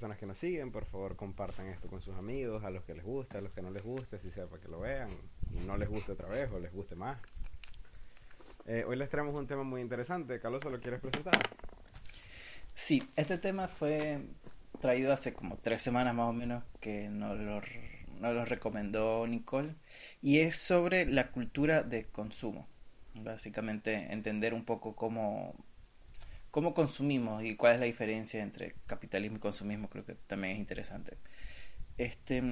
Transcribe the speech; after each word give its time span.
personas 0.00 0.16
que 0.16 0.24
nos 0.24 0.38
siguen. 0.38 0.72
Por 0.72 0.86
favor, 0.86 1.14
compartan 1.14 1.66
esto 1.66 1.86
con 1.86 2.00
sus 2.00 2.16
amigos, 2.16 2.64
a 2.64 2.70
los 2.70 2.84
que 2.84 2.94
les 2.94 3.04
guste, 3.04 3.36
a 3.36 3.42
los 3.42 3.52
que 3.52 3.60
no 3.60 3.70
les 3.70 3.82
guste, 3.82 4.18
si 4.18 4.30
sea 4.30 4.46
para 4.46 4.62
que 4.62 4.68
lo 4.68 4.80
vean 4.80 5.10
y 5.52 5.58
no 5.66 5.76
les 5.76 5.90
guste 5.90 6.12
otra 6.12 6.26
vez 6.26 6.50
o 6.50 6.58
les 6.58 6.72
guste 6.72 6.96
más. 6.96 7.18
Eh, 8.64 8.82
hoy 8.88 8.96
les 8.96 9.10
traemos 9.10 9.34
un 9.34 9.46
tema 9.46 9.62
muy 9.62 9.82
interesante. 9.82 10.40
Carlos, 10.40 10.64
¿lo 10.64 10.80
quieres 10.80 11.00
presentar? 11.00 11.38
Sí, 12.72 13.02
este 13.14 13.36
tema 13.36 13.68
fue 13.68 14.22
traído 14.80 15.12
hace 15.12 15.34
como 15.34 15.56
tres 15.56 15.82
semanas 15.82 16.14
más 16.14 16.30
o 16.30 16.32
menos 16.32 16.64
que 16.80 17.10
nos 17.10 17.38
nos 17.38 18.34
lo 18.34 18.44
recomendó 18.46 19.26
Nicole 19.26 19.74
y 20.22 20.38
es 20.38 20.56
sobre 20.56 21.04
la 21.04 21.30
cultura 21.30 21.82
de 21.82 22.06
consumo. 22.06 22.66
Básicamente 23.16 24.14
entender 24.14 24.54
un 24.54 24.64
poco 24.64 24.96
cómo, 24.96 25.54
cómo 26.50 26.74
consumimos 26.74 27.44
y 27.44 27.56
cuál 27.56 27.74
es 27.74 27.80
la 27.80 27.86
diferencia 27.86 28.42
entre 28.42 28.74
capitalismo 28.86 29.36
y 29.36 29.40
consumismo 29.40 29.88
creo 29.88 30.04
que 30.04 30.14
también 30.14 30.54
es 30.54 30.58
interesante. 30.58 31.16
Este, 31.98 32.42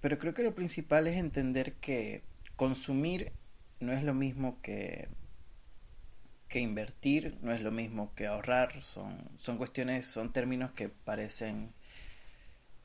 pero 0.00 0.18
creo 0.18 0.34
que 0.34 0.42
lo 0.42 0.54
principal 0.54 1.06
es 1.06 1.16
entender 1.16 1.74
que 1.74 2.22
consumir 2.56 3.32
no 3.80 3.92
es 3.92 4.02
lo 4.02 4.14
mismo 4.14 4.60
que 4.62 5.08
que 6.48 6.60
invertir 6.60 7.36
no 7.42 7.52
es 7.52 7.62
lo 7.62 7.72
mismo 7.72 8.14
que 8.14 8.26
ahorrar, 8.28 8.80
son, 8.80 9.28
son 9.36 9.56
cuestiones, 9.56 10.06
son 10.06 10.32
términos 10.32 10.70
que 10.70 10.88
parecen 10.88 11.72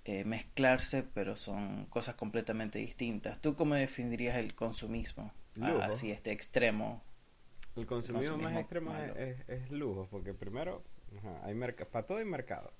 eh, 0.05 0.23
mezclarse, 0.23 1.03
pero 1.03 1.37
son 1.37 1.85
cosas 1.85 2.15
completamente 2.15 2.79
distintas. 2.79 3.39
¿Tú 3.39 3.55
cómo 3.55 3.75
definirías 3.75 4.37
el 4.37 4.55
consumismo? 4.55 5.31
Lujo. 5.55 5.83
Así, 5.83 6.09
este 6.09 6.31
extremo. 6.31 7.03
El 7.79 7.87
consumismo, 7.87 8.37
más 8.37 8.55
extremo 8.57 8.95
es, 8.95 9.17
es, 9.17 9.49
es 9.49 9.71
lujo, 9.71 10.07
porque 10.11 10.33
primero, 10.33 10.83
ajá, 11.17 11.45
hay 11.45 11.55
para 11.91 12.05
todo 12.05 12.17
hay 12.17 12.25
mercado. 12.25 12.71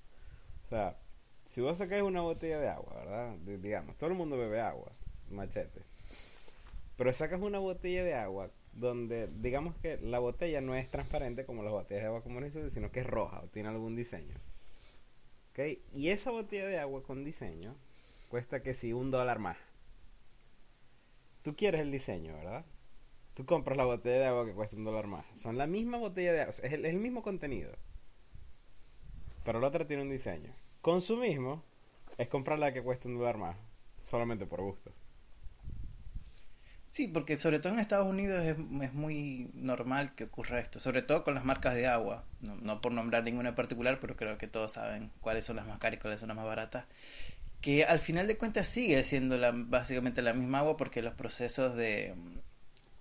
O 0.66 0.70
sea, 0.70 0.98
si 1.46 1.62
vos 1.62 1.78
sacáis 1.78 2.04
una 2.04 2.22
botella 2.22 2.60
de 2.60 2.70
agua, 2.70 2.94
¿verdad? 2.96 3.36
De- 3.38 3.58
digamos, 3.58 3.98
todo 3.98 4.10
el 4.10 4.16
mundo 4.16 4.38
bebe 4.38 4.62
agua, 4.62 4.92
machete. 5.30 5.82
Pero 6.98 7.14
sacas 7.14 7.42
una 7.42 7.60
botella 7.60 8.04
de 8.04 8.14
agua 8.14 8.52
donde, 8.74 9.28
digamos 9.28 9.76
que 9.78 9.98
la 9.98 10.20
botella 10.20 10.62
no 10.62 10.76
es 10.76 10.90
transparente 10.92 11.46
como 11.46 11.64
las 11.64 11.72
botellas 11.72 12.04
de 12.04 12.08
agua 12.08 12.22
comunes, 12.24 12.54
sino 12.72 12.92
que 12.92 13.00
es 13.00 13.08
roja 13.08 13.42
o 13.42 13.48
tiene 13.48 13.70
algún 13.70 13.96
diseño. 13.96 14.36
¿Ok? 15.52 15.80
Y 15.94 16.10
esa 16.10 16.32
botella 16.32 16.68
de 16.68 16.80
agua 16.80 17.02
con 17.04 17.24
diseño 17.24 17.76
cuesta 18.30 18.62
que 18.62 18.74
si 18.74 18.94
un 18.94 19.12
dólar 19.12 19.40
más. 19.40 19.58
Tú 21.42 21.56
quieres 21.56 21.82
el 21.82 21.92
diseño, 21.92 22.34
¿verdad? 22.34 22.66
Tú 23.40 23.46
compras 23.46 23.78
la 23.78 23.86
botella 23.86 24.18
de 24.18 24.26
agua 24.26 24.46
que 24.46 24.52
cuesta 24.52 24.76
un 24.76 24.84
dólar 24.84 25.08
más. 25.08 25.26
Son 25.34 25.58
la 25.58 25.66
misma 25.66 25.98
botella 25.98 26.34
de 26.34 26.42
agua, 26.42 26.54
es 26.62 26.74
el, 26.74 26.98
mismo 26.98 27.24
contenido. 27.24 27.72
Pero 29.46 29.62
la 29.62 29.68
otra 29.68 29.88
tiene 29.88 30.04
un 30.04 30.10
diseño. 30.10 30.54
Consumismo 30.82 31.64
es 32.18 32.28
comprar 32.28 32.60
la 32.60 32.74
que 32.74 32.84
cuesta 32.84 33.08
un 33.08 33.18
dólar 33.18 33.38
más, 33.38 33.56
solamente 34.02 34.46
por 34.46 34.60
gusto. 34.62 34.92
Sí, 36.90 37.08
porque 37.08 37.38
sobre 37.38 37.60
todo 37.60 37.72
en 37.72 37.80
Estados 37.80 38.10
Unidos 38.10 38.44
es, 38.44 38.58
muy 38.94 39.50
normal 39.54 40.16
que 40.16 40.26
ocurra 40.26 40.60
esto, 40.60 40.82
sobre 40.82 41.02
todo 41.02 41.24
con 41.24 41.34
las 41.34 41.46
marcas 41.46 41.76
de 41.76 41.88
agua. 41.88 42.26
No, 42.42 42.82
por 42.82 42.92
nombrar 42.92 43.24
ninguna 43.24 43.48
en 43.48 43.56
particular, 43.56 44.00
pero 44.02 44.18
creo 44.18 44.38
que 44.38 44.48
todos 44.48 44.74
saben 44.74 45.12
cuáles 45.22 45.46
son 45.46 45.56
las 45.56 45.66
más 45.66 45.80
caras 45.80 45.98
y 45.98 46.02
cuáles 46.02 46.20
son 46.20 46.28
las 46.28 46.36
más 46.36 46.46
baratas. 46.46 46.88
Que 47.62 47.86
al 47.86 48.00
final 48.00 48.28
de 48.28 48.38
cuentas 48.38 48.68
sigue 48.68 49.02
siendo 49.06 49.38
básicamente 49.68 50.22
la 50.22 50.34
misma 50.34 50.60
agua 50.60 50.76
porque 50.76 51.02
los 51.02 51.14
procesos 51.14 51.78
de, 51.78 52.16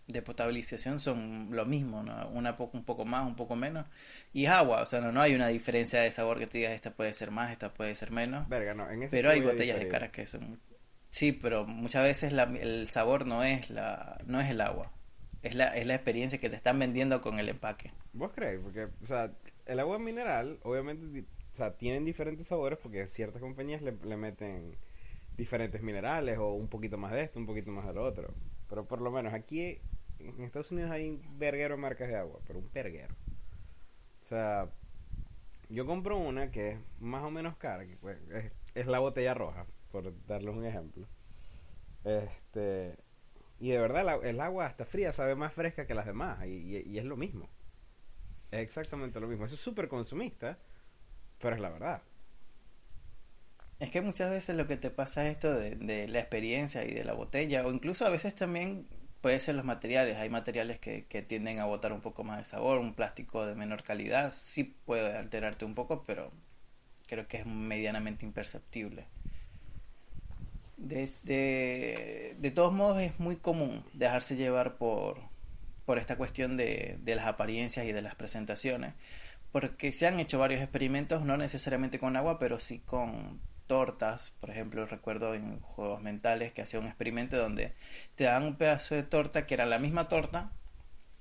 de 0.08 0.22
potabilización 0.22 1.00
son 1.00 1.48
lo 1.52 1.66
mismo, 1.66 2.02
¿no? 2.02 2.28
Una 2.30 2.56
poco, 2.56 2.76
un 2.78 2.84
poco 2.84 3.04
más, 3.04 3.26
un 3.26 3.36
poco 3.36 3.56
menos. 3.56 3.86
Y 4.32 4.44
es 4.44 4.50
agua, 4.50 4.82
o 4.82 4.86
sea, 4.86 5.00
no, 5.00 5.12
no 5.12 5.20
hay 5.20 5.34
una 5.34 5.48
diferencia 5.48 6.00
de 6.00 6.10
sabor 6.12 6.38
que 6.38 6.46
tú 6.46 6.56
digas, 6.58 6.72
esta 6.72 6.92
puede 6.92 7.14
ser 7.14 7.30
más, 7.30 7.52
esta 7.52 7.72
puede 7.74 7.94
ser 7.94 8.10
menos. 8.10 8.48
Verga, 8.48 8.74
no, 8.74 8.90
en 8.90 9.02
eso 9.02 9.10
Pero 9.10 9.30
hay 9.30 9.40
botellas 9.40 9.78
de 9.78 9.88
caras 9.88 10.10
que 10.10 10.26
son... 10.26 10.60
Sí, 11.10 11.32
pero 11.32 11.66
muchas 11.66 12.02
veces 12.04 12.32
la- 12.32 12.44
el 12.44 12.88
sabor 12.90 13.26
no 13.26 13.42
es, 13.44 13.70
la, 13.70 14.18
no 14.26 14.40
es 14.40 14.50
el 14.50 14.60
agua. 14.60 14.92
Es 15.42 15.54
la, 15.54 15.76
es 15.76 15.86
la 15.86 15.94
experiencia 15.94 16.38
que 16.40 16.50
te 16.50 16.56
están 16.56 16.78
vendiendo 16.78 17.20
con 17.22 17.38
el 17.38 17.48
empaque. 17.48 17.92
¿Vos 18.12 18.32
creéis? 18.34 18.60
Porque, 18.62 18.84
o 18.84 19.06
sea, 19.06 19.32
el 19.66 19.80
agua 19.80 19.98
mineral, 19.98 20.58
obviamente, 20.62 21.24
o 21.52 21.56
sea, 21.56 21.76
tienen 21.76 22.04
diferentes 22.04 22.46
sabores 22.46 22.78
porque 22.82 23.06
ciertas 23.06 23.40
compañías 23.40 23.82
le, 23.82 23.92
le 23.92 24.16
meten 24.16 24.76
diferentes 25.36 25.82
minerales 25.82 26.38
o 26.38 26.52
un 26.52 26.68
poquito 26.68 26.98
más 26.98 27.12
de 27.12 27.22
esto, 27.22 27.38
un 27.38 27.46
poquito 27.46 27.70
más 27.70 27.86
del 27.86 27.98
otro. 27.98 28.34
Pero 28.68 28.86
por 28.86 29.00
lo 29.00 29.10
menos 29.10 29.34
aquí 29.34 29.78
en 30.20 30.42
Estados 30.42 30.70
Unidos 30.72 30.90
hay 30.90 31.08
un 31.10 31.38
verguero 31.38 31.76
de 31.76 31.80
marcas 31.82 32.08
de 32.08 32.16
agua, 32.16 32.40
pero 32.46 32.58
un 32.58 32.68
perguero. 32.68 33.14
O 34.20 34.24
sea, 34.24 34.68
yo 35.68 35.86
compro 35.86 36.16
una 36.18 36.50
que 36.50 36.72
es 36.72 36.78
más 37.00 37.22
o 37.24 37.30
menos 37.30 37.56
cara, 37.56 37.86
que 37.86 37.96
pues, 37.96 38.18
es, 38.74 38.86
la 38.86 38.98
botella 38.98 39.34
roja, 39.34 39.66
por 39.90 40.12
darles 40.26 40.54
un 40.54 40.64
ejemplo. 40.64 41.06
Este, 42.04 42.96
y 43.60 43.70
de 43.70 43.78
verdad 43.78 44.24
el 44.24 44.40
agua 44.40 44.66
hasta 44.66 44.84
fría 44.84 45.12
sabe 45.12 45.34
más 45.34 45.52
fresca 45.52 45.86
que 45.86 45.94
las 45.94 46.06
demás 46.06 46.46
y, 46.46 46.50
y- 46.76 46.82
y 46.86 46.98
es 46.98 47.04
lo 47.04 47.16
mismo. 47.16 47.48
Es 48.50 48.60
exactamente 48.60 49.20
lo 49.20 49.28
mismo. 49.28 49.44
Eso 49.44 49.54
es 49.54 49.60
súper 49.60 49.88
consumista, 49.88 50.58
pero 51.40 51.54
es 51.54 51.60
la 51.60 51.70
verdad. 51.70 52.02
Es 53.78 53.90
que 53.90 54.00
muchas 54.00 54.30
veces 54.30 54.56
lo 54.56 54.66
que 54.66 54.76
te 54.76 54.90
pasa 54.90 55.26
es 55.26 55.32
esto 55.32 55.54
de, 55.54 55.76
de 55.76 56.08
la 56.08 56.18
experiencia 56.18 56.84
y 56.84 56.92
de 56.94 57.04
la 57.04 57.12
botella, 57.12 57.64
o 57.66 57.70
incluso 57.72 58.04
a 58.06 58.10
veces 58.10 58.34
también 58.34 58.88
puede 59.20 59.40
ser 59.40 59.54
los 59.54 59.64
materiales. 59.64 60.16
Hay 60.18 60.30
materiales 60.30 60.78
que, 60.78 61.02
tienden 61.26 61.60
a 61.60 61.64
botar 61.64 61.92
un 61.92 62.00
poco 62.00 62.24
más 62.24 62.38
de 62.38 62.44
sabor, 62.44 62.78
un 62.78 62.94
plástico 62.94 63.46
de 63.46 63.54
menor 63.54 63.82
calidad 63.82 64.32
sí 64.32 64.64
puede 64.64 65.16
alterarte 65.16 65.64
un 65.64 65.74
poco, 65.74 66.04
pero 66.06 66.32
creo 67.06 67.26
que 67.26 67.38
es 67.38 67.46
medianamente 67.46 68.24
imperceptible. 68.26 69.06
De, 70.76 71.10
de, 71.24 72.36
de 72.38 72.50
todos 72.52 72.72
modos 72.72 73.00
es 73.00 73.18
muy 73.18 73.36
común 73.36 73.84
dejarse 73.94 74.36
llevar 74.36 74.76
por, 74.76 75.18
por 75.84 75.98
esta 75.98 76.16
cuestión 76.16 76.56
de, 76.56 76.98
de 77.02 77.16
las 77.16 77.26
apariencias 77.26 77.84
y 77.86 77.92
de 77.92 78.02
las 78.02 78.14
presentaciones, 78.14 78.94
porque 79.50 79.92
se 79.92 80.06
han 80.06 80.20
hecho 80.20 80.38
varios 80.38 80.60
experimentos, 80.60 81.24
no 81.24 81.36
necesariamente 81.36 81.98
con 81.98 82.16
agua, 82.16 82.38
pero 82.38 82.60
sí 82.60 82.78
con 82.78 83.40
tortas. 83.68 84.32
Por 84.40 84.50
ejemplo, 84.50 84.84
recuerdo 84.86 85.34
en 85.34 85.60
juegos 85.60 86.02
mentales 86.02 86.52
que 86.52 86.62
hacía 86.62 86.80
un 86.80 86.86
experimento 86.86 87.38
donde 87.38 87.74
te 88.16 88.24
daban 88.24 88.44
un 88.44 88.56
pedazo 88.56 88.96
de 88.96 89.04
torta 89.04 89.46
que 89.46 89.54
era 89.54 89.66
la 89.66 89.78
misma 89.78 90.08
torta, 90.08 90.52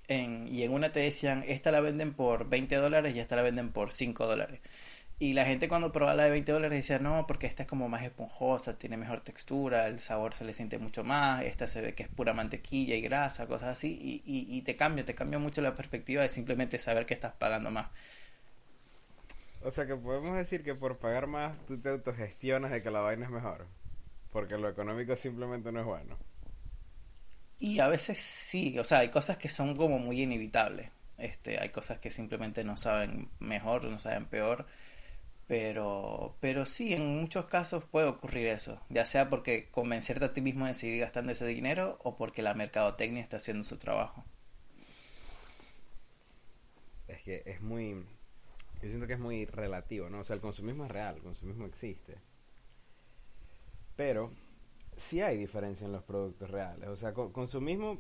en, 0.08 0.48
y 0.52 0.64
en 0.64 0.72
una 0.74 0.92
te 0.92 1.02
decían, 1.02 1.44
esta 1.48 1.72
la 1.72 1.82
venden 1.82 2.14
por 2.14 2.50
20 2.50 2.76
dólares 2.78 3.16
y 3.16 3.20
esta 3.20 3.36
la 3.36 3.44
venden 3.44 3.72
por 3.72 3.94
5 3.94 4.26
dólares. 4.26 4.62
Y 5.20 5.34
la 5.34 5.46
gente 5.46 5.68
cuando 5.68 5.92
probaba 5.92 6.16
la 6.16 6.24
de 6.26 6.30
20 6.32 6.52
dólares 6.52 6.78
decía, 6.80 7.00
no, 7.00 7.26
porque 7.28 7.48
esta 7.48 7.64
es 7.64 7.70
como 7.70 7.90
más 7.90 8.04
esponjosa, 8.04 8.78
tiene 8.78 8.98
mejor 8.98 9.22
textura, 9.22 9.88
el 9.88 10.00
sabor 10.00 10.36
se 10.36 10.46
le 10.46 10.54
siente 10.54 10.78
mucho 10.78 11.04
más, 11.04 11.44
esta 11.44 11.66
se 11.66 11.82
ve 11.82 11.96
que 11.96 12.04
es 12.04 12.10
pura 12.10 12.34
mantequilla 12.34 12.96
y 12.96 13.02
grasa, 13.02 13.48
cosas 13.48 13.70
así, 13.70 14.00
y, 14.00 14.32
y, 14.32 14.58
y 14.58 14.62
te 14.62 14.76
cambia, 14.76 15.06
te 15.06 15.16
cambia 15.16 15.40
mucho 15.40 15.62
la 15.62 15.74
perspectiva 15.76 16.22
de 16.22 16.30
simplemente 16.30 16.78
saber 16.80 17.08
que 17.08 17.16
estás 17.16 17.34
pagando 17.34 17.72
más. 17.72 17.88
O 19.64 19.72
sea 19.72 19.86
que 19.86 19.96
podemos 19.96 20.36
decir 20.36 20.64
que 20.64 20.76
por 20.76 20.98
pagar 20.98 21.28
más 21.28 21.58
tú 21.66 21.80
te 21.80 21.90
autogestionas 21.90 22.72
de 22.72 22.82
que 22.82 22.92
la 22.92 23.02
vaina 23.02 23.26
es 23.26 23.32
mejor. 23.32 23.68
Porque 24.32 24.58
lo 24.58 24.70
económico 24.70 25.16
simplemente 25.16 25.72
no 25.72 25.80
es 25.80 25.86
bueno. 25.86 26.18
Y 27.60 27.80
a 27.80 27.88
veces 27.88 28.20
sí, 28.20 28.78
o 28.78 28.84
sea, 28.84 29.00
hay 29.00 29.10
cosas 29.10 29.38
que 29.38 29.50
son 29.50 29.76
como 29.76 30.00
muy 30.00 30.22
inevitables. 30.22 30.92
Este, 31.18 31.60
hay 31.60 31.70
cosas 31.70 32.00
que 32.00 32.12
simplemente 32.12 32.64
no 32.64 32.78
saben 32.78 33.30
mejor, 33.40 33.86
no 33.86 33.98
saben 34.00 34.26
peor. 34.26 34.68
Pero, 35.48 36.36
pero 36.42 36.66
sí, 36.66 36.94
en 36.94 37.08
muchos 37.22 37.46
casos 37.46 37.84
puede 37.86 38.08
ocurrir 38.08 38.48
eso. 38.48 38.82
Ya 38.90 39.06
sea 39.06 39.30
porque 39.30 39.70
convencerte 39.72 40.26
a 40.26 40.34
ti 40.34 40.42
mismo 40.42 40.66
de 40.68 40.74
seguir 40.74 41.00
gastando 41.00 41.32
ese 41.32 41.48
dinero 41.48 41.98
o 42.04 42.18
porque 42.18 42.42
la 42.42 42.54
mercadotecnia 42.54 43.24
está 43.24 43.38
haciendo 43.38 43.64
su 43.64 43.78
trabajo. 43.78 44.26
Es 47.08 47.22
que 47.24 47.44
es 47.46 47.62
muy... 47.62 48.06
Yo 48.82 48.90
siento 48.90 49.08
que 49.08 49.14
es 49.14 49.20
muy 49.20 49.46
relativo, 49.46 50.10
¿no? 50.10 50.20
O 50.20 50.24
sea, 50.24 50.36
el 50.36 50.42
consumismo 50.42 50.86
es 50.86 50.92
real, 50.92 51.16
el 51.18 51.22
consumismo 51.24 51.66
existe. 51.66 52.18
Pero 53.96 54.32
sí 54.96 55.22
hay 55.22 55.38
diferencia 55.38 55.86
en 55.86 55.92
los 55.94 56.04
productos 56.04 56.50
reales. 56.52 56.90
O 56.90 56.96
sea, 56.96 57.14
co- 57.14 57.32
consumismo 57.34 58.00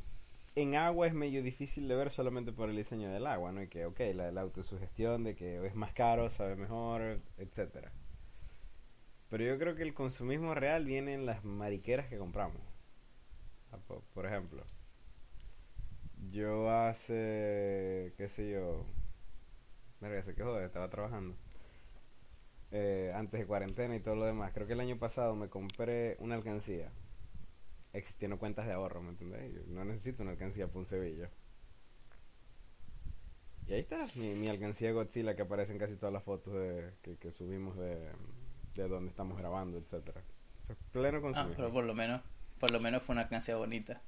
en 0.55 0.75
agua 0.75 1.07
es 1.07 1.13
medio 1.13 1.43
difícil 1.43 1.87
de 1.87 1.95
ver 1.95 2.11
solamente 2.11 2.51
por 2.53 2.69
el 2.69 2.75
diseño 2.77 3.11
del 3.11 3.27
agua, 3.27 3.51
¿no? 3.51 3.61
Y 3.63 3.67
que, 3.69 3.85
ok, 3.85 3.99
la, 4.15 4.31
la 4.31 4.41
autosugestión 4.41 5.23
de 5.23 5.35
que 5.35 5.65
es 5.65 5.75
más 5.75 5.93
caro, 5.93 6.29
sabe 6.29 6.55
mejor, 6.55 7.21
etcétera. 7.37 7.91
Pero 9.29 9.45
yo 9.45 9.57
creo 9.57 9.73
que 9.75 9.83
el 9.83 9.93
consumismo 9.93 10.53
real 10.53 10.83
viene 10.83 11.13
en 11.13 11.25
las 11.25 11.45
mariqueras 11.45 12.07
que 12.09 12.17
compramos. 12.17 12.61
Ah, 13.71 13.77
po- 13.87 14.03
Por 14.13 14.25
ejemplo, 14.25 14.63
yo 16.31 16.69
hace, 16.69 18.13
qué 18.17 18.27
sé 18.27 18.49
yo, 18.51 18.85
verga, 20.01 20.21
se 20.23 20.35
quejó, 20.35 20.59
estaba 20.59 20.89
trabajando. 20.89 21.35
Eh, 22.71 23.11
antes 23.15 23.39
de 23.39 23.45
cuarentena 23.47 23.95
y 23.95 23.99
todo 24.01 24.15
lo 24.15 24.25
demás. 24.25 24.51
Creo 24.53 24.67
que 24.67 24.73
el 24.73 24.79
año 24.81 24.97
pasado 24.97 25.35
me 25.35 25.49
compré 25.49 26.17
una 26.19 26.35
alcancía 26.35 26.91
existiendo 27.93 28.37
cuentas 28.37 28.67
de 28.67 28.73
ahorro, 28.73 29.01
¿me 29.01 29.09
entendés? 29.09 29.53
Yo 29.53 29.61
no 29.67 29.85
necesito 29.85 30.21
una 30.23 30.33
alcancía 30.33 30.67
para 30.67 30.79
un 30.79 30.85
cebillo. 30.85 31.29
Y 33.67 33.73
ahí 33.73 33.79
está, 33.81 34.07
mi, 34.15 34.33
mi 34.33 34.47
alcancía 34.47 34.91
Godzilla 34.93 35.35
que 35.35 35.41
aparece 35.41 35.73
en 35.73 35.79
casi 35.79 35.95
todas 35.95 36.13
las 36.13 36.23
fotos 36.23 36.53
de, 36.53 36.93
que, 37.01 37.17
que 37.17 37.31
subimos 37.31 37.75
de, 37.77 38.11
de 38.75 38.87
donde 38.87 39.09
estamos 39.09 39.37
grabando, 39.37 39.77
etcétera. 39.77 40.23
Eso 40.61 40.73
es 40.73 40.79
pleno 40.91 41.17
Ah, 41.17 41.21
consumismo. 41.21 41.55
pero 41.55 41.71
por 41.71 41.83
lo 41.85 41.93
menos, 41.93 42.21
por 42.59 42.71
lo 42.71 42.79
menos 42.79 43.03
fue 43.03 43.13
una 43.13 43.23
alcancía 43.23 43.55
bonita. 43.57 44.01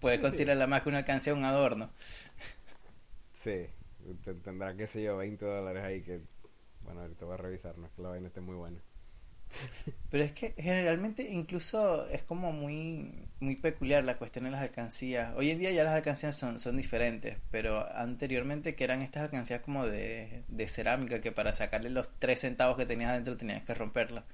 Puede 0.00 0.18
Sí, 0.18 0.20
considerarla 0.20 0.66
más 0.66 0.82
que 0.82 0.88
una 0.90 0.98
alcancía 0.98 1.34
un 1.34 1.44
adorno. 1.44 1.90
Sí, 3.32 3.66
tendrá, 4.42 4.76
qué 4.76 4.86
sé 4.86 5.02
yo, 5.02 5.16
20 5.16 5.44
dólares 5.44 5.84
ahí 5.84 6.02
que... 6.02 6.20
Bueno, 6.82 7.02
ahorita 7.02 7.24
voy 7.26 7.34
a 7.34 7.36
revisar, 7.36 7.76
no 7.78 7.86
es 7.86 7.92
que 7.92 8.02
la 8.02 8.08
vaina 8.08 8.28
esté 8.28 8.40
muy 8.40 8.56
buena. 8.56 8.80
Pero 10.10 10.24
es 10.24 10.32
que 10.32 10.54
generalmente 10.56 11.28
incluso 11.30 12.06
es 12.06 12.22
como 12.22 12.52
muy, 12.52 13.28
muy 13.40 13.56
peculiar 13.56 14.04
la 14.04 14.16
cuestión 14.16 14.44
de 14.44 14.50
las 14.50 14.62
alcancías. 14.62 15.34
Hoy 15.36 15.50
en 15.50 15.58
día 15.58 15.70
ya 15.70 15.84
las 15.84 15.94
alcancías 15.94 16.36
son, 16.36 16.58
son 16.58 16.76
diferentes, 16.76 17.38
pero 17.50 17.86
anteriormente 17.94 18.74
que 18.74 18.84
eran 18.84 19.02
estas 19.02 19.24
alcancías 19.24 19.60
como 19.60 19.86
de, 19.86 20.44
de 20.48 20.68
cerámica 20.68 21.20
que 21.20 21.32
para 21.32 21.52
sacarle 21.52 21.90
los 21.90 22.10
tres 22.18 22.40
centavos 22.40 22.76
que 22.76 22.86
tenías 22.86 23.10
adentro 23.10 23.36
tenías 23.36 23.62
que 23.62 23.74
romperla. 23.74 24.24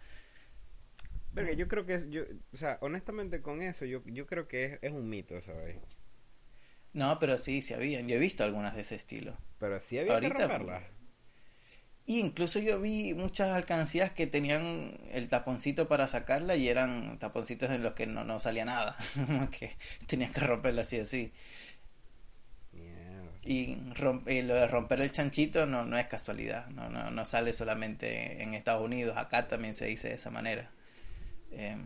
Verga, 1.32 1.52
yo 1.52 1.68
creo 1.68 1.84
que 1.84 1.94
es, 1.94 2.08
yo, 2.08 2.22
o 2.52 2.56
sea, 2.56 2.78
honestamente 2.80 3.42
con 3.42 3.60
eso 3.62 3.84
yo, 3.84 4.02
yo 4.06 4.26
creo 4.26 4.48
que 4.48 4.64
es, 4.64 4.78
es 4.80 4.92
un 4.92 5.08
mito, 5.08 5.40
¿sabes? 5.42 5.76
No, 6.96 7.18
pero 7.18 7.36
sí, 7.36 7.60
sí 7.60 7.74
habían. 7.74 8.08
Yo 8.08 8.16
he 8.16 8.18
visto 8.18 8.42
algunas 8.42 8.74
de 8.74 8.80
ese 8.82 8.94
estilo. 8.94 9.36
Pero 9.60 9.78
sí 9.80 9.98
había 9.98 10.14
Ahorita- 10.14 10.34
que 10.34 10.42
romperla. 10.48 10.82
Y 12.06 12.20
incluso 12.20 12.58
yo 12.60 12.80
vi 12.80 13.14
muchas 13.14 13.48
alcancías 13.48 14.12
que 14.12 14.26
tenían 14.26 14.96
el 15.12 15.28
taponcito 15.28 15.88
para 15.88 16.06
sacarla 16.06 16.54
y 16.56 16.68
eran 16.68 17.18
taponcitos 17.18 17.70
en 17.70 17.82
los 17.82 17.94
que 17.94 18.06
no, 18.06 18.24
no 18.24 18.40
salía 18.40 18.64
nada. 18.64 18.96
Que 19.50 19.76
tenías 20.06 20.30
que 20.32 20.40
romperla 20.40 20.82
así 20.82 20.98
así. 20.98 21.32
Y 23.44 23.78
eh, 24.26 24.42
lo 24.42 24.54
de 24.54 24.66
romper 24.66 25.00
el 25.00 25.12
chanchito 25.12 25.66
no, 25.66 25.84
no 25.84 25.96
es 25.98 26.06
casualidad, 26.06 26.66
no, 26.70 26.88
no, 26.88 27.10
no 27.12 27.24
sale 27.24 27.52
solamente 27.52 28.42
en 28.42 28.54
Estados 28.54 28.84
Unidos, 28.84 29.16
acá 29.16 29.46
también 29.46 29.74
se 29.76 29.86
dice 29.86 30.08
de 30.08 30.14
esa 30.14 30.30
manera. 30.32 30.70
Em, 31.52 31.84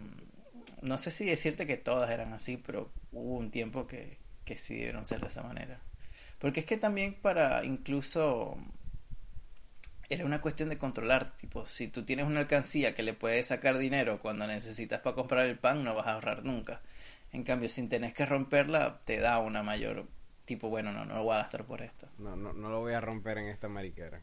no 0.80 0.96
sé 0.96 1.10
si 1.10 1.26
decirte 1.26 1.66
que 1.66 1.76
todas 1.76 2.10
eran 2.10 2.32
así, 2.32 2.56
pero 2.56 2.90
hubo 3.12 3.36
un 3.36 3.50
tiempo 3.50 3.86
que, 3.86 4.16
que 4.50 4.58
sí 4.58 4.74
debieron 4.74 5.04
ser 5.04 5.20
de 5.20 5.28
esa 5.28 5.44
manera. 5.44 5.78
Porque 6.40 6.58
es 6.58 6.66
que 6.66 6.76
también 6.76 7.14
para 7.14 7.64
incluso 7.64 8.56
era 10.08 10.24
una 10.24 10.40
cuestión 10.40 10.68
de 10.70 10.76
controlar, 10.76 11.30
tipo, 11.36 11.66
si 11.66 11.86
tú 11.86 12.04
tienes 12.04 12.26
una 12.26 12.40
alcancía 12.40 12.92
que 12.92 13.04
le 13.04 13.14
puedes 13.14 13.46
sacar 13.46 13.78
dinero 13.78 14.18
cuando 14.18 14.48
necesitas 14.48 14.98
para 15.02 15.14
comprar 15.14 15.46
el 15.46 15.56
pan, 15.56 15.84
no 15.84 15.94
vas 15.94 16.08
a 16.08 16.14
ahorrar 16.14 16.44
nunca. 16.44 16.80
En 17.32 17.44
cambio, 17.44 17.68
si 17.68 17.86
tenés 17.86 18.12
que 18.12 18.26
romperla, 18.26 19.00
te 19.04 19.20
da 19.20 19.38
una 19.38 19.62
mayor, 19.62 20.08
tipo, 20.46 20.68
bueno, 20.68 20.90
no, 20.90 21.04
no 21.04 21.14
lo 21.14 21.22
voy 21.22 21.36
a 21.36 21.42
gastar 21.42 21.64
por 21.64 21.80
esto. 21.80 22.08
No, 22.18 22.34
no, 22.34 22.52
no 22.52 22.70
lo 22.70 22.80
voy 22.80 22.94
a 22.94 23.00
romper 23.00 23.38
en 23.38 23.46
esta 23.46 23.68
mariquera. 23.68 24.20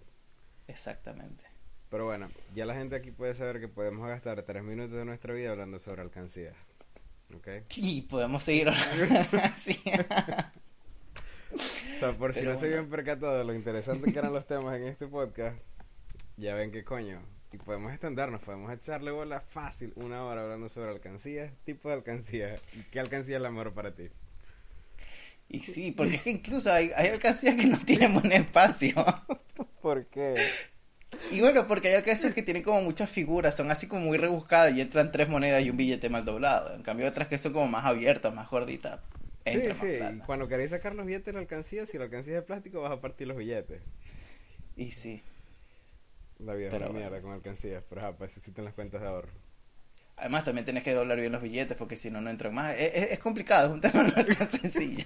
Exactamente. 0.68 1.46
Pero 1.90 2.04
bueno, 2.04 2.30
ya 2.54 2.66
la 2.66 2.76
gente 2.76 2.98
aquí 2.98 3.12
puede 3.12 3.34
saber 3.34 3.62
que 3.62 3.70
podemos 3.70 4.06
gastar 4.10 4.44
tres 4.44 4.62
minutos 4.62 4.98
de 4.98 5.06
nuestra 5.06 5.34
vida 5.34 5.52
hablando 5.52 5.80
sobre 5.80 6.02
alcancías. 6.02 6.58
¿Ok? 7.36 7.48
Y 7.76 8.02
podemos 8.04 8.44
seguir 8.44 8.70
hablando 8.70 9.38
así. 9.44 9.82
O 11.54 12.00
sea, 12.00 12.14
por 12.14 12.34
si 12.34 12.44
no 12.44 12.56
se 12.58 12.68
habían 12.68 12.90
percatado 12.90 13.38
de 13.38 13.44
lo 13.44 13.54
interesante 13.54 14.12
que 14.12 14.20
eran 14.20 14.34
los 14.34 14.46
temas 14.46 14.78
en 14.78 14.88
este 14.88 15.08
podcast, 15.08 15.60
ya 16.38 16.56
ven 16.56 16.72
que 16.72 16.84
coño. 16.84 17.22
Y 17.52 17.58
podemos 17.58 17.92
extendernos, 17.92 18.42
podemos 18.42 18.72
echarle 18.74 19.12
bola 19.12 19.40
fácil 19.40 19.94
una 19.96 20.24
hora 20.24 20.44
hablando 20.44 20.68
sobre 20.68 20.92
alcancías, 20.92 21.54
tipo 21.64 21.88
de 21.88 21.96
alcancías 21.96 22.62
y 22.74 22.84
qué 22.84 23.00
alcancía 23.00 23.38
es 23.38 23.42
la 23.42 23.52
mejor 23.52 23.74
para 23.74 23.96
ti. 23.96 24.10
Y 25.50 25.62
sí, 25.62 25.92
porque 25.92 26.16
es 26.16 26.24
que 26.24 26.32
incluso 26.32 26.72
hay, 26.72 26.92
hay 26.96 27.08
alcancías 27.08 27.56
que 27.56 27.66
no 27.66 27.80
tienen 27.80 28.14
buen 28.14 28.32
espacio. 28.34 28.94
¿Por 29.82 30.06
qué? 30.08 30.36
Y 31.32 31.40
bueno, 31.42 31.68
porque 31.68 31.90
hay 31.90 31.96
alcancías 31.96 32.34
que 32.34 32.44
tienen 32.44 32.64
como 32.64 32.82
muchas 32.82 33.10
figuras, 33.10 33.56
son 33.56 33.72
así 33.72 33.88
como 33.88 34.02
muy 34.06 34.18
rebuscadas 34.18 34.74
y 34.74 34.82
entran 34.82 35.12
tres 35.12 35.30
monedas 35.30 35.64
y 35.64 35.70
un 35.70 35.78
billete 35.78 36.10
mal 36.10 36.26
doblado. 36.26 36.76
En 36.76 36.84
cambio, 36.84 37.08
otras 37.08 37.28
que 37.28 37.38
son 37.38 37.54
como 37.54 37.68
más 37.68 37.86
abiertas, 37.86 38.34
más 38.34 38.50
gorditas. 38.50 39.00
Sí, 39.46 39.62
entra 39.64 39.74
más 39.76 39.88
sí, 39.88 39.88
plata. 39.90 40.26
cuando 40.26 40.48
queréis 40.48 40.72
sacar 40.72 40.96
los 40.96 41.06
billetes 41.06 41.26
de 41.28 41.34
la 41.34 41.40
alcancía, 41.40 41.86
si 41.86 41.98
la 41.98 42.06
alcancía 42.06 42.34
es 42.36 42.42
de 42.42 42.46
plástico 42.48 42.82
vas 42.82 42.92
a 42.92 43.02
partir 43.02 43.28
los 43.28 43.38
billetes. 43.38 43.82
Y 44.76 44.92
sí. 44.92 45.24
La 46.40 46.54
vida 46.56 46.70
Pero 46.70 46.86
es 46.86 46.90
una 46.90 46.90
bueno. 46.92 47.00
mierda 47.00 47.22
con 47.22 47.32
alcancías, 47.34 47.84
pero 47.88 48.02
ajá, 48.02 48.14
para 48.18 48.26
eso 48.32 48.40
existen 48.40 48.66
las 48.66 48.74
cuentas 48.74 49.02
de 49.02 49.08
ahorro. 49.08 49.34
Además, 50.18 50.44
también 50.44 50.66
tienes 50.66 50.84
que 50.84 50.94
doblar 50.94 51.20
bien 51.20 51.32
los 51.32 51.42
billetes 51.42 51.78
porque 51.78 51.96
si 51.98 52.10
no, 52.12 52.20
no 52.22 52.30
entran 52.30 52.54
más. 52.54 52.76
Es, 52.76 52.94
es- 52.96 53.12
es 53.14 53.20
complicado, 53.20 53.68
es 53.68 53.74
un 53.74 53.82
tema 53.82 54.04
no 54.04 54.12
tan 54.14 54.52
sencillo. 54.52 55.06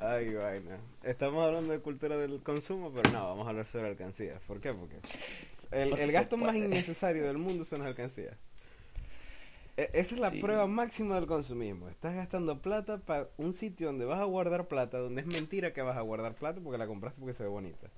Ay, 0.00 0.32
vaina. 0.32 0.78
Estamos 1.02 1.44
hablando 1.44 1.72
de 1.72 1.80
cultura 1.80 2.16
del 2.16 2.40
consumo, 2.42 2.92
pero 2.94 3.10
no, 3.10 3.26
vamos 3.28 3.46
a 3.46 3.50
hablar 3.50 3.66
sobre 3.66 3.88
alcancías. 3.88 4.38
¿Por 4.46 4.60
qué? 4.60 4.72
Porque 4.72 4.96
el, 5.72 5.88
Porque 5.90 6.04
el 6.04 6.12
gasto 6.12 6.36
más 6.36 6.54
innecesario 6.54 7.26
del 7.26 7.38
mundo 7.38 7.64
son 7.64 7.80
las 7.80 7.88
alcancías. 7.88 8.36
E- 9.76 9.90
Esa 9.94 10.14
es 10.14 10.20
la 10.20 10.30
Sí. 10.30 10.40
prueba 10.40 10.66
máxima 10.68 11.16
del 11.16 11.26
consumismo. 11.26 11.88
Estás 11.88 12.14
gastando 12.14 12.60
plata 12.62 12.98
para 12.98 13.28
un 13.38 13.52
sitio 13.52 13.88
donde 13.88 14.04
vas 14.04 14.20
a 14.20 14.24
guardar 14.24 14.68
plata, 14.68 14.98
donde 14.98 15.20
es 15.22 15.26
mentira 15.26 15.72
que 15.72 15.82
vas 15.82 15.96
a 15.96 16.00
guardar 16.02 16.34
plata 16.36 16.60
porque 16.62 16.78
la 16.78 16.86
compraste 16.86 17.18
porque 17.20 17.34
se 17.34 17.42
ve 17.42 17.48
bonita. 17.48 17.88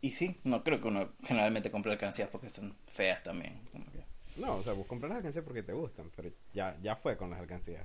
Y 0.00 0.12
sí, 0.12 0.38
no 0.44 0.64
creo 0.64 0.80
que 0.80 0.88
uno 0.88 1.10
generalmente 1.24 1.70
compre 1.70 1.92
alcancías 1.92 2.28
porque 2.28 2.48
son 2.48 2.74
feas 2.88 3.22
también. 3.22 3.60
como 3.70 3.84
que- 3.86 4.04
No, 4.40 4.56
o 4.56 4.62
sea, 4.64 4.72
vos 4.72 4.86
compras 4.88 5.10
las 5.10 5.18
alcancías 5.18 5.44
porque 5.44 5.62
te 5.62 5.72
gustan, 5.72 6.10
pero 6.16 6.28
ya, 6.52 6.76
ya 6.82 6.96
fue 6.96 7.16
con 7.16 7.30
las 7.30 7.38
alcancías. 7.38 7.84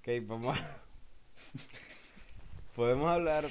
Ok, 0.00 0.08
vamos 0.26 0.46
a... 0.58 0.82
Podemos 2.76 3.10
hablar... 3.10 3.46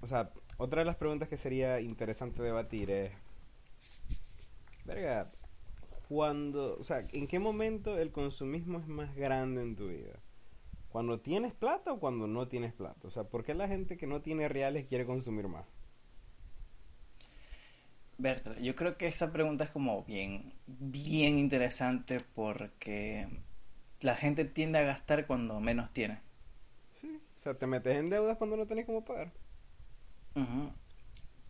O 0.00 0.06
sea, 0.06 0.30
otra 0.56 0.80
de 0.80 0.86
las 0.86 0.96
preguntas 0.96 1.28
que 1.28 1.36
sería 1.36 1.80
interesante 1.80 2.42
debatir 2.42 2.90
es... 2.90 3.12
Verga, 4.84 5.30
cuando... 6.08 6.76
O 6.78 6.84
sea, 6.84 7.06
¿en 7.12 7.26
qué 7.26 7.38
momento 7.38 7.98
el 7.98 8.12
consumismo 8.12 8.78
es 8.78 8.86
más 8.86 9.14
grande 9.14 9.62
en 9.62 9.76
tu 9.76 9.88
vida? 9.88 10.18
¿Cuando 10.90 11.20
tienes 11.20 11.52
plata 11.54 11.92
o 11.92 12.00
cuando 12.00 12.26
no 12.26 12.48
tienes 12.48 12.72
plata? 12.72 13.06
O 13.06 13.10
sea, 13.10 13.24
¿por 13.24 13.44
qué 13.44 13.54
la 13.54 13.68
gente 13.68 13.96
que 13.96 14.06
no 14.06 14.22
tiene 14.22 14.48
reales 14.48 14.86
quiere 14.86 15.06
consumir 15.06 15.46
más? 15.46 15.64
Bertra, 18.18 18.58
yo 18.58 18.74
creo 18.74 18.98
que 18.98 19.06
esa 19.06 19.32
pregunta 19.32 19.64
es 19.64 19.70
como 19.70 20.04
bien, 20.04 20.52
bien 20.66 21.38
interesante 21.38 22.20
porque 22.34 23.28
la 24.00 24.14
gente 24.14 24.44
tiende 24.44 24.78
a 24.78 24.82
gastar 24.82 25.26
cuando 25.26 25.58
menos 25.60 25.90
tiene. 25.90 26.20
O 27.40 27.42
sea, 27.42 27.54
te 27.54 27.66
metes 27.66 27.96
en 27.96 28.10
deudas 28.10 28.36
cuando 28.36 28.56
no 28.56 28.66
tenés 28.66 28.86
cómo 28.86 29.04
pagar. 29.04 29.32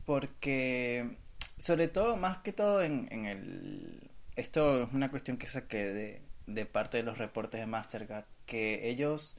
Porque, 0.06 1.18
sobre 1.58 1.88
todo, 1.88 2.16
más 2.16 2.38
que 2.38 2.52
todo 2.52 2.82
en, 2.82 3.08
en 3.10 3.26
el... 3.26 4.10
Esto 4.36 4.84
es 4.84 4.92
una 4.92 5.10
cuestión 5.10 5.36
que 5.36 5.46
saqué 5.46 5.92
de, 5.92 6.22
de 6.46 6.66
parte 6.66 6.98
de 6.98 7.02
los 7.02 7.18
reportes 7.18 7.60
de 7.60 7.66
Mastercard, 7.66 8.24
que 8.46 8.88
ellos 8.88 9.36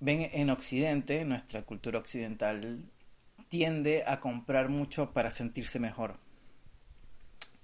ven 0.00 0.28
en 0.32 0.50
Occidente, 0.50 1.24
nuestra 1.24 1.62
cultura 1.62 1.98
occidental, 1.98 2.82
tiende 3.48 4.04
a 4.06 4.20
comprar 4.20 4.70
mucho 4.70 5.12
para 5.12 5.30
sentirse 5.30 5.78
mejor. 5.78 6.16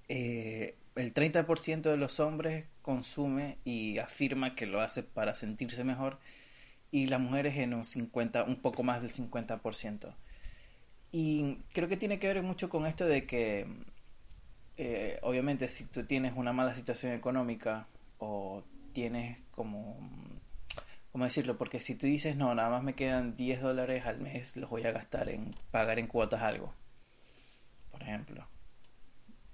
Eh, 0.08 0.76
el 0.94 1.14
30% 1.14 1.82
de 1.82 1.96
los 1.96 2.20
hombres 2.20 2.66
consume 2.82 3.58
y 3.64 3.98
afirma 3.98 4.54
que 4.54 4.66
lo 4.66 4.80
hace 4.80 5.02
para 5.02 5.34
sentirse 5.34 5.84
mejor 5.84 6.18
y 6.90 7.06
las 7.06 7.20
mujeres 7.20 7.56
en 7.58 7.74
un 7.74 7.84
50, 7.84 8.44
un 8.44 8.56
poco 8.56 8.82
más 8.82 9.02
del 9.02 9.12
50%. 9.12 10.14
Y 11.12 11.56
creo 11.72 11.88
que 11.88 11.96
tiene 11.96 12.18
que 12.18 12.26
ver 12.32 12.42
mucho 12.42 12.68
con 12.68 12.86
esto 12.86 13.06
de 13.06 13.26
que, 13.26 13.66
eh, 14.76 15.18
obviamente, 15.22 15.68
si 15.68 15.84
tú 15.84 16.04
tienes 16.04 16.34
una 16.36 16.52
mala 16.52 16.74
situación 16.74 17.12
económica 17.12 17.86
o 18.18 18.62
tienes 18.92 19.38
como, 19.52 19.98
¿cómo 21.12 21.24
decirlo? 21.24 21.56
Porque 21.56 21.80
si 21.80 21.94
tú 21.94 22.06
dices, 22.06 22.36
no, 22.36 22.54
nada 22.54 22.70
más 22.70 22.82
me 22.82 22.94
quedan 22.94 23.34
10 23.36 23.60
dólares 23.60 24.06
al 24.06 24.18
mes, 24.20 24.56
los 24.56 24.68
voy 24.70 24.84
a 24.84 24.92
gastar 24.92 25.28
en 25.28 25.54
pagar 25.70 25.98
en 25.98 26.06
cuotas 26.06 26.42
algo, 26.42 26.74
por 27.90 28.02
ejemplo. 28.02 28.46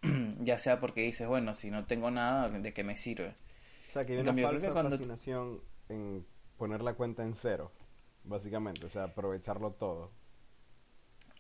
ya 0.41 0.59
sea 0.59 0.81
porque 0.81 1.03
dices, 1.03 1.27
bueno, 1.27 1.55
si 1.55 1.71
no 1.71 1.85
tengo 1.85 2.11
nada, 2.11 2.49
¿de 2.51 2.73
qué 2.73 2.85
me 2.85 2.97
sirve? 2.97 3.35
O 3.91 3.93
sea, 3.93 4.05
que 4.05 4.15
hay 4.15 4.19
una 4.19 4.35
falsa 4.35 4.67
que 4.67 4.73
cuando- 4.73 4.91
fascinación 4.91 5.61
en 5.89 6.27
poner 6.65 6.81
la 6.81 6.95
cuenta 6.95 7.23
en 7.23 7.37
cero, 7.37 7.71
básicamente. 8.25 8.87
O 8.87 8.89
sea, 8.89 9.05
aprovecharlo 9.05 9.71
todo. 9.73 10.11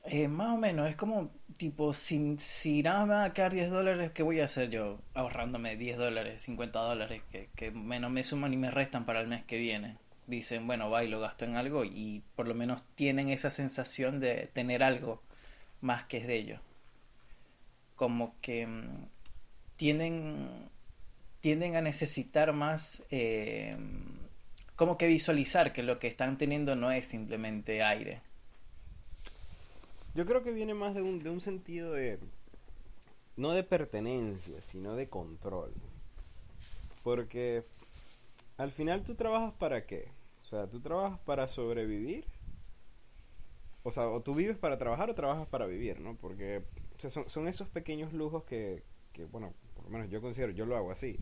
Eh, 0.04 0.28
más 0.28 0.52
o 0.52 0.59
menos, 0.59 0.87
es 0.87 0.97
como 0.97 1.31
tipo, 1.57 1.95
si, 1.95 2.37
si 2.38 2.83
nada 2.83 3.07
me 3.07 3.14
va 3.14 3.25
a 3.25 3.33
quedar 3.33 3.54
10 3.54 3.71
dólares, 3.71 4.12
¿qué 4.12 4.23
voy 4.23 4.40
a 4.40 4.45
hacer 4.45 4.69
yo 4.69 4.99
ahorrándome 5.14 5.78
10 5.78 5.97
dólares, 5.97 6.43
50 6.43 6.78
dólares, 6.78 7.23
que, 7.31 7.49
que 7.57 7.71
menos 7.71 8.11
me 8.11 8.23
suman 8.23 8.52
y 8.52 8.59
me 8.59 8.71
restan 8.71 9.07
para 9.07 9.23
el 9.23 9.28
mes 9.28 9.43
que 9.47 9.59
viene? 9.59 9.97
Dicen, 10.26 10.66
bueno, 10.66 10.90
va 10.90 11.02
lo 11.04 11.21
gasto 11.21 11.47
en 11.47 11.57
algo 11.57 11.87
y 11.87 12.23
por 12.37 12.47
lo 12.47 12.54
menos 12.54 12.83
tienen 12.95 13.31
esa 13.31 13.49
sensación 13.49 14.21
de 14.21 14.50
tener 14.52 14.83
algo 14.83 15.23
más 15.81 16.04
que 16.04 16.19
es 16.19 16.26
de 16.26 16.37
ellos. 16.37 16.61
Como 17.97 18.35
que 18.43 18.66
mm, 18.66 19.07
tienen, 19.76 20.69
tienden 21.40 21.76
a 21.76 21.81
necesitar 21.81 22.52
más 22.52 23.02
eh, 23.11 23.75
como 24.76 24.99
que 24.99 25.07
visualizar 25.07 25.73
que 25.73 25.83
lo 25.83 25.99
que 25.99 26.09
están 26.09 26.38
teniendo 26.38 26.76
no 26.76 26.90
es 26.90 27.07
simplemente 27.07 27.83
aire. 27.83 28.21
Yo 30.14 30.26
creo 30.26 30.43
que 30.43 30.52
viene 30.52 30.75
más 30.75 30.95
de 30.95 31.02
un, 31.02 31.23
de 31.23 31.31
un 31.31 31.40
sentido 31.40 31.93
de, 31.93 32.19
no 33.37 33.52
de 33.52 33.64
pertenencia, 33.64 34.61
sino 34.61 34.95
de 34.95 35.09
control. 35.09 35.73
Porque 37.02 37.64
al 38.57 38.73
final 38.73 39.02
tú 39.02 39.14
trabajas 39.14 39.52
para 39.54 39.87
qué? 39.87 40.09
O 40.40 40.45
sea, 40.45 40.66
tú 40.69 40.81
trabajas 40.81 41.19
para 41.21 41.49
sobrevivir. 41.49 42.26
O 43.83 43.90
sea, 43.90 44.09
o 44.09 44.23
tú 44.23 44.35
vives 44.35 44.57
para 44.57 44.78
trabajar 44.78 45.11
o 45.11 45.14
trabajas 45.14 45.47
para 45.47 45.66
vivir, 45.66 46.00
¿no? 46.00 46.16
Porque 46.16 46.62
son, 46.99 47.28
son 47.28 47.49
esos 47.49 47.69
pequeños 47.69 48.12
lujos 48.12 48.45
que, 48.45 48.83
que, 49.12 49.25
bueno, 49.26 49.52
por 49.75 49.85
lo 49.85 49.90
menos 49.90 50.09
yo 50.11 50.21
considero, 50.23 50.52
yo 50.52 50.64
lo 50.64 50.76
hago 50.76 50.90
así. 50.90 51.19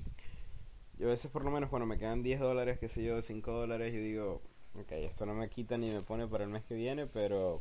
Yo 0.98 1.08
a 1.08 1.10
veces 1.10 1.30
por 1.30 1.44
lo 1.44 1.50
menos 1.50 1.70
cuando 1.70 1.86
me 1.86 1.98
quedan 1.98 2.22
10 2.22 2.40
dólares, 2.40 2.78
qué 2.78 2.88
sé 2.88 3.02
yo, 3.02 3.20
5 3.20 3.50
dólares, 3.50 3.92
yo 3.92 4.00
digo, 4.00 4.42
ok, 4.74 4.92
esto 4.92 5.26
no 5.26 5.34
me 5.34 5.48
quita 5.48 5.78
ni 5.78 5.90
me 5.90 6.00
pone 6.00 6.26
para 6.26 6.44
el 6.44 6.50
mes 6.50 6.64
que 6.64 6.74
viene, 6.74 7.06
pero... 7.06 7.60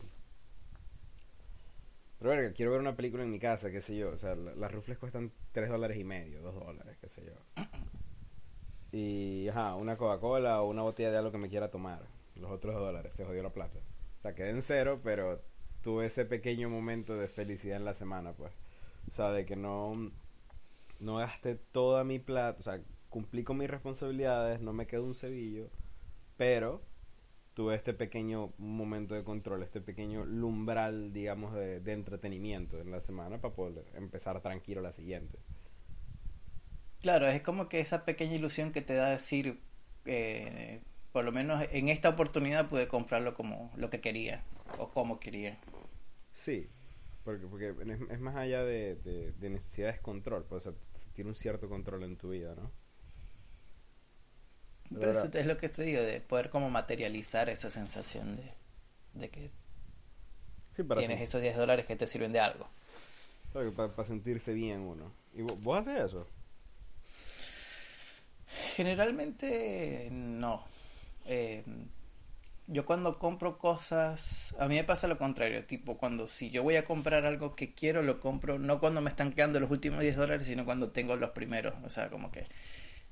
Pero 2.20 2.30
verga, 2.30 2.54
quiero 2.54 2.72
ver 2.72 2.82
una 2.82 2.96
película 2.96 3.24
en 3.24 3.32
mi 3.32 3.40
casa, 3.40 3.72
qué 3.72 3.82
sé 3.82 3.98
yo. 3.98 4.12
O 4.12 4.18
sea, 4.18 4.36
las 4.36 4.72
rufles 4.72 5.00
cuestan 5.00 5.32
3 5.54 5.70
dólares 5.70 5.98
y 5.98 6.04
medio, 6.04 6.42
2 6.42 6.54
dólares, 6.54 6.98
qué 7.00 7.10
sé 7.10 7.26
yo. 7.26 7.34
Y, 8.94 9.48
ajá, 9.48 9.76
una 9.76 9.96
Coca-Cola 9.96 10.62
o 10.62 10.70
una 10.70 10.82
botella 10.82 11.12
de 11.12 11.18
algo 11.18 11.32
que 11.32 11.38
me 11.38 11.48
quiera 11.48 11.72
tomar. 11.72 12.02
Los 12.36 12.52
otros 12.52 12.76
dólares, 12.76 13.16
se 13.16 13.24
jodió 13.24 13.42
la 13.42 13.54
plata. 13.54 13.80
O 14.20 14.22
sea, 14.22 14.36
quedé 14.36 14.50
en 14.50 14.62
cero, 14.62 15.00
pero 15.02 15.42
tuve 15.82 16.08
ese 16.08 16.26
pequeño 16.26 16.70
momento 16.70 17.16
de 17.16 17.30
felicidad 17.30 17.78
en 17.78 17.86
la 17.86 17.94
semana, 17.94 18.34
pues. 18.34 18.52
O 19.08 19.12
sea, 19.12 19.32
de 19.32 19.46
que 19.46 19.56
no, 19.56 19.94
no 21.00 21.16
gasté 21.16 21.56
toda 21.56 22.04
mi 22.04 22.20
plata, 22.20 22.60
o 22.60 22.62
sea, 22.62 22.82
cumplí 23.12 23.44
con 23.44 23.58
mis 23.58 23.70
responsabilidades, 23.70 24.62
no 24.62 24.74
me 24.74 24.88
quedó 24.88 25.04
un 25.04 25.14
cebillo, 25.14 25.70
pero 26.38 26.82
tuve 27.54 27.76
este 27.76 27.94
pequeño 27.94 28.54
momento 28.58 29.14
de 29.14 29.24
control, 29.24 29.62
este 29.62 29.82
pequeño 29.82 30.26
lumbral, 30.26 31.12
digamos, 31.14 31.54
de, 31.54 31.82
de 31.82 31.92
entretenimiento 31.92 32.80
en 32.80 32.90
la 32.90 33.02
semana 33.02 33.40
para 33.40 33.54
poder 33.54 33.86
empezar 33.96 34.42
tranquilo 34.42 34.82
la 34.82 34.94
siguiente. 34.94 35.38
Claro, 37.02 37.28
es 37.28 37.42
como 37.42 37.68
que 37.68 37.82
esa 37.82 38.06
pequeña 38.06 38.36
ilusión 38.36 38.72
que 38.72 38.82
te 38.82 38.94
da 38.94 39.10
decir, 39.10 39.60
eh, 40.06 40.82
por 41.12 41.26
lo 41.26 41.34
menos 41.34 41.64
en 41.72 41.90
esta 41.90 42.10
oportunidad 42.10 42.70
pude 42.70 42.88
comprarlo 42.88 43.34
como 43.34 43.72
lo 43.76 43.90
que 43.90 44.00
quería 44.00 44.44
o 44.78 44.90
como 44.90 45.20
quería. 45.20 45.58
Sí, 46.34 46.70
porque, 47.26 47.46
porque 47.48 47.76
es, 48.10 48.20
más 48.22 48.38
allá 48.38 48.64
de, 48.64 48.96
de, 48.96 49.34
de 49.34 49.50
necesidades 49.50 50.00
control, 50.00 50.46
pues 50.46 50.70
tiene 51.14 51.30
un 51.30 51.36
cierto 51.36 51.68
control 51.68 52.04
en 52.04 52.16
tu 52.16 52.30
vida, 52.30 52.56
¿no? 52.56 52.72
Pero 55.00 55.12
eso 55.12 55.30
es 55.34 55.46
lo 55.46 55.58
que 55.58 55.70
te 55.70 55.84
digo, 55.84 56.02
de 56.02 56.22
poder 56.22 56.50
como 56.50 56.70
materializar 56.70 57.50
esa 57.50 57.70
sensación 57.70 58.36
de, 58.36 58.52
de 59.14 59.30
que 59.30 59.50
tienes 60.98 61.22
esos 61.22 61.42
10 61.42 61.58
dólares 61.58 61.86
que 61.86 61.96
te 61.96 62.08
sirven 62.08 62.32
de 62.32 62.40
algo. 62.40 62.68
Para, 63.54 64.04
sentirse 64.04 64.54
bien 64.54 64.82
uno. 64.82 65.12
¿Y 65.34 65.42
vos, 65.42 65.62
vos 65.62 65.80
haces 65.80 66.02
eso? 66.02 66.28
Generalmente 68.76 70.10
no. 70.12 70.64
Eh, 71.26 71.64
yo 72.68 72.86
cuando 72.86 73.18
compro 73.20 73.58
cosas, 73.58 74.56
a 74.58 74.68
mí 74.68 74.76
me 74.76 74.84
pasa 74.84 75.08
lo 75.08 75.18
contrario, 75.18 75.66
tipo 75.66 75.98
cuando 75.98 76.28
si 76.28 76.52
yo 76.52 76.64
voy 76.64 76.78
a 76.78 76.86
comprar 76.86 77.26
algo 77.26 77.56
que 77.56 77.74
quiero, 77.74 78.02
lo 78.02 78.20
compro 78.20 78.60
no 78.60 78.80
cuando 78.80 79.02
me 79.02 79.10
están 79.10 79.34
quedando 79.34 79.60
los 79.60 79.72
últimos 79.72 80.00
10 80.00 80.16
dólares, 80.16 80.48
sino 80.48 80.64
cuando 80.64 80.90
tengo 80.92 81.16
los 81.16 81.32
primeros. 81.32 81.74
O 81.84 81.90
sea, 81.90 82.10
como 82.10 82.32
que 82.32 82.46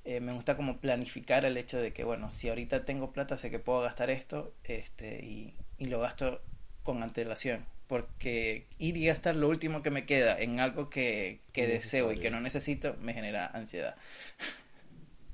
eh, 0.10 0.22
me 0.22 0.34
gusta 0.34 0.58
como 0.58 0.80
planificar 0.80 1.46
el 1.46 1.56
hecho 1.56 1.78
de 1.78 1.94
que, 1.94 2.04
bueno, 2.04 2.32
si 2.32 2.50
ahorita 2.50 2.84
tengo 2.84 3.12
plata, 3.13 3.38
sé 3.38 3.51
que 3.51 3.60
puedo 3.60 3.82
gastar 3.82 4.10
esto 4.10 4.56
este, 4.63 5.24
y, 5.24 5.54
y 5.78 5.86
lo 5.86 6.00
gasto 6.00 6.42
con 6.82 7.04
antelación. 7.04 7.63
Porque 7.86 8.66
ir 8.80 8.98
y 8.98 9.06
gastar 9.06 9.36
lo 9.36 9.48
último 9.48 9.84
que 9.84 9.92
me 9.92 10.08
queda 10.08 10.39
en 10.39 10.60
algo 10.60 10.89
que, 10.89 11.42
que 11.54 11.68
deseo 11.68 12.12
y 12.12 12.18
que 12.18 12.32
no 12.32 12.42
necesito 12.42 12.96
me 13.00 13.13
genera 13.13 13.46
ansiedad. 13.48 13.96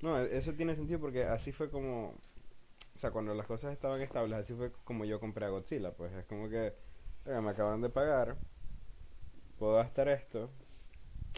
No, 0.01 0.19
eso 0.19 0.53
tiene 0.53 0.75
sentido 0.75 0.99
porque 0.99 1.23
así 1.23 1.51
fue 1.51 1.71
como, 1.71 2.09
o 2.09 2.97
sea, 2.97 3.09
cuando 3.09 3.33
las 3.33 3.47
cosas 3.47 3.71
estaban 3.73 4.01
estables, 4.01 4.37
así 4.37 4.53
fue 4.53 4.71
como 4.83 5.03
yo 5.05 5.19
compré 5.19 5.45
a 5.45 5.49
Godzilla, 5.49 5.93
pues 5.93 6.13
es 6.13 6.25
como 6.25 6.47
que, 6.47 6.73
me 7.25 7.49
acaban 7.49 7.81
de 7.81 7.89
pagar, 7.89 8.35
puedo 9.57 9.75
gastar 9.75 10.09
esto, 10.09 10.51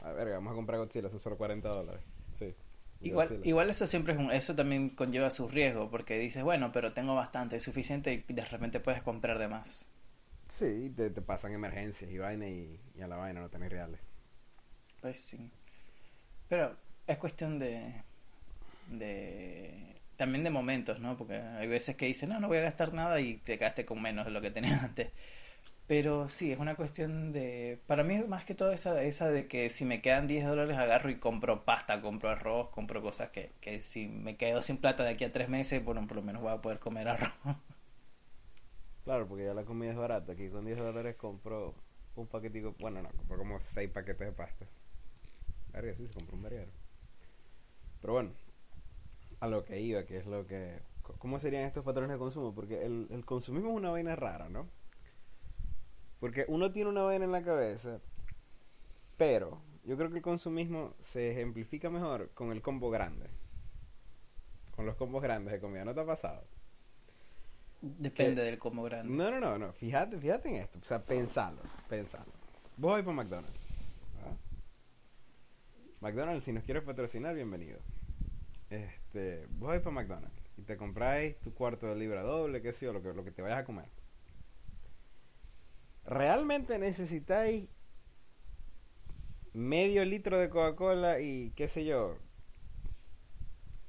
a 0.04 0.12
ver, 0.12 0.32
vamos 0.32 0.52
a 0.52 0.56
comprar 0.56 0.80
Godzilla, 0.80 1.10
son 1.10 1.20
solo 1.20 1.38
40 1.38 1.70
dólares. 1.70 2.02
Igual, 3.02 3.40
igual 3.44 3.70
eso 3.72 3.88
siempre 3.88 4.14
es 4.14 4.20
un, 4.20 4.32
eso 4.32 4.56
también 4.56 4.90
conlleva 4.92 5.32
su 5.32 5.48
riesgo, 5.48 5.90
porque 5.90 6.18
dices, 6.20 6.44
bueno, 6.44 6.72
pero 6.72 6.94
tengo 6.94 7.16
bastante, 7.16 7.56
es 7.56 7.64
suficiente 7.64 8.24
y 8.28 8.34
de 8.34 8.46
repente 8.46 8.80
puedes 8.80 9.02
comprar 9.02 9.40
de 9.40 9.48
más. 9.48 9.90
Sí, 10.50 10.92
te, 10.96 11.10
te 11.10 11.22
pasan 11.22 11.54
emergencias 11.54 12.12
y 12.12 12.18
vaina 12.18 12.48
y, 12.50 12.80
y 12.96 13.02
a 13.02 13.08
la 13.08 13.16
vaina 13.18 13.40
no 13.42 13.50
tenés 13.50 13.72
reales. 13.72 14.02
Pues 15.02 15.20
sí. 15.20 15.52
Pero 16.50 16.78
es 17.08 17.18
cuestión 17.18 17.60
de, 17.60 18.04
de 18.88 19.96
también 20.16 20.44
de 20.44 20.50
momentos, 20.52 21.00
¿no? 21.00 21.18
Porque 21.18 21.36
hay 21.38 21.68
veces 21.68 21.96
que 21.96 22.08
dices, 22.08 22.28
no, 22.30 22.40
no 22.40 22.48
voy 22.48 22.58
a 22.60 22.62
gastar 22.62 22.94
nada 22.94 23.20
y 23.22 23.36
te 23.38 23.58
quedaste 23.58 23.86
con 23.86 24.02
menos 24.02 24.26
de 24.26 24.32
lo 24.32 24.42
que 24.42 24.52
tenías 24.52 24.84
antes. 24.86 25.12
Pero 25.88 26.28
sí, 26.28 26.52
es 26.52 26.60
una 26.60 26.76
cuestión 26.76 27.32
de... 27.32 27.80
Para 27.88 28.04
mí 28.04 28.20
más 28.28 28.44
que 28.44 28.54
todo 28.56 28.72
esa, 28.74 29.02
esa 29.04 29.32
de 29.32 29.48
que 29.48 29.70
si 29.70 29.86
me 29.86 30.02
quedan 30.02 30.28
10 30.28 30.46
dólares 30.46 30.78
agarro 30.78 31.10
y 31.10 31.18
compro 31.18 31.64
pasta, 31.64 32.02
compro 32.02 32.30
arroz, 32.30 32.70
compro 32.72 33.02
cosas 33.02 33.30
que, 33.30 33.54
que 33.62 33.82
si 33.82 34.08
me 34.08 34.36
quedo 34.36 34.62
sin 34.62 34.78
plata 34.78 35.04
de 35.04 35.12
aquí 35.12 35.24
a 35.24 35.32
tres 35.32 35.48
meses, 35.48 35.84
bueno, 35.84 36.06
por 36.06 36.18
lo 36.18 36.24
menos 36.24 36.42
voy 36.42 36.52
a 36.52 36.62
poder 36.62 36.80
comer 36.80 37.08
arroz. 37.08 37.32
Claro, 39.06 39.26
porque 39.26 39.46
ya 39.46 39.54
la 39.54 39.64
comida 39.64 39.92
es 39.92 39.98
barata. 39.98 40.34
Aquí 40.34 40.50
con 40.50 40.66
10 40.66 40.80
dólares 40.80 41.16
compro 41.16 41.74
un 42.18 42.28
paquetico... 42.28 42.76
Bueno, 42.80 43.02
no, 43.02 43.10
compro 43.12 43.38
como 43.38 43.58
6 43.62 43.90
paquetes 43.92 44.28
de 44.28 44.34
pasta. 44.34 44.66
Verga, 45.72 45.96
sí, 45.96 46.06
se 46.08 46.14
compró 46.14 46.36
un 46.36 46.44
verguero. 46.44 46.72
Pero 48.02 48.12
bueno, 48.12 48.32
a 49.40 49.48
lo 49.48 49.64
que 49.64 49.80
iba, 49.80 50.04
que 50.06 50.18
es 50.18 50.26
lo 50.26 50.46
que... 50.46 50.80
¿Cómo 51.20 51.40
serían 51.40 51.64
estos 51.64 51.86
patrones 51.86 52.12
de 52.12 52.18
consumo? 52.20 52.54
Porque 52.54 52.86
el, 52.86 53.08
el 53.10 53.24
consumismo 53.24 53.70
es 53.70 53.76
una 53.78 53.92
vaina 53.92 54.18
rara, 54.18 54.50
¿no? 54.50 54.68
Porque 56.20 56.46
uno 56.48 56.72
tiene 56.72 56.90
una 56.90 57.04
vaina 57.04 57.26
en 57.26 57.32
la 57.32 57.44
cabeza, 57.44 58.00
pero 59.18 59.62
yo 59.84 59.98
creo 59.98 60.10
que 60.10 60.18
el 60.18 60.22
consumismo 60.22 60.94
se 61.00 61.32
ejemplifica 61.32 61.90
mejor 61.90 62.30
con 62.34 62.52
el 62.52 62.62
combo 62.62 62.90
grande. 62.90 63.30
Con 64.76 64.86
los 64.86 64.96
combos 64.96 65.24
grandes 65.24 65.54
de 65.54 65.60
comida. 65.60 65.86
¿No 65.86 65.94
te 65.94 66.02
ha 66.02 66.06
pasado? 66.06 66.44
Depende 67.82 68.44
del 68.44 68.58
combo 68.58 68.84
grande. 68.84 69.16
No, 69.16 69.32
no, 69.32 69.40
no, 69.40 69.58
no. 69.58 69.74
Fíjate, 69.74 70.18
fíjate 70.18 70.50
en 70.50 70.56
esto. 70.56 70.80
O 70.82 70.86
sea, 70.86 71.04
pensalo, 71.04 71.62
pensalo. 71.88 72.32
Vos 72.76 72.92
vais 72.94 73.06
para 73.06 73.16
McDonald's. 73.16 73.68
McDonald's, 76.00 76.44
si 76.44 76.52
nos 76.52 76.64
quieres 76.64 76.84
patrocinar, 76.84 77.34
bienvenido. 77.34 77.80
Este, 78.70 79.48
vos 79.52 79.70
vais 79.70 79.82
para 79.82 79.96
McDonald's 79.96 80.38
y 80.58 80.64
te 80.64 80.78
compráis 80.78 81.40
tu 81.40 81.54
cuarto 81.54 81.88
de 81.88 81.96
libra 81.96 82.22
doble, 82.24 82.62
qué 82.62 82.74
sé 82.74 82.86
yo, 82.86 82.94
lo 82.94 83.02
que, 83.02 83.14
lo 83.14 83.24
que 83.24 83.32
te 83.32 83.42
vayas 83.42 83.60
a 83.60 83.66
comer. 83.66 83.90
¿Realmente 86.08 86.80
necesitáis 86.80 87.68
medio 89.52 90.06
litro 90.06 90.40
de 90.40 90.50
Coca-Cola 90.50 91.20
y 91.20 91.52
qué 91.52 91.68
sé 91.68 91.84
yo, 91.84 92.18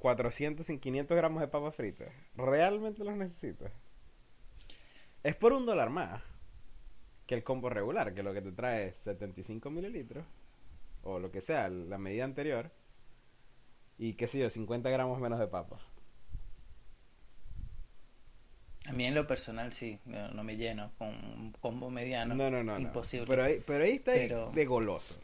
400 0.01 0.69
y 0.69 0.79
500 0.79 1.17
gramos 1.17 1.41
de 1.41 1.47
papas 1.47 1.77
fritas? 1.77 2.13
¿Realmente 2.35 3.05
los 3.05 3.17
necesitas? 3.17 3.71
Es 5.23 5.37
por 5.37 5.53
un 5.53 5.65
dólar 5.65 5.91
más 5.91 6.21
que 7.29 7.37
el 7.37 7.45
combo 7.45 7.71
regular, 7.71 8.13
que 8.15 8.25
lo 8.25 8.35
que 8.35 8.43
te 8.43 8.51
trae 8.51 8.89
es 8.89 8.97
75 8.97 9.71
mililitros, 9.71 10.27
o 11.05 11.21
lo 11.21 11.31
que 11.31 11.41
sea, 11.41 11.69
la 11.69 11.99
medida 11.99 12.25
anterior, 12.25 12.73
y 13.97 14.15
qué 14.15 14.27
sé 14.27 14.41
yo, 14.41 14.51
50 14.51 14.91
gramos 14.91 15.21
menos 15.21 15.39
de 15.39 15.47
papas. 15.47 15.83
A 18.89 18.93
mí 18.93 19.05
en 19.05 19.15
lo 19.15 19.27
personal 19.27 19.73
sí, 19.73 19.99
no, 20.07 20.43
me 20.43 20.57
lleno 20.57 20.93
con 20.97 21.09
un 21.09 21.53
combo 21.61 21.91
mediano. 21.91 22.35
No, 22.35 22.51
no, 22.51 22.65
no. 22.65 22.79
Imposible. 22.79 23.27
Pero, 23.27 23.45
ahí, 23.45 23.63
pero 23.67 23.85
ahí 23.85 23.93
está 23.93 24.13
de 24.13 24.65
goloso. 24.65 25.21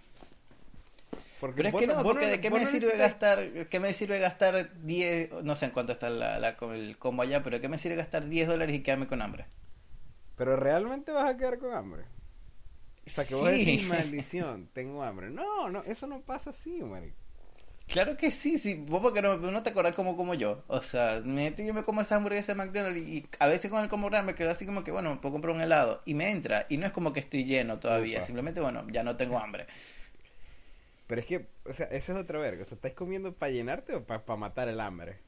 Porque 1.40 1.62
pero 1.62 1.68
es 1.68 1.74
que 1.74 1.86
no, 1.86 2.02
porque 2.02 2.26
¿de 2.26 2.40
qué 2.40 2.50
me 2.50 2.64
sirve 2.64 2.96
gastar, 2.96 3.68
qué 3.68 3.80
me 3.80 3.92
sirve 3.92 4.18
gastar 4.18 4.80
10, 4.82 5.42
no 5.42 5.56
sé 5.56 5.66
en 5.66 5.72
cuánto 5.72 5.92
está 5.92 6.08
la, 6.08 6.38
la, 6.38 6.56
el 6.74 6.96
combo 6.96 7.22
allá, 7.22 7.42
pero 7.42 7.60
¿qué 7.60 7.68
me 7.68 7.76
sirve 7.76 7.96
gastar 7.96 8.26
10 8.26 8.48
dólares 8.48 8.74
y 8.74 8.82
quedarme 8.82 9.06
con 9.06 9.20
hambre? 9.20 9.46
Pero 10.36 10.56
realmente 10.56 11.12
vas 11.12 11.26
a 11.26 11.36
quedar 11.36 11.58
con 11.58 11.74
hambre. 11.74 12.04
O 13.06 13.10
sea, 13.10 13.24
que 13.24 13.34
vos 13.34 13.50
decís, 13.50 13.86
maldición, 13.88 14.68
tengo 14.72 15.02
hambre. 15.02 15.30
No, 15.30 15.70
no, 15.70 15.82
eso 15.84 16.06
no 16.06 16.20
pasa 16.20 16.50
así, 16.50 16.82
marico. 16.82 17.23
Claro 17.86 18.16
que 18.16 18.30
sí, 18.30 18.56
sí. 18.56 18.74
Vos 18.88 19.00
porque 19.02 19.20
no, 19.22 19.36
no 19.36 19.62
te 19.62 19.70
acordás 19.70 19.94
como 19.94 20.16
como 20.16 20.34
yo. 20.34 20.64
O 20.68 20.80
sea, 20.82 21.20
me, 21.24 21.54
yo 21.56 21.74
me 21.74 21.84
como 21.84 22.00
esa 22.00 22.16
hamburguesa 22.16 22.52
de 22.54 22.56
McDonald's 22.56 22.98
y, 23.00 23.26
a 23.38 23.46
veces 23.46 23.70
con 23.70 23.82
el 23.82 23.88
grande 23.88 24.32
me 24.32 24.34
quedo 24.34 24.50
así 24.50 24.66
como 24.66 24.82
que, 24.82 24.90
bueno, 24.90 25.10
me 25.14 25.20
puedo 25.20 25.32
comprar 25.32 25.54
un 25.54 25.60
helado. 25.60 26.00
Y 26.06 26.14
me 26.14 26.30
entra. 26.30 26.66
Y 26.68 26.78
no 26.78 26.86
es 26.86 26.92
como 26.92 27.12
que 27.12 27.20
estoy 27.20 27.44
lleno 27.44 27.78
todavía. 27.78 28.22
Simplemente, 28.22 28.60
bueno, 28.60 28.86
ya 28.90 29.02
no 29.02 29.16
tengo 29.16 29.38
hambre. 29.38 29.66
Pero 31.06 31.20
es 31.20 31.26
que, 31.26 31.46
o 31.66 31.74
sea, 31.74 31.86
eso 31.86 32.12
es 32.12 32.18
otra 32.18 32.38
verga. 32.38 32.62
O 32.62 32.64
sea, 32.64 32.76
¿estáis 32.76 32.94
comiendo 32.94 33.34
para 33.34 33.52
llenarte 33.52 33.94
o 33.94 34.04
para 34.04 34.36
matar 34.36 34.68
el 34.68 34.80
hambre? 34.80 35.18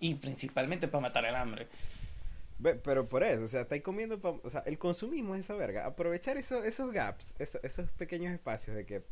Y 0.00 0.14
principalmente 0.14 0.86
para 0.86 1.02
matar 1.02 1.24
el 1.24 1.34
hambre. 1.34 1.66
Pero 2.84 3.08
por 3.08 3.22
eso, 3.22 3.44
o 3.44 3.48
sea, 3.48 3.62
estáis 3.62 3.82
comiendo 3.82 4.20
pa- 4.20 4.30
O 4.30 4.50
sea, 4.50 4.62
el 4.66 4.78
consumismo 4.78 5.34
es 5.34 5.44
esa 5.44 5.54
verga. 5.54 5.86
Aprovechar 5.86 6.36
eso, 6.36 6.62
esos 6.64 6.92
gaps, 6.92 7.34
eso- 7.38 7.60
esos 7.62 7.90
pequeños 7.92 8.32
espacios 8.32 8.76
de 8.76 8.84
que... 8.86 9.02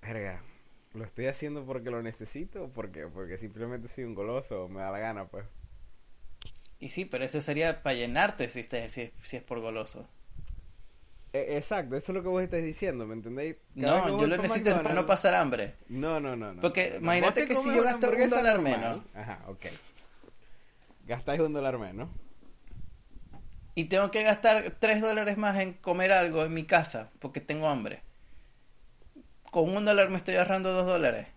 Verga, 0.00 0.42
¿lo 0.94 1.04
estoy 1.04 1.26
haciendo 1.26 1.64
porque 1.64 1.90
lo 1.90 2.02
necesito 2.02 2.64
o 2.64 2.68
porque, 2.68 3.06
porque 3.06 3.38
simplemente 3.38 3.88
soy 3.88 4.04
un 4.04 4.14
goloso 4.14 4.64
o 4.64 4.68
me 4.68 4.80
da 4.80 4.90
la 4.90 4.98
gana, 4.98 5.26
pues? 5.26 5.44
Y 6.80 6.90
sí, 6.90 7.04
pero 7.04 7.24
eso 7.24 7.40
sería 7.40 7.82
para 7.82 7.94
llenarte 7.96 8.48
si, 8.48 8.62
te- 8.62 8.88
si, 8.88 9.02
es- 9.02 9.12
si 9.22 9.36
es 9.36 9.42
por 9.42 9.60
goloso. 9.60 10.08
E- 11.32 11.56
exacto, 11.58 11.96
eso 11.96 12.12
es 12.12 12.16
lo 12.16 12.22
que 12.22 12.28
vos 12.28 12.42
estás 12.42 12.62
diciendo, 12.62 13.06
¿me 13.06 13.14
entendéis? 13.14 13.56
Cada 13.78 14.08
No, 14.08 14.20
yo 14.20 14.26
lo 14.26 14.36
necesito 14.38 14.70
para 14.82 14.94
no 14.94 15.04
pasar 15.06 15.34
hambre. 15.34 15.74
No, 15.88 16.20
no, 16.20 16.36
no, 16.36 16.54
no. 16.54 16.60
Porque 16.62 16.92
no, 16.92 16.98
imagínate 16.98 17.44
que 17.46 17.56
si 17.56 17.74
yo 17.74 17.82
gasto 17.82 18.10
un 18.10 18.28
dólar 18.30 18.60
menos. 18.60 19.02
Ajá, 19.14 19.44
ok. 19.48 19.66
Gastáis 21.06 21.40
un 21.40 21.52
dólar 21.52 21.78
menos. 21.78 22.08
Y 23.74 23.84
tengo 23.84 24.10
que 24.10 24.22
gastar 24.24 24.74
3 24.80 25.00
dólares 25.00 25.36
más 25.38 25.58
en 25.60 25.72
comer 25.74 26.12
algo 26.12 26.44
en 26.44 26.52
mi 26.52 26.64
casa 26.64 27.10
porque 27.20 27.40
tengo 27.40 27.68
hambre. 27.68 28.02
Con 29.50 29.74
un 29.74 29.84
dólar 29.84 30.10
me 30.10 30.16
estoy 30.16 30.36
ahorrando 30.36 30.72
2 30.72 30.86
dólares. 30.86 31.28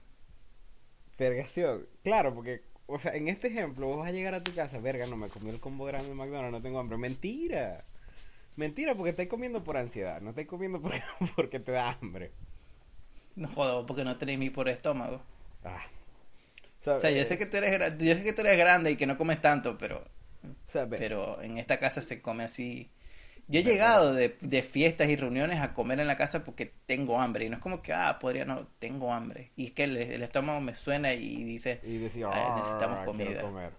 Vergación. 1.17 1.87
Claro, 2.03 2.33
porque, 2.33 2.63
o 2.87 2.99
sea, 2.99 3.13
en 3.13 3.27
este 3.27 3.47
ejemplo, 3.47 3.87
vos 3.87 3.99
vas 3.99 4.09
a 4.09 4.11
llegar 4.11 4.33
a 4.33 4.41
tu 4.41 4.53
casa, 4.53 4.79
verga, 4.79 5.05
no 5.07 5.17
me 5.17 5.29
comí 5.29 5.49
el 5.49 5.59
combo 5.59 5.85
grande 5.85 6.09
de 6.09 6.15
McDonald's, 6.15 6.51
no 6.51 6.61
tengo 6.61 6.79
hambre. 6.79 6.97
Mentira. 6.97 7.85
Mentira, 8.55 8.95
porque 8.95 9.11
estáis 9.11 9.29
comiendo 9.29 9.63
por 9.63 9.77
ansiedad, 9.77 10.19
no 10.21 10.31
estáis 10.31 10.47
comiendo 10.47 10.81
porque, 10.81 11.01
porque 11.35 11.59
te 11.59 11.71
da 11.71 11.91
hambre. 11.91 12.31
No 13.35 13.47
jodo, 13.47 13.85
porque 13.85 14.03
no 14.03 14.17
tenéis 14.17 14.39
mi 14.39 14.49
por 14.49 14.67
estómago. 14.67 15.21
Ah. 15.63 15.83
O 16.85 16.99
sea, 16.99 17.11
yo 17.11 17.21
eh, 17.21 17.25
sé 17.25 17.37
que 17.37 17.45
tú 17.45 17.57
eres, 17.57 17.97
yo 17.99 18.15
sé 18.15 18.23
que 18.23 18.33
tú 18.33 18.41
eres 18.41 18.57
grande 18.57 18.91
y 18.91 18.95
que 18.97 19.05
no 19.05 19.17
comes 19.17 19.39
tanto, 19.39 19.77
pero, 19.77 19.99
o 20.43 20.69
sea, 20.69 20.85
ve, 20.85 20.97
pero 20.97 21.41
en 21.41 21.59
esta 21.59 21.79
casa 21.79 22.01
se 22.01 22.21
come 22.21 22.43
así. 22.43 22.89
Yo 23.51 23.59
he 23.59 23.63
llegado 23.63 24.13
de, 24.13 24.37
de 24.41 24.61
fiestas 24.63 25.09
y 25.09 25.15
reuniones 25.17 25.59
a 25.59 25.73
comer 25.73 25.99
en 25.99 26.07
la 26.07 26.15
casa 26.15 26.43
porque 26.45 26.73
tengo 26.85 27.19
hambre. 27.19 27.45
Y 27.45 27.49
no 27.49 27.57
es 27.57 27.61
como 27.61 27.81
que, 27.81 27.91
ah, 27.93 28.17
podría, 28.19 28.45
no, 28.45 28.67
tengo 28.79 29.11
hambre. 29.13 29.51
Y 29.57 29.67
es 29.67 29.71
que 29.73 29.83
el, 29.83 29.97
el 29.97 30.23
estómago 30.23 30.61
me 30.61 30.73
suena 30.73 31.13
y 31.13 31.43
dice, 31.43 31.81
y 31.83 31.97
decía, 31.97 32.29
"Ah, 32.31 32.55
necesitamos 32.57 32.99
"Ah, 33.01 33.05
comida". 33.05 33.41
comer. 33.41 33.73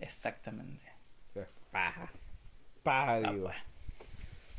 exactamente. 0.00 0.84
O 1.30 1.32
sea, 1.34 1.48
paja. 1.70 2.10
Paja, 2.82 3.12
Ah, 3.14 3.20
digo. 3.32 3.44
pues. 3.44 3.56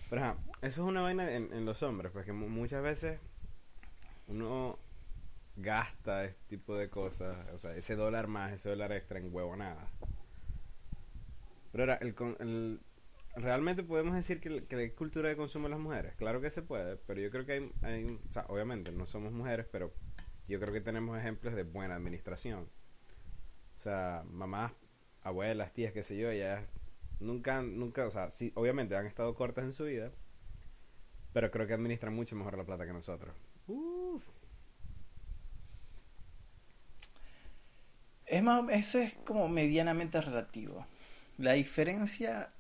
Pero 0.09 0.21
ajá, 0.23 0.35
eso 0.61 0.83
es 0.83 0.87
una 0.89 1.01
vaina 1.01 1.31
en, 1.31 1.51
en 1.53 1.65
los 1.65 1.83
hombres, 1.83 2.11
porque 2.13 2.31
mu- 2.31 2.47
muchas 2.47 2.81
veces 2.83 3.19
uno 4.27 4.77
gasta 5.57 6.25
este 6.25 6.39
tipo 6.49 6.75
de 6.77 6.89
cosas, 6.89 7.35
o 7.53 7.59
sea, 7.59 7.75
ese 7.75 7.95
dólar 7.95 8.27
más, 8.27 8.53
ese 8.53 8.69
dólar 8.69 8.91
extra 8.93 9.19
en 9.19 9.33
huevo 9.35 9.55
nada. 9.55 9.87
Pero 11.71 11.83
ahora, 11.83 11.95
el, 12.01 12.15
el- 12.39 12.79
realmente 13.35 13.83
podemos 13.83 14.15
decir 14.15 14.39
que, 14.39 14.65
que 14.65 14.75
hay 14.75 14.91
cultura 14.91 15.29
de 15.29 15.35
consumo 15.35 15.67
de 15.67 15.71
las 15.71 15.79
mujeres. 15.79 16.15
Claro 16.15 16.41
que 16.41 16.49
se 16.49 16.61
puede, 16.61 16.97
pero 16.97 17.21
yo 17.21 17.31
creo 17.31 17.45
que 17.45 17.53
hay, 17.53 17.71
hay, 17.81 18.05
o 18.05 18.31
sea, 18.31 18.45
obviamente 18.47 18.91
no 18.91 19.05
somos 19.05 19.31
mujeres, 19.31 19.65
pero 19.71 19.93
yo 20.47 20.59
creo 20.59 20.73
que 20.73 20.81
tenemos 20.81 21.17
ejemplos 21.17 21.55
de 21.55 21.63
buena 21.63 21.95
administración. 21.95 22.69
O 23.75 23.79
sea, 23.79 24.23
mamás, 24.29 24.71
abuelas, 25.23 25.73
tías, 25.73 25.93
qué 25.93 26.03
sé 26.03 26.17
yo, 26.17 26.29
ellas 26.29 26.63
nunca, 27.19 27.61
nunca, 27.61 28.05
o 28.05 28.11
sea, 28.11 28.29
sí, 28.29 28.51
obviamente 28.55 28.95
han 28.95 29.05
estado 29.05 29.33
cortas 29.35 29.65
en 29.65 29.73
su 29.73 29.85
vida, 29.85 30.11
pero 31.31 31.49
creo 31.49 31.65
que 31.65 31.73
administran 31.73 32.13
mucho 32.13 32.35
mejor 32.35 32.57
la 32.57 32.65
plata 32.65 32.85
que 32.85 32.93
nosotros. 32.93 33.33
Uf. 33.67 34.23
Es 38.25 38.43
más, 38.43 38.63
eso 38.71 38.99
es 38.99 39.13
como 39.25 39.47
medianamente 39.47 40.21
relativo. 40.21 40.85
La 41.37 41.53
diferencia 41.53 42.53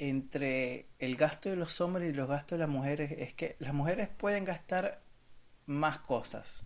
entre 0.00 0.86
el 0.98 1.16
gasto 1.16 1.50
de 1.50 1.56
los 1.56 1.80
hombres 1.82 2.08
y 2.08 2.14
los 2.14 2.26
gastos 2.26 2.58
de 2.58 2.64
las 2.64 2.68
mujeres 2.68 3.12
es 3.12 3.34
que 3.34 3.56
las 3.58 3.74
mujeres 3.74 4.08
pueden 4.08 4.46
gastar 4.46 5.02
más 5.66 5.98
cosas. 5.98 6.64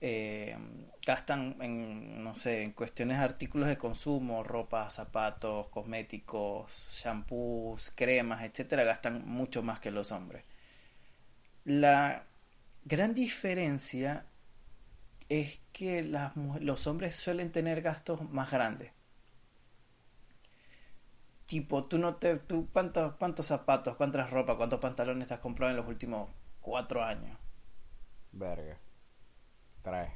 Eh, 0.00 0.56
gastan 1.04 1.56
en, 1.60 2.22
no 2.22 2.36
sé, 2.36 2.62
en 2.62 2.72
cuestiones 2.72 3.18
de 3.18 3.24
artículos 3.24 3.68
de 3.68 3.76
consumo, 3.76 4.44
ropa, 4.44 4.88
zapatos, 4.88 5.68
cosméticos, 5.68 6.88
shampoos, 6.92 7.90
cremas, 7.90 8.44
etcétera, 8.44 8.84
gastan 8.84 9.26
mucho 9.26 9.62
más 9.64 9.80
que 9.80 9.90
los 9.90 10.12
hombres. 10.12 10.44
La 11.64 12.24
gran 12.84 13.14
diferencia 13.14 14.26
es 15.28 15.60
que 15.72 16.02
las 16.02 16.36
los 16.36 16.86
hombres 16.86 17.16
suelen 17.16 17.50
tener 17.50 17.82
gastos 17.82 18.22
más 18.30 18.52
grandes. 18.52 18.95
Tipo, 21.46 21.82
tú 21.84 21.98
no 21.98 22.16
te, 22.16 22.36
tú 22.36 22.68
cuántos, 22.72 23.14
cuántos 23.16 23.46
zapatos, 23.46 23.96
cuántas 23.96 24.30
ropa, 24.30 24.56
cuántos 24.56 24.80
pantalones 24.80 25.28
te 25.28 25.34
has 25.34 25.40
comprado 25.40 25.70
en 25.70 25.76
los 25.78 25.88
últimos 25.88 26.30
cuatro 26.60 27.02
años. 27.04 27.36
Verga. 28.32 28.78
Trae. 29.82 30.12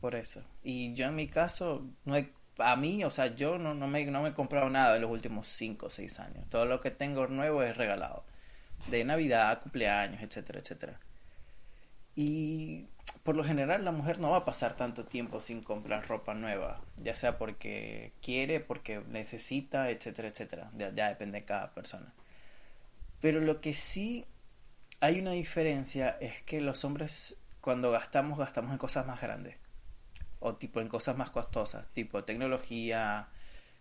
Por 0.00 0.14
eso. 0.14 0.42
Y 0.62 0.94
yo 0.94 1.06
en 1.06 1.16
mi 1.16 1.28
caso, 1.28 1.86
no 2.04 2.16
he- 2.16 2.32
a 2.58 2.76
mí, 2.76 3.04
o 3.04 3.10
sea, 3.10 3.34
yo 3.34 3.58
no, 3.58 3.74
no 3.74 3.86
me, 3.88 4.04
no 4.06 4.22
me 4.22 4.30
he 4.30 4.34
comprado 4.34 4.70
nada 4.70 4.96
en 4.96 5.02
los 5.02 5.10
últimos 5.10 5.48
cinco 5.48 5.86
o 5.86 5.90
seis 5.90 6.18
años. 6.20 6.48
Todo 6.48 6.64
lo 6.66 6.80
que 6.80 6.90
tengo 6.90 7.26
nuevo 7.28 7.62
es 7.62 7.76
regalado. 7.76 8.24
De 8.90 9.04
Navidad, 9.04 9.60
cumpleaños, 9.62 10.22
etcétera, 10.22 10.60
etcétera. 10.60 11.00
Y 12.20 12.88
por 13.22 13.36
lo 13.36 13.44
general 13.44 13.84
la 13.84 13.92
mujer 13.92 14.18
no 14.18 14.30
va 14.32 14.38
a 14.38 14.44
pasar 14.44 14.74
tanto 14.74 15.04
tiempo 15.04 15.40
sin 15.40 15.62
comprar 15.62 16.08
ropa 16.08 16.34
nueva, 16.34 16.80
ya 16.96 17.14
sea 17.14 17.38
porque 17.38 18.12
quiere, 18.20 18.58
porque 18.58 19.00
necesita, 19.08 19.88
etcétera, 19.88 20.26
etcétera. 20.26 20.68
Ya, 20.76 20.90
depende 21.10 21.38
de 21.38 21.44
cada 21.44 21.72
persona. 21.74 22.12
Pero 23.20 23.40
lo 23.40 23.60
que 23.60 23.72
sí 23.72 24.26
hay 24.98 25.20
una 25.20 25.30
diferencia 25.30 26.16
es 26.20 26.42
que 26.42 26.60
los 26.60 26.84
hombres 26.84 27.36
cuando 27.60 27.92
gastamos, 27.92 28.36
gastamos 28.36 28.72
en 28.72 28.78
cosas 28.78 29.06
más 29.06 29.20
grandes. 29.20 29.54
O 30.40 30.56
tipo 30.56 30.80
en 30.80 30.88
cosas 30.88 31.16
más 31.16 31.30
costosas, 31.30 31.86
tipo 31.92 32.24
tecnología, 32.24 33.28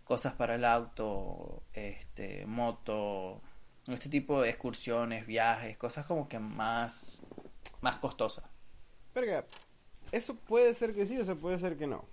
cosas 0.03 0.33
para 0.33 0.53
el 0.53 0.65
auto, 0.65 1.63
este, 1.73 2.45
moto, 2.45 3.41
este 3.87 4.09
tipo 4.09 4.43
de 4.43 4.51
excursiones, 4.51 5.25
viajes, 5.25 5.75
cosas 5.75 6.05
como 6.05 6.29
que 6.29 6.37
más, 6.37 7.25
más 7.81 7.97
costosas. 7.97 8.45
Verga. 9.13 9.45
Eso 10.11 10.35
puede 10.35 10.73
ser 10.73 10.93
que 10.93 11.05
sí 11.05 11.17
o 11.19 11.25
se 11.25 11.35
puede 11.35 11.57
ser 11.57 11.77
que 11.77 11.87
no. 11.87 12.05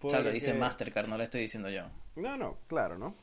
O 0.00 0.10
sea, 0.10 0.20
lo 0.20 0.30
dice 0.30 0.54
Mastercard, 0.54 1.08
no 1.08 1.16
lo 1.16 1.22
estoy 1.24 1.40
diciendo 1.40 1.68
yo. 1.70 1.82
No, 2.16 2.36
no, 2.36 2.56
claro, 2.68 2.98
¿no? 2.98 3.14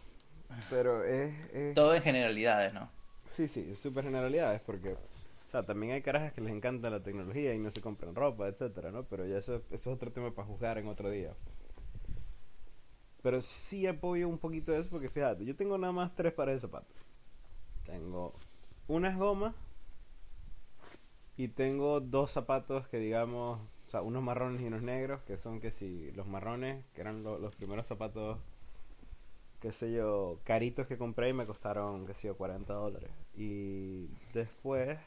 Pero 0.70 1.04
es... 1.04 1.34
es- 1.54 1.74
Todo 1.74 1.96
en 1.96 2.02
generalidades, 2.02 2.74
¿no? 2.74 2.90
Sí, 3.30 3.48
sí, 3.48 3.76
súper 3.76 4.06
generalidades 4.06 4.62
porque, 4.62 4.94
o 4.94 5.50
sea, 5.52 5.64
también 5.64 5.94
hay 5.94 6.02
carajas 6.02 6.32
que 6.34 6.42
les 6.42 6.54
encanta 6.54 6.90
la 6.90 7.02
tecnología 7.04 7.54
y 7.54 7.60
no 7.60 7.72
se 7.72 7.82
compran 7.82 8.16
ropa, 8.16 8.48
etcétera, 8.48 8.92
¿no? 8.92 9.04
Pero 9.04 9.26
ya 9.26 9.38
eso, 9.38 9.56
eso 9.56 9.66
es 9.72 9.88
otro 9.88 10.12
tema 10.12 10.32
para 10.34 10.48
juzgar 10.48 10.78
en 10.78 10.88
otro 10.88 11.10
día. 11.10 11.34
Pero 13.22 13.42
sí 13.42 13.88
apoyo 13.88 14.28
un 14.30 14.38
poquito 14.38 14.76
eso 14.76 14.90
porque 14.90 15.10
fíjate, 15.10 15.46
yo 15.46 15.56
tengo 15.56 15.78
nada 15.78 15.92
más 15.94 16.14
tres 16.16 16.34
pares 16.34 16.56
de 16.56 16.62
zapatos. 16.68 16.96
Tengo 17.86 18.34
unas 18.88 19.18
gomas 19.18 19.56
y 21.38 21.50
tengo 21.50 22.00
dos 22.02 22.32
zapatos 22.32 22.88
que 22.88 22.98
digamos, 23.00 23.60
o 23.88 23.90
sea, 23.90 24.02
unos 24.02 24.24
marrones 24.24 24.62
y 24.62 24.66
unos 24.68 24.82
negros, 24.82 25.22
que 25.24 25.38
son 25.38 25.60
que 25.60 25.72
si 25.72 26.12
los 26.14 26.28
marrones, 26.28 26.84
que 26.94 27.02
eran 27.02 27.24
lo- 27.24 27.40
los 27.40 27.56
primeros 27.56 27.88
zapatos 27.88 28.40
qué 29.60 29.72
sé 29.72 29.92
yo, 29.94 30.40
caritos 30.44 30.88
que 30.88 30.98
compré 30.98 31.30
y 31.30 31.34
me 31.34 31.46
costaron, 31.46 32.06
qué 32.06 32.14
sé 32.14 32.28
yo, 32.28 32.38
40 32.38 32.74
dólares. 32.74 33.12
Y 33.36 34.08
después 34.34 34.98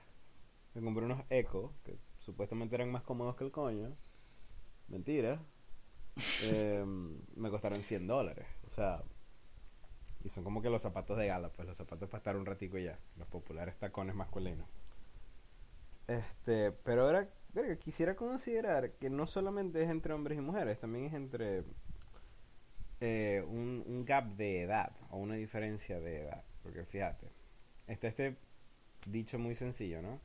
me 0.75 0.83
compré 0.83 1.05
unos 1.05 1.23
Eco, 1.31 1.73
que 1.85 1.97
supuestamente 2.19 2.75
eran 2.77 2.91
más 2.93 3.03
cómodos 3.03 3.37
que 3.37 3.45
el 3.45 3.53
coño. 3.53 3.93
Mentira. 4.88 5.41
Em, 6.43 7.21
me 7.37 7.51
costaron 7.51 7.83
100 7.85 8.07
dólares. 8.07 8.47
O 8.67 8.71
sea, 8.71 9.03
y 10.25 10.29
son 10.29 10.45
como 10.45 10.62
que 10.62 10.71
los 10.71 10.83
zapatos 10.83 11.17
de 11.19 11.27
gala, 11.27 11.49
pues 11.51 11.67
los 11.67 11.77
zapatos 11.77 12.09
para 12.09 12.19
estar 12.19 12.37
un 12.37 12.47
ratico 12.47 12.79
y 12.79 12.85
ya. 12.85 12.99
Los 13.17 13.29
populares 13.29 13.77
tacones 13.79 14.14
masculinos. 14.14 14.67
Este, 16.09 16.73
pero 16.85 17.03
ahora, 17.03 17.29
verga, 17.53 17.77
quisiera 17.77 18.16
considerar 18.16 18.92
que 18.92 19.11
no 19.11 19.27
solamente 19.27 19.83
es 19.83 19.90
entre 19.90 20.14
hombres 20.14 20.38
y 20.38 20.40
mujeres, 20.40 20.81
también 20.81 21.05
es 21.05 21.12
entre 21.14 21.64
eh, 23.01 23.44
un, 23.47 23.85
un 23.87 24.05
gap 24.05 24.25
de 24.37 24.62
edad 24.62 24.92
o 25.11 25.18
una 25.18 25.35
diferencia 25.35 26.01
de 26.01 26.23
edad. 26.23 26.42
Porque 26.62 26.85
fíjate, 26.85 27.29
está 27.87 28.09
este 28.09 28.37
dicho 29.07 29.38
muy 29.38 29.55
sencillo, 29.55 30.03
¿no? 30.03 30.21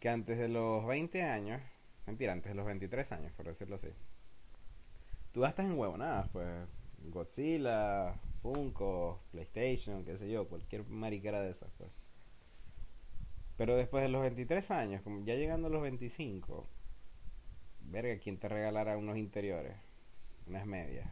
Que 0.00 0.08
antes 0.08 0.38
de 0.38 0.48
los 0.48 0.84
20 0.86 1.22
años, 1.22 1.62
mentira, 2.06 2.32
antes 2.32 2.50
de 2.50 2.56
los 2.56 2.66
23 2.66 3.12
años, 3.12 3.32
por 3.32 3.46
decirlo 3.46 3.76
así, 3.76 3.88
tú 5.32 5.40
gastas 5.40 5.66
en 5.66 5.78
huevonadas, 5.78 6.28
pues 6.30 6.46
Godzilla, 7.04 8.14
Funko, 8.42 9.20
PlayStation, 9.30 10.04
qué 10.04 10.18
sé 10.18 10.30
yo, 10.30 10.48
cualquier 10.48 10.84
mariquera 10.88 11.40
de 11.40 11.50
esas, 11.50 11.70
pues. 11.78 11.90
Pero 13.56 13.76
después 13.76 14.02
de 14.02 14.08
los 14.08 14.22
23 14.22 14.70
años, 14.70 15.02
como 15.02 15.24
ya 15.24 15.34
llegando 15.34 15.68
a 15.68 15.70
los 15.70 15.82
25, 15.82 16.66
verga, 17.82 18.18
¿quién 18.18 18.38
te 18.38 18.48
regalará 18.48 18.96
unos 18.96 19.16
interiores? 19.16 19.76
Unas 20.46 20.66
medias. 20.66 21.08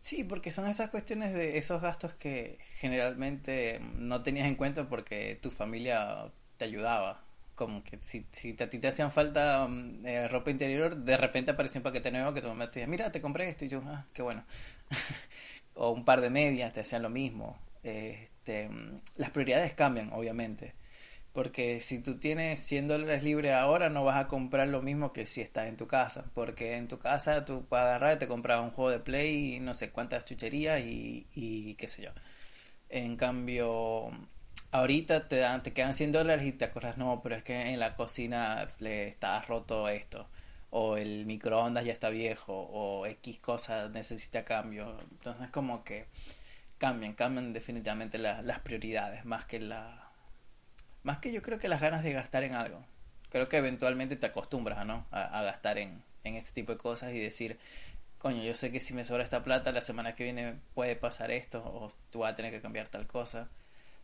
Sí, 0.00 0.24
porque 0.24 0.52
son 0.52 0.66
esas 0.68 0.90
cuestiones 0.90 1.34
de 1.34 1.58
esos 1.58 1.82
gastos 1.82 2.14
que 2.14 2.58
generalmente 2.78 3.80
no 3.96 4.22
tenías 4.22 4.46
en 4.48 4.54
cuenta 4.54 4.88
porque 4.88 5.38
tu 5.42 5.50
familia 5.50 6.32
te 6.56 6.64
ayudaba. 6.64 7.24
Como 7.54 7.82
que 7.84 7.98
si, 8.00 8.24
si 8.32 8.56
a 8.60 8.70
ti 8.70 8.78
te 8.78 8.88
hacían 8.88 9.10
falta 9.10 9.66
mm, 9.68 10.06
eh, 10.06 10.28
ropa 10.28 10.50
interior, 10.50 10.96
de 10.96 11.16
repente 11.16 11.50
apareció 11.50 11.80
un 11.80 11.82
paquete 11.82 12.10
nuevo 12.12 12.32
que 12.32 12.40
tu 12.40 12.48
mamá 12.48 12.70
te 12.70 12.80
decía, 12.80 12.90
mira, 12.90 13.12
te 13.12 13.20
compré 13.20 13.48
esto 13.50 13.64
y 13.64 13.68
yo, 13.68 13.82
ah, 13.86 14.06
qué 14.14 14.22
bueno. 14.22 14.44
o 15.74 15.90
un 15.90 16.04
par 16.04 16.20
de 16.20 16.30
medias 16.30 16.72
te 16.72 16.80
hacían 16.80 17.02
lo 17.02 17.10
mismo. 17.10 17.58
Este, 18.48 18.70
las 19.16 19.30
prioridades 19.30 19.74
cambian, 19.74 20.12
obviamente. 20.12 20.74
Porque 21.32 21.80
si 21.80 22.00
tú 22.02 22.18
tienes 22.18 22.58
100 22.60 22.88
dólares 22.88 23.22
libres 23.22 23.52
ahora, 23.52 23.90
no 23.90 24.04
vas 24.04 24.16
a 24.18 24.28
comprar 24.28 24.68
lo 24.68 24.82
mismo 24.82 25.12
que 25.12 25.26
si 25.26 25.40
estás 25.42 25.68
en 25.68 25.76
tu 25.76 25.86
casa. 25.86 26.24
Porque 26.34 26.76
en 26.76 26.88
tu 26.88 26.98
casa 26.98 27.44
tú 27.44 27.66
puedes 27.68 27.84
agarrar 27.84 28.18
te 28.18 28.28
compras 28.28 28.60
un 28.62 28.70
juego 28.70 28.90
de 28.90 29.00
play 29.00 29.56
y 29.56 29.60
no 29.60 29.74
sé 29.74 29.90
cuántas 29.90 30.24
chucherías 30.24 30.82
y, 30.84 31.26
y 31.34 31.74
qué 31.76 31.88
sé 31.88 32.02
yo. 32.02 32.10
En 32.88 33.16
cambio, 33.16 34.10
ahorita 34.72 35.28
te, 35.28 35.36
dan, 35.38 35.62
te 35.62 35.72
quedan 35.72 35.94
100 35.94 36.12
dólares 36.12 36.46
y 36.46 36.52
te 36.52 36.64
acuerdas, 36.66 36.98
no, 36.98 37.20
pero 37.22 37.36
es 37.36 37.42
que 37.44 37.72
en 37.72 37.80
la 37.80 37.96
cocina 37.96 38.68
le 38.80 39.08
está 39.08 39.40
roto 39.42 39.88
esto. 39.88 40.28
O 40.70 40.96
el 40.96 41.26
microondas 41.26 41.84
ya 41.84 41.92
está 41.92 42.08
viejo. 42.10 42.52
O 42.72 43.06
X 43.06 43.38
cosa 43.40 43.88
necesita 43.90 44.44
cambio. 44.44 44.98
Entonces, 45.12 45.48
como 45.50 45.84
que 45.84 46.06
cambian, 46.78 47.14
cambian 47.14 47.52
definitivamente 47.52 48.18
las 48.18 48.60
prioridades 48.60 49.24
más 49.24 49.44
que 49.44 49.60
la 49.60 50.08
más 51.02 51.18
que 51.18 51.32
yo 51.32 51.42
creo 51.42 51.58
que 51.58 51.68
las 51.68 51.80
ganas 51.80 52.02
de 52.02 52.12
gastar 52.12 52.44
en 52.44 52.54
algo. 52.54 52.84
Creo 53.30 53.48
que 53.48 53.56
eventualmente 53.56 54.16
te 54.16 54.26
acostumbras 54.26 54.84
¿no? 54.86 55.06
a, 55.10 55.42
gastar 55.42 55.78
en, 55.78 56.02
en 56.24 56.34
ese 56.34 56.52
tipo 56.52 56.72
de 56.72 56.78
cosas 56.78 57.12
y 57.12 57.18
decir, 57.18 57.58
coño, 58.18 58.42
yo 58.42 58.54
sé 58.54 58.70
que 58.72 58.80
si 58.80 58.94
me 58.94 59.04
sobra 59.04 59.22
esta 59.22 59.44
plata, 59.44 59.72
la 59.72 59.80
semana 59.80 60.14
que 60.14 60.24
viene 60.24 60.56
puede 60.74 60.96
pasar 60.96 61.30
esto 61.30 61.62
o 61.64 61.88
tú 62.10 62.20
vas 62.20 62.32
a 62.32 62.36
tener 62.36 62.52
que 62.52 62.60
cambiar 62.60 62.88
tal 62.88 63.06
cosa. 63.06 63.48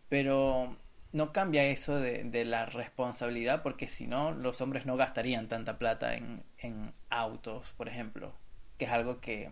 Pero 0.08 0.76
no 1.12 1.32
cambia 1.32 1.64
eso 1.64 1.98
de, 2.00 2.24
de 2.24 2.44
la 2.44 2.66
responsabilidad 2.66 3.62
porque 3.62 3.88
si 3.88 4.06
no, 4.06 4.32
los 4.32 4.60
hombres 4.60 4.86
no 4.86 4.96
gastarían 4.96 5.48
tanta 5.48 5.78
plata 5.78 6.14
en, 6.14 6.42
en 6.58 6.92
autos, 7.10 7.72
por 7.72 7.88
ejemplo, 7.88 8.34
que 8.78 8.86
es 8.86 8.90
algo 8.90 9.20
que, 9.20 9.50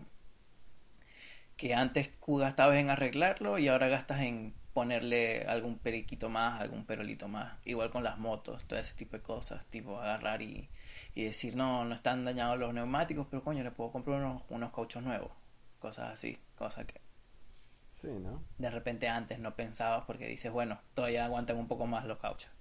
que 1.57 1.73
antes 1.73 2.11
gastabas 2.25 2.77
en 2.77 2.89
arreglarlo 2.89 3.57
y 3.57 3.67
ahora 3.67 3.87
gastas 3.87 4.21
en 4.21 4.53
ponerle 4.73 5.45
algún 5.47 5.77
periquito 5.77 6.29
más, 6.29 6.59
algún 6.59 6.85
perolito 6.85 7.27
más. 7.27 7.53
Igual 7.65 7.91
con 7.91 8.03
las 8.03 8.17
motos, 8.17 8.65
todo 8.65 8.79
ese 8.79 8.95
tipo 8.95 9.15
de 9.15 9.23
cosas, 9.23 9.65
tipo 9.65 9.99
agarrar 9.99 10.41
y, 10.41 10.69
y 11.13 11.23
decir, 11.23 11.55
no, 11.55 11.85
no 11.85 11.95
están 11.95 12.25
dañados 12.25 12.57
los 12.57 12.73
neumáticos, 12.73 13.27
pero 13.29 13.43
coño, 13.43 13.63
le 13.63 13.71
puedo 13.71 13.91
comprar 13.91 14.19
unos, 14.19 14.41
unos 14.49 14.71
cauchos 14.71 15.03
nuevos. 15.03 15.31
Cosas 15.79 16.13
así, 16.13 16.39
cosas 16.55 16.85
que... 16.85 16.99
Sí, 17.93 18.07
¿no? 18.07 18.43
De 18.57 18.69
repente 18.69 19.07
antes 19.07 19.39
no 19.39 19.55
pensabas 19.55 20.05
porque 20.05 20.27
dices, 20.27 20.51
bueno, 20.51 20.81
todavía 20.93 21.25
aguantan 21.25 21.57
un 21.57 21.67
poco 21.67 21.85
más 21.85 22.05
los 22.05 22.17
cauchos. 22.17 22.51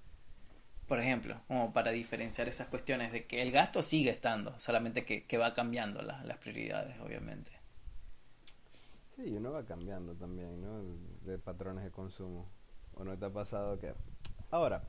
Por 0.86 1.00
ejemplo, 1.00 1.40
como 1.48 1.72
para 1.72 1.90
diferenciar 1.90 2.48
esas 2.48 2.68
cuestiones 2.68 3.12
de 3.12 3.26
que 3.26 3.40
el 3.42 3.50
gasto 3.50 3.82
sigue 3.82 4.10
estando, 4.10 4.58
solamente 4.58 5.04
que, 5.04 5.24
que 5.24 5.38
va 5.38 5.54
cambiando 5.54 6.02
las 6.02 6.36
prioridades, 6.38 7.00
obviamente. 7.00 7.61
Sí, 9.16 9.32
uno 9.36 9.52
va 9.52 9.64
cambiando 9.64 10.14
también, 10.14 10.60
¿no? 10.60 10.82
De 11.24 11.38
patrones 11.38 11.84
de 11.84 11.90
consumo. 11.90 12.48
¿O 12.94 13.04
no 13.04 13.18
te 13.18 13.26
ha 13.26 13.32
pasado 13.32 13.78
que... 13.78 13.94
Ahora, 14.50 14.84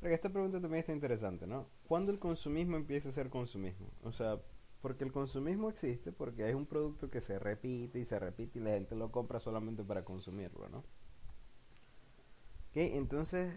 porque 0.00 0.14
esta 0.14 0.30
pregunta 0.30 0.60
también 0.60 0.80
está 0.80 0.92
interesante, 0.92 1.46
¿no? 1.46 1.68
¿Cuándo 1.86 2.10
el 2.10 2.18
consumismo 2.18 2.76
empieza 2.76 3.08
a 3.08 3.12
ser 3.12 3.30
consumismo? 3.30 3.92
O 4.02 4.12
sea, 4.12 4.40
porque 4.80 5.04
el 5.04 5.12
consumismo 5.12 5.70
existe 5.70 6.10
porque 6.10 6.48
es 6.48 6.54
un 6.56 6.66
producto 6.66 7.08
que 7.08 7.20
se 7.20 7.38
repite 7.38 8.00
y 8.00 8.04
se 8.04 8.18
repite 8.18 8.58
y 8.58 8.62
la 8.62 8.70
gente 8.70 8.96
lo 8.96 9.12
compra 9.12 9.38
solamente 9.38 9.84
para 9.84 10.04
consumirlo, 10.04 10.68
¿no? 10.68 10.78
Ok, 12.70 12.76
entonces, 12.76 13.54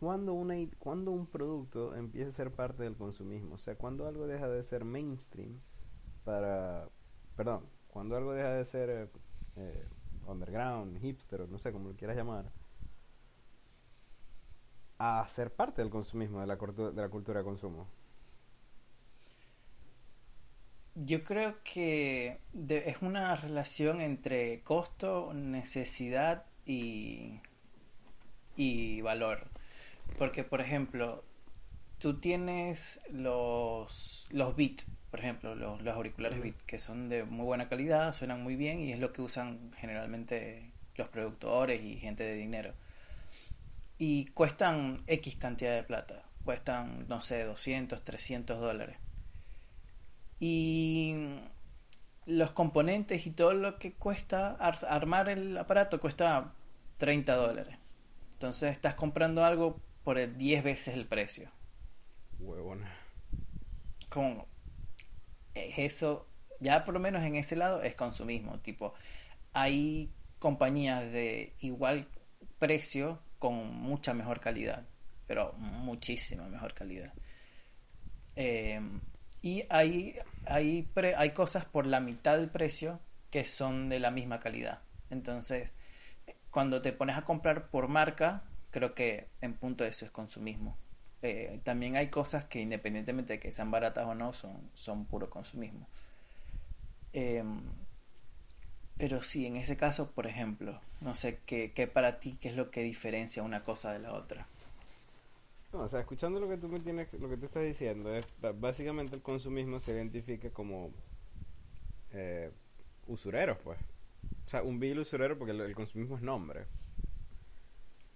¿cuándo, 0.00 0.32
una, 0.32 0.54
¿cuándo 0.78 1.10
un 1.10 1.26
producto 1.26 1.94
empieza 1.94 2.30
a 2.30 2.32
ser 2.32 2.50
parte 2.50 2.84
del 2.84 2.96
consumismo? 2.96 3.56
O 3.56 3.58
sea, 3.58 3.76
¿cuándo 3.76 4.06
algo 4.06 4.26
deja 4.26 4.48
de 4.48 4.62
ser 4.64 4.84
mainstream 4.84 5.60
para... 6.24 6.88
Perdón, 7.36 7.66
cuando 7.94 8.16
algo 8.16 8.32
deja 8.32 8.50
de 8.50 8.64
ser 8.64 8.90
eh, 8.90 9.08
eh, 9.54 9.86
underground, 10.26 11.00
hipster, 11.00 11.48
no 11.48 11.60
sé 11.60 11.72
cómo 11.72 11.90
lo 11.90 11.96
quieras 11.96 12.16
llamar, 12.16 12.50
a 14.98 15.24
ser 15.28 15.52
parte 15.52 15.80
del 15.80 15.92
consumismo, 15.92 16.40
de 16.40 16.46
la, 16.48 16.56
cultura 16.56 17.38
de 17.38 17.44
consumo. 17.44 17.86
Yo 20.96 21.22
creo 21.22 21.62
que 21.62 22.40
es 22.68 23.00
una 23.00 23.36
relación 23.36 24.00
entre 24.00 24.62
costo, 24.62 25.32
necesidad 25.32 26.46
y, 26.66 27.40
y 28.56 29.02
valor. 29.02 29.46
Porque, 30.18 30.42
por 30.42 30.60
ejemplo, 30.60 31.22
tú 31.98 32.18
tienes 32.18 33.00
los, 33.10 34.26
los 34.32 34.56
bits 34.56 34.86
por 35.14 35.20
ejemplo, 35.20 35.54
los, 35.54 35.86
auriculares 35.86 36.42
Beat, 36.42 36.56
que 36.66 36.76
son 36.80 37.08
de 37.08 37.22
muy 37.22 37.46
buena 37.46 37.68
calidad, 37.68 38.12
suenan 38.12 38.42
muy 38.42 38.56
bien 38.56 38.80
y 38.80 38.90
es 38.90 38.98
lo 38.98 39.12
que 39.12 39.22
usan 39.22 39.70
generalmente 39.78 40.72
los 40.96 41.06
productores 41.06 41.80
y 41.84 41.98
gente 41.98 42.24
de 42.24 42.34
dinero. 42.34 42.74
Y 43.96 44.24
cuestan 44.34 45.04
X 45.06 45.36
cantidad 45.36 45.72
de 45.72 45.84
plata, 45.84 46.24
cuestan, 46.44 47.06
no 47.06 47.20
sé, 47.20 47.44
200, 47.44 48.02
300 48.02 48.58
dólares. 48.58 48.96
Y 50.40 51.14
los 52.26 52.50
componentes 52.50 53.24
y 53.28 53.30
todo 53.30 53.52
lo 53.52 53.78
que 53.78 53.92
cuesta 53.92 54.56
armar 54.56 55.28
el 55.28 55.56
aparato 55.56 56.00
cuesta 56.00 56.54
30 56.96 57.36
dólares. 57.36 57.76
Entonces 58.32 58.72
estás 58.72 58.94
comprando 58.94 59.44
algo 59.44 59.80
por 60.02 60.18
el 60.18 60.36
10 60.36 60.64
veces 60.64 60.94
el 60.94 61.06
precio. 61.06 61.52
Huevona. 62.40 62.92
Como 64.08 64.52
eso, 65.54 66.26
ya 66.60 66.84
por 66.84 66.94
lo 66.94 67.00
menos 67.00 67.22
en 67.22 67.36
ese 67.36 67.56
lado, 67.56 67.82
es 67.82 67.94
consumismo. 67.94 68.58
Tipo, 68.60 68.94
hay 69.52 70.12
compañías 70.38 71.10
de 71.12 71.54
igual 71.60 72.06
precio 72.58 73.20
con 73.38 73.74
mucha 73.74 74.14
mejor 74.14 74.40
calidad, 74.40 74.86
pero 75.26 75.52
muchísima 75.58 76.48
mejor 76.48 76.74
calidad. 76.74 77.12
Eh, 78.36 78.80
y 79.42 79.62
hay, 79.68 80.16
hay, 80.46 80.88
hay 81.16 81.30
cosas 81.30 81.64
por 81.64 81.86
la 81.86 82.00
mitad 82.00 82.38
del 82.38 82.48
precio 82.48 83.00
que 83.30 83.44
son 83.44 83.88
de 83.88 84.00
la 84.00 84.10
misma 84.10 84.40
calidad. 84.40 84.80
Entonces, 85.10 85.74
cuando 86.50 86.80
te 86.82 86.92
pones 86.92 87.16
a 87.16 87.24
comprar 87.24 87.68
por 87.68 87.88
marca, 87.88 88.44
creo 88.70 88.94
que 88.94 89.28
en 89.40 89.54
punto 89.54 89.84
de 89.84 89.90
eso 89.90 90.04
es 90.04 90.10
consumismo. 90.10 90.78
Eh, 91.26 91.58
también 91.64 91.96
hay 91.96 92.08
cosas 92.08 92.44
que 92.44 92.60
independientemente 92.60 93.32
de 93.32 93.40
que 93.40 93.50
sean 93.50 93.70
baratas 93.70 94.06
o 94.06 94.14
no, 94.14 94.34
son, 94.34 94.70
son 94.74 95.06
puro 95.06 95.30
consumismo. 95.30 95.88
Em, 97.14 97.62
pero 98.98 99.22
sí, 99.22 99.46
en 99.46 99.56
ese 99.56 99.74
caso, 99.74 100.10
por 100.10 100.26
ejemplo, 100.26 100.78
no 101.00 101.14
sé, 101.14 101.38
¿qué, 101.46 101.72
¿qué, 101.72 101.86
para 101.86 102.20
ti, 102.20 102.36
qué 102.38 102.50
es 102.50 102.56
lo 102.56 102.70
que 102.70 102.82
diferencia 102.82 103.42
una 103.42 103.62
cosa 103.62 103.94
de 103.94 104.00
la 104.00 104.12
otra? 104.12 104.46
No, 105.72 105.78
o 105.80 105.88
sea, 105.88 106.00
escuchando 106.00 106.38
lo 106.40 106.46
que 106.46 106.58
tú 106.58 106.68
me 106.68 106.78
tienes, 106.80 107.10
lo 107.14 107.30
que 107.30 107.38
tú 107.38 107.46
estás 107.46 107.62
diciendo, 107.62 108.10
básicamente 108.60 109.16
el 109.16 109.22
consumismo 109.22 109.80
se 109.80 109.92
identifica 109.92 110.50
como 110.50 110.90
eh, 112.12 112.50
usureros, 113.06 113.56
pues. 113.64 113.78
O 114.44 114.48
sea, 114.50 114.62
un 114.62 114.78
vil 114.78 114.98
usurero 114.98 115.38
porque 115.38 115.52
el 115.52 115.74
consumismo 115.74 116.16
es 116.16 116.22
nombre. 116.22 116.66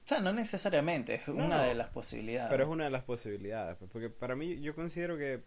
O 0.08 0.14
sea, 0.14 0.20
no 0.20 0.32
necesariamente, 0.32 1.16
es 1.16 1.28
una 1.28 1.64
de 1.64 1.74
las 1.74 1.90
posibilidades. 1.90 2.50
Pero 2.50 2.64
es 2.64 2.70
una 2.70 2.84
de 2.84 2.90
las 2.90 3.04
posibilidades, 3.04 3.76
pues, 3.76 3.90
porque 3.90 4.08
para 4.08 4.34
mí 4.34 4.58
yo 4.58 4.74
considero 4.74 5.18
que, 5.18 5.42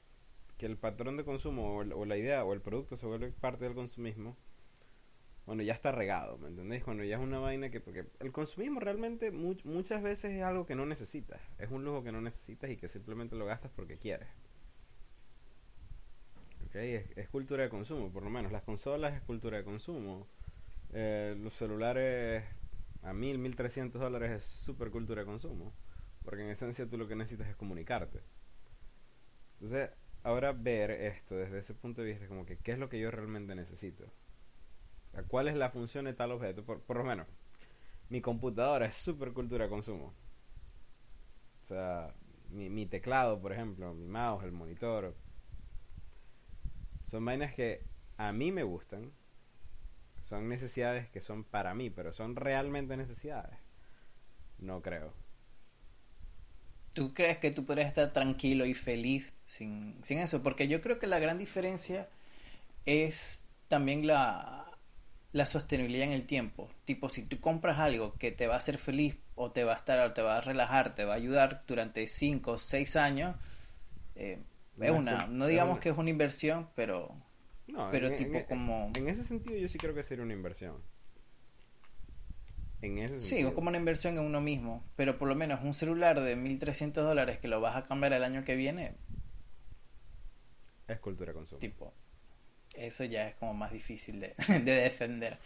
que 0.59 0.67
el 0.67 0.77
patrón 0.77 1.17
de 1.17 1.25
consumo 1.25 1.77
o, 1.77 2.05
la 2.05 2.15
idea 2.15 2.43
o 2.45 2.53
el 2.53 2.61
producto 2.61 2.95
se 2.95 3.07
vuelve 3.07 3.31
parte 3.31 3.65
del 3.65 3.73
consumismo. 3.73 4.37
Bueno, 5.47 5.63
ya 5.63 5.73
está 5.73 5.91
regado, 5.91 6.37
¿me 6.37 6.49
entendéis? 6.49 6.83
Cuando 6.83 7.03
ya 7.03 7.15
es 7.15 7.23
una 7.23 7.39
vaina 7.39 7.71
que... 7.71 7.79
Porque 7.79 8.05
el 8.19 8.31
consumismo 8.31 8.79
realmente 8.79 9.31
muchas 9.31 10.03
veces 10.03 10.33
es 10.33 10.43
algo 10.43 10.67
que 10.67 10.75
no 10.75 10.85
necesitas. 10.85 11.41
Es 11.57 11.71
un 11.71 11.83
lujo 11.83 12.03
que 12.03 12.11
no 12.11 12.21
necesitas 12.21 12.69
y 12.69 12.77
que 12.77 12.87
simplemente 12.87 13.35
lo 13.35 13.47
gastas 13.47 13.71
porque 13.75 13.97
quieres. 13.97 14.27
¿Ok? 16.67 16.75
Es, 16.75 17.29
cultura 17.29 17.63
de 17.63 17.69
consumo, 17.69 18.11
por 18.11 18.21
lo 18.21 18.29
menos. 18.29 18.51
Las 18.51 18.61
consolas 18.61 19.15
es 19.15 19.21
cultura 19.23 19.57
de 19.57 19.63
consumo. 19.63 20.27
Eh, 20.93 21.35
los 21.39 21.51
celulares 21.51 22.43
a 23.03 23.13
mil, 23.13 23.37
mil 23.37 23.55
trescientos 23.55 24.01
dólares 24.01 24.31
es 24.31 24.43
super 24.43 24.91
cultura 24.91 25.25
consumo. 25.25 25.73
Porque 26.23 26.43
en 26.43 26.49
esencia 26.49 26.87
tú 26.87 26.97
lo 26.97 27.07
que 27.07 27.15
necesitas 27.15 27.47
es 27.47 27.55
comunicarte. 27.55 28.21
Entonces, 29.53 29.89
ahora 30.23 30.53
ver 30.53 30.91
esto 30.91 31.35
desde 31.35 31.59
ese 31.59 31.73
punto 31.73 32.01
de 32.01 32.07
vista, 32.07 32.27
como 32.27 32.45
que 32.45 32.57
qué 32.57 32.71
es 32.71 32.79
lo 32.79 32.89
que 32.89 32.99
yo 32.99 33.11
realmente 33.11 33.55
necesito. 33.55 34.05
¿Cuál 35.27 35.47
es 35.47 35.55
la 35.55 35.69
función 35.69 36.05
de 36.05 36.13
tal 36.13 36.31
objeto? 36.31 36.63
Por, 36.63 36.81
por 36.81 36.97
lo 36.97 37.03
menos, 37.03 37.27
mi 38.09 38.21
computadora 38.21 38.85
es 38.85 38.95
super 38.95 39.33
cultura 39.33 39.67
consumo. 39.67 40.13
O 41.61 41.63
sea, 41.63 42.13
mi, 42.49 42.69
mi 42.69 42.85
teclado, 42.85 43.41
por 43.41 43.51
ejemplo, 43.51 43.93
mi 43.93 44.07
mouse, 44.07 44.43
el 44.43 44.51
monitor. 44.51 45.15
Son 47.05 47.23
vainas 47.25 47.53
que 47.53 47.83
a 48.17 48.31
mí 48.31 48.51
me 48.51 48.63
gustan. 48.63 49.11
Son 50.31 50.47
necesidades 50.47 51.09
que 51.09 51.19
son 51.19 51.43
para 51.43 51.73
mí, 51.73 51.89
pero 51.89 52.13
son 52.13 52.37
realmente 52.37 52.95
necesidades. 52.95 53.57
No 54.59 54.81
creo. 54.81 55.13
¿Tú 56.93 57.13
crees 57.13 57.37
que 57.39 57.51
tú 57.51 57.65
podrías 57.65 57.89
estar 57.89 58.13
tranquilo 58.13 58.65
y 58.65 58.73
feliz 58.73 59.33
sin, 59.43 60.01
sin 60.05 60.19
eso? 60.19 60.41
Porque 60.41 60.69
yo 60.69 60.79
creo 60.79 60.99
que 60.99 61.07
la 61.07 61.19
gran 61.19 61.37
diferencia 61.37 62.07
es 62.85 63.43
también 63.67 64.07
la, 64.07 64.71
la 65.33 65.45
sostenibilidad 65.45 66.07
en 66.07 66.13
el 66.13 66.25
tiempo. 66.25 66.69
Tipo, 66.85 67.09
si 67.09 67.25
tú 67.25 67.41
compras 67.41 67.79
algo 67.79 68.13
que 68.13 68.31
te 68.31 68.47
va 68.47 68.53
a 68.53 68.59
hacer 68.59 68.77
feliz 68.77 69.17
o 69.35 69.51
te 69.51 69.65
va 69.65 69.73
a 69.73 69.75
estar, 69.75 69.99
o 69.99 70.13
te 70.13 70.21
va 70.21 70.37
a 70.37 70.41
relajar, 70.41 70.95
te 70.95 71.03
va 71.03 71.11
a 71.11 71.17
ayudar 71.17 71.65
durante 71.67 72.07
5 72.07 72.51
o 72.53 72.57
6 72.57 72.95
años, 72.95 73.35
eh, 74.15 74.39
es 74.79 74.91
una, 74.91 75.27
no 75.27 75.47
digamos 75.47 75.79
que 75.79 75.89
es 75.89 75.97
una 75.97 76.09
inversión, 76.09 76.69
pero, 76.73 77.17
No, 77.71 77.89
pero 77.91 78.07
en, 78.07 78.15
tipo 78.15 78.37
en- 78.37 78.43
como... 78.45 78.91
en 78.95 79.07
ese 79.09 79.23
sentido 79.23 79.57
yo 79.57 79.67
sí 79.69 79.77
creo 79.77 79.93
que 79.95 80.03
sería 80.03 80.23
una 80.23 80.33
inversión. 80.33 80.75
En 82.81 82.97
ese 82.97 83.21
Sí, 83.21 83.27
sentido. 83.29 83.49
es 83.49 83.55
como 83.55 83.69
una 83.69 83.77
inversión 83.77 84.17
en 84.17 84.23
uno 84.25 84.41
mismo, 84.41 84.83
pero 84.95 85.17
por 85.17 85.27
lo 85.27 85.35
menos 85.35 85.61
un 85.63 85.73
celular 85.73 86.19
de 86.19 86.35
1.300 86.35 87.05
dólares 87.05 87.37
que 87.37 87.47
lo 87.47 87.61
vas 87.61 87.75
a 87.75 87.83
cambiar 87.87 88.13
el 88.13 88.23
año 88.23 88.43
que 88.43 88.55
viene, 88.55 88.95
Es 90.87 90.99
cultura 90.99 91.31
consumo. 91.31 91.59
tipo, 91.59 91.93
eso 92.75 93.03
ya 93.05 93.27
es 93.27 93.35
como 93.35 93.53
más 93.53 93.71
difícil 93.71 94.19
de, 94.19 94.33
de 94.47 94.59
defender. 94.73 95.37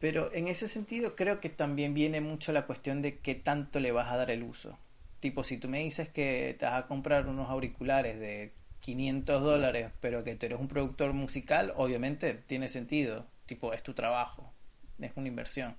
Pero 0.00 0.32
en 0.34 0.48
ese 0.48 0.66
sentido 0.66 1.14
creo 1.14 1.40
que 1.40 1.48
también 1.48 1.94
viene 1.94 2.20
mucho 2.20 2.52
la 2.52 2.66
cuestión 2.66 3.00
de 3.00 3.18
qué 3.20 3.34
tanto 3.36 3.80
le 3.80 3.92
vas 3.92 4.10
a 4.12 4.16
dar 4.16 4.30
el 4.30 4.42
uso. 4.42 4.76
Tipo, 5.20 5.44
si 5.44 5.56
tú 5.56 5.68
me 5.68 5.78
dices 5.78 6.08
que 6.10 6.54
te 6.58 6.66
vas 6.66 6.74
a 6.82 6.86
comprar 6.88 7.26
unos 7.28 7.48
auriculares 7.48 8.18
de 8.20 8.52
500 8.84 9.42
dólares, 9.42 9.90
pero 10.02 10.24
que 10.24 10.36
tú 10.36 10.44
eres 10.44 10.60
un 10.60 10.68
productor 10.68 11.14
musical, 11.14 11.72
obviamente 11.76 12.34
tiene 12.34 12.68
sentido. 12.68 13.26
Tipo, 13.46 13.72
es 13.72 13.82
tu 13.82 13.94
trabajo, 13.94 14.52
es 15.00 15.12
una 15.16 15.28
inversión. 15.28 15.74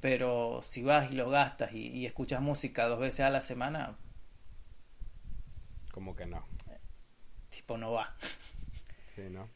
Pero 0.00 0.60
si 0.62 0.82
vas 0.82 1.10
y 1.10 1.14
lo 1.14 1.28
gastas 1.28 1.72
y, 1.74 1.88
y 1.88 2.06
escuchas 2.06 2.40
música 2.40 2.86
dos 2.86 2.98
veces 2.98 3.20
a 3.20 3.30
la 3.30 3.40
semana, 3.40 3.96
Como 5.90 6.14
que 6.14 6.26
no. 6.26 6.46
tipo, 7.50 7.76
no 7.78 7.92
va. 7.92 8.14
Sí, 9.14 9.22
¿no? 9.30 9.48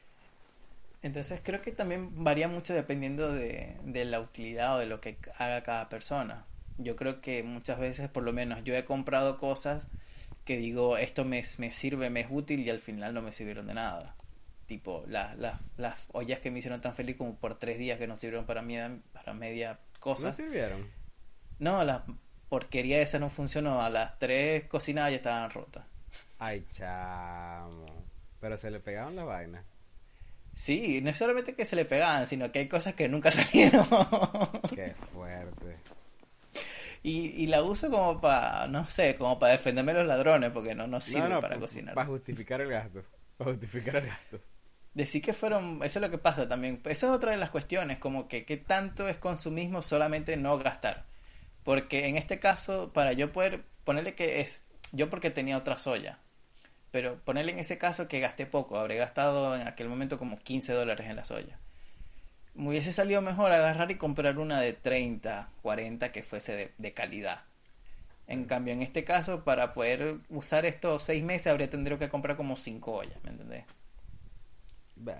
Entonces 1.02 1.40
creo 1.42 1.62
que 1.62 1.72
también 1.72 2.24
varía 2.24 2.48
mucho 2.48 2.74
dependiendo 2.74 3.32
de, 3.32 3.76
de 3.84 4.04
la 4.04 4.20
utilidad 4.20 4.76
o 4.76 4.78
de 4.78 4.86
lo 4.86 5.00
que 5.00 5.18
haga 5.38 5.62
cada 5.62 5.88
persona. 5.88 6.44
Yo 6.78 6.96
creo 6.96 7.20
que 7.20 7.42
muchas 7.42 7.78
veces, 7.78 8.08
por 8.08 8.22
lo 8.22 8.32
menos, 8.32 8.64
yo 8.64 8.74
he 8.74 8.84
comprado 8.84 9.38
cosas 9.38 9.88
que 10.50 10.56
digo, 10.56 10.96
esto 10.96 11.24
me, 11.24 11.44
me 11.58 11.70
sirve, 11.70 12.10
me 12.10 12.22
es 12.22 12.26
útil 12.28 12.58
y 12.58 12.70
al 12.70 12.80
final 12.80 13.14
no 13.14 13.22
me 13.22 13.32
sirvieron 13.32 13.68
de 13.68 13.74
nada. 13.74 14.16
Tipo, 14.66 15.04
las 15.06 15.38
las 15.38 15.60
las 15.76 16.06
ollas 16.10 16.40
que 16.40 16.50
me 16.50 16.58
hicieron 16.58 16.80
tan 16.80 16.92
feliz 16.92 17.14
como 17.16 17.36
por 17.36 17.56
tres 17.56 17.78
días 17.78 18.00
que 18.00 18.08
no 18.08 18.16
sirvieron 18.16 18.46
para, 18.46 18.60
media, 18.60 18.98
para 19.12 19.32
media 19.32 19.74
¿No 19.74 20.00
cosa. 20.00 20.32
sirvieron? 20.32 20.88
No, 21.60 21.84
la 21.84 22.04
porquería 22.48 23.00
esa 23.00 23.20
no 23.20 23.28
funcionó. 23.30 23.80
A 23.80 23.90
las 23.90 24.18
tres 24.18 24.64
cocinadas 24.64 25.12
ya 25.12 25.16
estaban 25.18 25.50
rotas. 25.50 25.84
Ay, 26.40 26.66
chamo. 26.68 27.86
Pero 28.40 28.58
se 28.58 28.72
le 28.72 28.80
pegaron 28.80 29.14
las 29.14 29.26
vainas. 29.26 29.64
Sí, 30.52 31.00
no 31.00 31.10
es 31.10 31.16
solamente 31.16 31.54
que 31.54 31.64
se 31.64 31.76
le 31.76 31.84
pegaban, 31.84 32.26
sino 32.26 32.50
que 32.50 32.58
hay 32.58 32.66
cosas 32.66 32.94
que 32.94 33.08
nunca 33.08 33.30
salieron. 33.30 33.86
Qué 34.74 34.96
fuerte. 35.12 35.76
Y, 37.02 37.28
y 37.42 37.46
la 37.46 37.62
uso 37.62 37.90
como 37.90 38.20
para, 38.20 38.66
no 38.68 38.84
sé, 38.88 39.14
como 39.14 39.38
para 39.38 39.52
defenderme 39.52 39.92
de 39.94 40.00
los 40.00 40.08
ladrones, 40.08 40.50
porque 40.50 40.74
no, 40.74 40.86
no 40.86 41.00
sirve 41.00 41.40
para 41.40 41.58
cocinar. 41.58 41.94
Para 41.94 42.06
justificar 42.06 42.60
el 42.60 42.68
gasto. 42.68 43.02
Para 43.38 43.52
justificar 43.52 43.96
el 43.96 44.06
gasto. 44.06 44.40
Decir 44.92 45.22
que 45.22 45.32
fueron, 45.32 45.80
eso 45.82 45.98
es 45.98 46.02
lo 46.02 46.10
que 46.10 46.18
pasa 46.18 46.48
también. 46.48 46.82
Esa 46.84 47.06
es 47.06 47.12
otra 47.12 47.30
de 47.30 47.38
las 47.38 47.50
cuestiones, 47.50 47.98
como 47.98 48.28
que 48.28 48.44
qué 48.44 48.56
tanto 48.56 49.08
es 49.08 49.16
consumismo 49.16 49.82
solamente 49.82 50.36
no 50.36 50.58
gastar. 50.58 51.06
Porque 51.62 52.08
en 52.08 52.16
este 52.16 52.38
caso, 52.38 52.92
para 52.92 53.12
yo 53.12 53.32
poder 53.32 53.64
ponerle 53.84 54.14
que 54.14 54.40
es, 54.40 54.64
yo 54.92 55.08
porque 55.08 55.30
tenía 55.30 55.56
otra 55.56 55.78
soya, 55.78 56.18
pero 56.90 57.18
ponerle 57.24 57.52
en 57.52 57.60
ese 57.60 57.78
caso 57.78 58.08
que 58.08 58.20
gasté 58.20 58.46
poco, 58.46 58.78
habré 58.78 58.96
gastado 58.96 59.54
en 59.54 59.66
aquel 59.66 59.88
momento 59.88 60.18
como 60.18 60.36
15 60.36 60.72
dólares 60.72 61.06
en 61.08 61.16
la 61.16 61.24
soya. 61.24 61.58
Me 62.54 62.68
hubiese 62.68 62.92
salido 62.92 63.22
mejor 63.22 63.52
agarrar 63.52 63.90
y 63.90 63.96
comprar 63.96 64.38
una 64.38 64.60
de 64.60 64.72
30, 64.72 65.50
40 65.62 66.12
que 66.12 66.22
fuese 66.22 66.54
de, 66.56 66.72
de 66.78 66.92
calidad. 66.94 67.42
En 68.26 68.46
cambio, 68.46 68.74
en 68.74 68.82
este 68.82 69.04
caso, 69.04 69.44
para 69.44 69.72
poder 69.74 70.18
usar 70.30 70.66
estos 70.66 71.02
seis 71.04 71.22
meses, 71.24 71.48
habría 71.48 71.70
tendría 71.70 71.98
que 71.98 72.08
comprar 72.08 72.36
como 72.36 72.56
5 72.56 72.92
ollas, 72.92 73.22
¿me 73.24 73.30
entendés? 73.30 73.64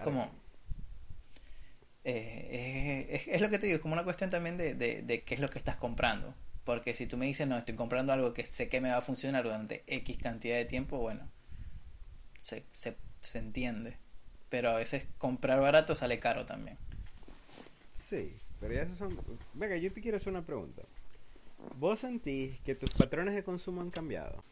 Como 0.02 0.30
eh, 2.04 3.06
es, 3.10 3.28
es 3.28 3.40
lo 3.40 3.48
que 3.50 3.58
te 3.58 3.66
digo, 3.66 3.76
es 3.76 3.82
como 3.82 3.94
una 3.94 4.04
cuestión 4.04 4.30
también 4.30 4.56
de, 4.56 4.74
de, 4.74 5.02
de 5.02 5.22
qué 5.22 5.34
es 5.34 5.40
lo 5.40 5.48
que 5.50 5.58
estás 5.58 5.76
comprando. 5.76 6.34
Porque 6.64 6.94
si 6.94 7.06
tú 7.06 7.16
me 7.16 7.26
dices, 7.26 7.46
no, 7.46 7.56
estoy 7.58 7.74
comprando 7.74 8.12
algo 8.12 8.34
que 8.34 8.46
sé 8.46 8.68
que 8.68 8.80
me 8.80 8.90
va 8.90 8.98
a 8.98 9.02
funcionar 9.02 9.44
durante 9.44 9.82
X 9.86 10.16
cantidad 10.18 10.56
de 10.56 10.64
tiempo, 10.64 10.98
bueno, 10.98 11.28
se, 12.38 12.64
se, 12.70 12.96
se 13.20 13.38
entiende. 13.38 13.96
Pero 14.48 14.70
a 14.70 14.74
veces 14.76 15.06
comprar 15.18 15.60
barato 15.60 15.94
sale 15.94 16.18
caro 16.18 16.46
también. 16.46 16.78
Sí, 18.10 18.36
pero 18.58 18.74
ya 18.74 18.82
esos 18.82 18.98
son... 18.98 19.16
Venga, 19.54 19.76
yo 19.76 19.92
te 19.92 20.00
quiero 20.00 20.16
hacer 20.16 20.32
una 20.32 20.44
pregunta. 20.44 20.82
¿Vos 21.76 22.00
sentís 22.00 22.58
que 22.62 22.74
tus 22.74 22.90
patrones 22.90 23.36
de 23.36 23.44
consumo 23.44 23.82
han 23.82 23.90
cambiado? 23.90 24.42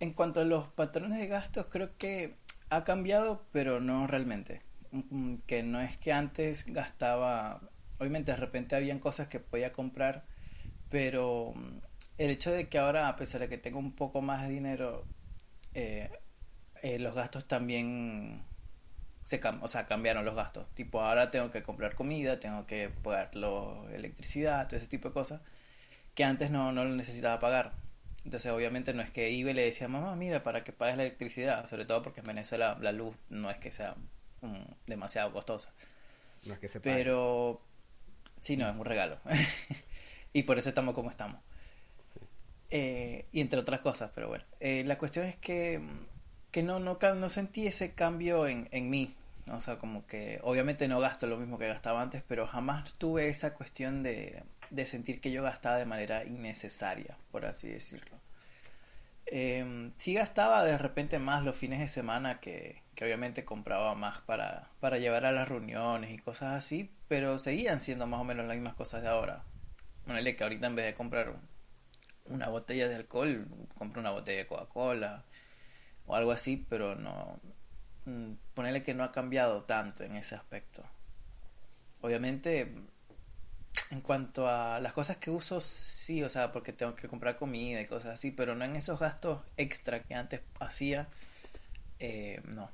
En 0.00 0.12
cuanto 0.12 0.40
a 0.40 0.44
los 0.44 0.66
patrones 0.66 1.20
de 1.20 1.28
gastos, 1.28 1.66
creo 1.70 1.96
que 1.96 2.34
ha 2.68 2.82
cambiado, 2.82 3.46
pero 3.52 3.80
no 3.80 4.08
realmente. 4.08 4.62
Mm, 4.90 5.34
Que 5.46 5.62
no 5.62 5.80
es 5.80 5.96
que 5.98 6.12
antes 6.12 6.66
gastaba, 6.66 7.60
obviamente 8.00 8.32
de 8.32 8.38
repente 8.38 8.74
habían 8.74 8.98
cosas 8.98 9.28
que 9.28 9.38
podía 9.38 9.72
comprar, 9.72 10.24
pero 10.90 11.52
mm, 11.54 11.78
el 12.18 12.30
hecho 12.30 12.50
de 12.50 12.68
que 12.68 12.78
ahora, 12.78 13.06
a 13.06 13.14
pesar 13.14 13.40
de 13.40 13.48
que 13.48 13.58
tengo 13.58 13.78
un 13.78 13.92
poco 13.94 14.20
más 14.20 14.42
de 14.42 14.48
dinero, 14.52 15.04
eh, 15.74 16.10
eh, 16.82 16.98
los 16.98 17.14
gastos 17.14 17.46
también 17.46 18.42
se 19.22 19.40
o 19.60 19.68
sea, 19.68 19.86
cambiaron 19.86 20.24
los 20.24 20.34
gastos. 20.34 20.66
Tipo, 20.74 21.00
ahora 21.00 21.30
tengo 21.30 21.50
que 21.50 21.62
comprar 21.62 21.94
comida, 21.94 22.40
tengo 22.40 22.66
que 22.66 22.88
pagar 22.88 23.34
lo- 23.34 23.88
electricidad, 23.90 24.66
todo 24.68 24.76
ese 24.76 24.88
tipo 24.88 25.08
de 25.08 25.14
cosas 25.14 25.40
que 26.14 26.24
antes 26.24 26.50
no, 26.50 26.72
no 26.72 26.84
lo 26.84 26.90
necesitaba 26.90 27.38
pagar. 27.38 27.72
Entonces, 28.24 28.52
obviamente, 28.52 28.94
no 28.94 29.02
es 29.02 29.10
que 29.10 29.30
iba 29.30 29.50
y 29.50 29.54
le 29.54 29.64
decía, 29.64 29.88
mamá, 29.88 30.14
mira, 30.16 30.42
para 30.42 30.62
que 30.62 30.72
pagues 30.72 30.96
la 30.96 31.04
electricidad, 31.04 31.66
sobre 31.66 31.84
todo 31.84 32.02
porque 32.02 32.20
en 32.20 32.26
Venezuela 32.26 32.78
la 32.80 32.92
luz 32.92 33.16
no 33.30 33.50
es 33.50 33.56
que 33.56 33.72
sea 33.72 33.96
mm, 34.42 34.62
demasiado 34.86 35.32
costosa. 35.32 35.72
No 36.44 36.54
es 36.54 36.60
que 36.60 36.68
se 36.68 36.80
pague. 36.80 36.96
Pero, 36.96 37.60
sí, 38.40 38.56
no, 38.56 38.68
es 38.68 38.76
un 38.76 38.84
regalo. 38.84 39.18
y 40.32 40.42
por 40.44 40.58
eso 40.58 40.68
estamos 40.68 40.94
como 40.94 41.10
estamos. 41.10 41.40
Sí. 42.14 42.20
Eh, 42.70 43.26
y 43.32 43.40
entre 43.40 43.58
otras 43.58 43.80
cosas, 43.80 44.10
pero 44.14 44.28
bueno. 44.28 44.44
Eh, 44.60 44.84
la 44.84 44.98
cuestión 44.98 45.26
es 45.26 45.36
que, 45.36 45.80
que 46.52 46.62
no, 46.62 46.78
no, 46.78 46.98
no 47.00 47.28
sentí 47.28 47.66
ese 47.66 47.94
cambio 47.94 48.46
en, 48.46 48.68
en 48.70 48.90
mí. 48.90 49.16
O 49.50 49.60
sea, 49.60 49.78
como 49.78 50.06
que 50.06 50.38
obviamente 50.44 50.86
no 50.86 51.00
gasto 51.00 51.26
lo 51.26 51.38
mismo 51.38 51.58
que 51.58 51.66
gastaba 51.66 52.00
antes, 52.00 52.22
pero 52.28 52.46
jamás 52.46 52.92
tuve 52.94 53.28
esa 53.28 53.54
cuestión 53.54 54.04
de, 54.04 54.44
de 54.70 54.86
sentir 54.86 55.20
que 55.20 55.32
yo 55.32 55.42
gastaba 55.42 55.78
de 55.78 55.86
manera 55.86 56.24
innecesaria, 56.24 57.16
por 57.32 57.46
así 57.46 57.68
decirlo. 57.68 58.16
Eh, 59.26 59.90
sí 59.96 60.14
gastaba 60.14 60.64
de 60.64 60.76
repente 60.76 61.18
más 61.18 61.42
los 61.42 61.56
fines 61.56 61.80
de 61.80 61.88
semana 61.88 62.38
que, 62.38 62.82
que 62.94 63.04
obviamente 63.04 63.44
compraba 63.44 63.94
más 63.94 64.18
para, 64.20 64.68
para 64.78 64.98
llevar 64.98 65.24
a 65.24 65.32
las 65.32 65.48
reuniones 65.48 66.12
y 66.12 66.18
cosas 66.18 66.52
así, 66.52 66.90
pero 67.08 67.38
seguían 67.38 67.80
siendo 67.80 68.06
más 68.06 68.20
o 68.20 68.24
menos 68.24 68.46
las 68.46 68.56
mismas 68.56 68.74
cosas 68.74 69.02
de 69.02 69.08
ahora. 69.08 69.42
Ponele 70.06 70.36
que 70.36 70.44
ahorita 70.44 70.66
en 70.66 70.76
vez 70.76 70.86
de 70.86 70.94
comprar 70.94 71.34
una 72.26 72.48
botella 72.48 72.88
de 72.88 72.96
alcohol, 72.96 73.48
compro 73.74 74.00
una 74.00 74.10
botella 74.10 74.38
de 74.38 74.46
Coca-Cola 74.46 75.24
o 76.06 76.14
algo 76.16 76.32
así, 76.32 76.56
pero 76.68 76.94
no. 76.96 77.40
mm, 78.06 78.32
Ponele 78.54 78.82
que 78.84 78.94
no 78.94 79.04
ha 79.04 79.12
cambiado 79.12 79.64
tanto 79.64 80.04
en 80.04 80.16
ese 80.16 80.34
aspecto. 80.36 80.84
Obviamente, 82.02 82.72
en 83.90 84.00
cuanto 84.00 84.48
a 84.48 84.80
las 84.80 84.92
cosas 84.92 85.18
que 85.18 85.30
uso, 85.30 85.60
sí, 85.60 86.22
o 86.22 86.28
sea, 86.28 86.52
porque 86.52 86.72
tengo 86.72 86.94
que 86.94 87.08
comprar 87.08 87.36
comida 87.36 87.80
y 87.80 87.86
cosas 87.86 88.14
así, 88.14 88.30
pero 88.30 88.54
no 88.54 88.64
en 88.64 88.76
esos 88.76 88.98
gastos 88.98 89.40
extra 89.56 90.02
que 90.02 90.14
antes 90.14 90.40
hacía, 90.60 91.08
eh, 92.00 92.40
no. 92.46 92.70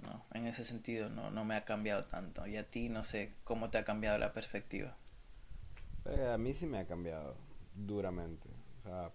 No, 0.00 0.26
en 0.34 0.46
ese 0.46 0.64
sentido 0.64 1.08
no, 1.10 1.30
no 1.30 1.44
me 1.46 1.54
ha 1.56 1.64
cambiado 1.64 2.04
tanto. 2.04 2.46
Y 2.46 2.56
a 2.58 2.68
ti 2.70 2.88
no 2.90 3.04
sé 3.04 3.32
cómo 3.44 3.70
te 3.70 3.78
ha 3.78 3.84
cambiado 3.84 4.18
la 4.18 4.32
perspectiva. 4.34 4.96
Pero 6.04 6.32
a 6.32 6.38
mí 6.38 6.54
sí 6.54 6.66
me 6.66 6.78
ha 6.78 6.86
cambiado 6.86 7.36
duramente. 7.74 8.48
O 8.80 8.82
sea, 8.82 9.10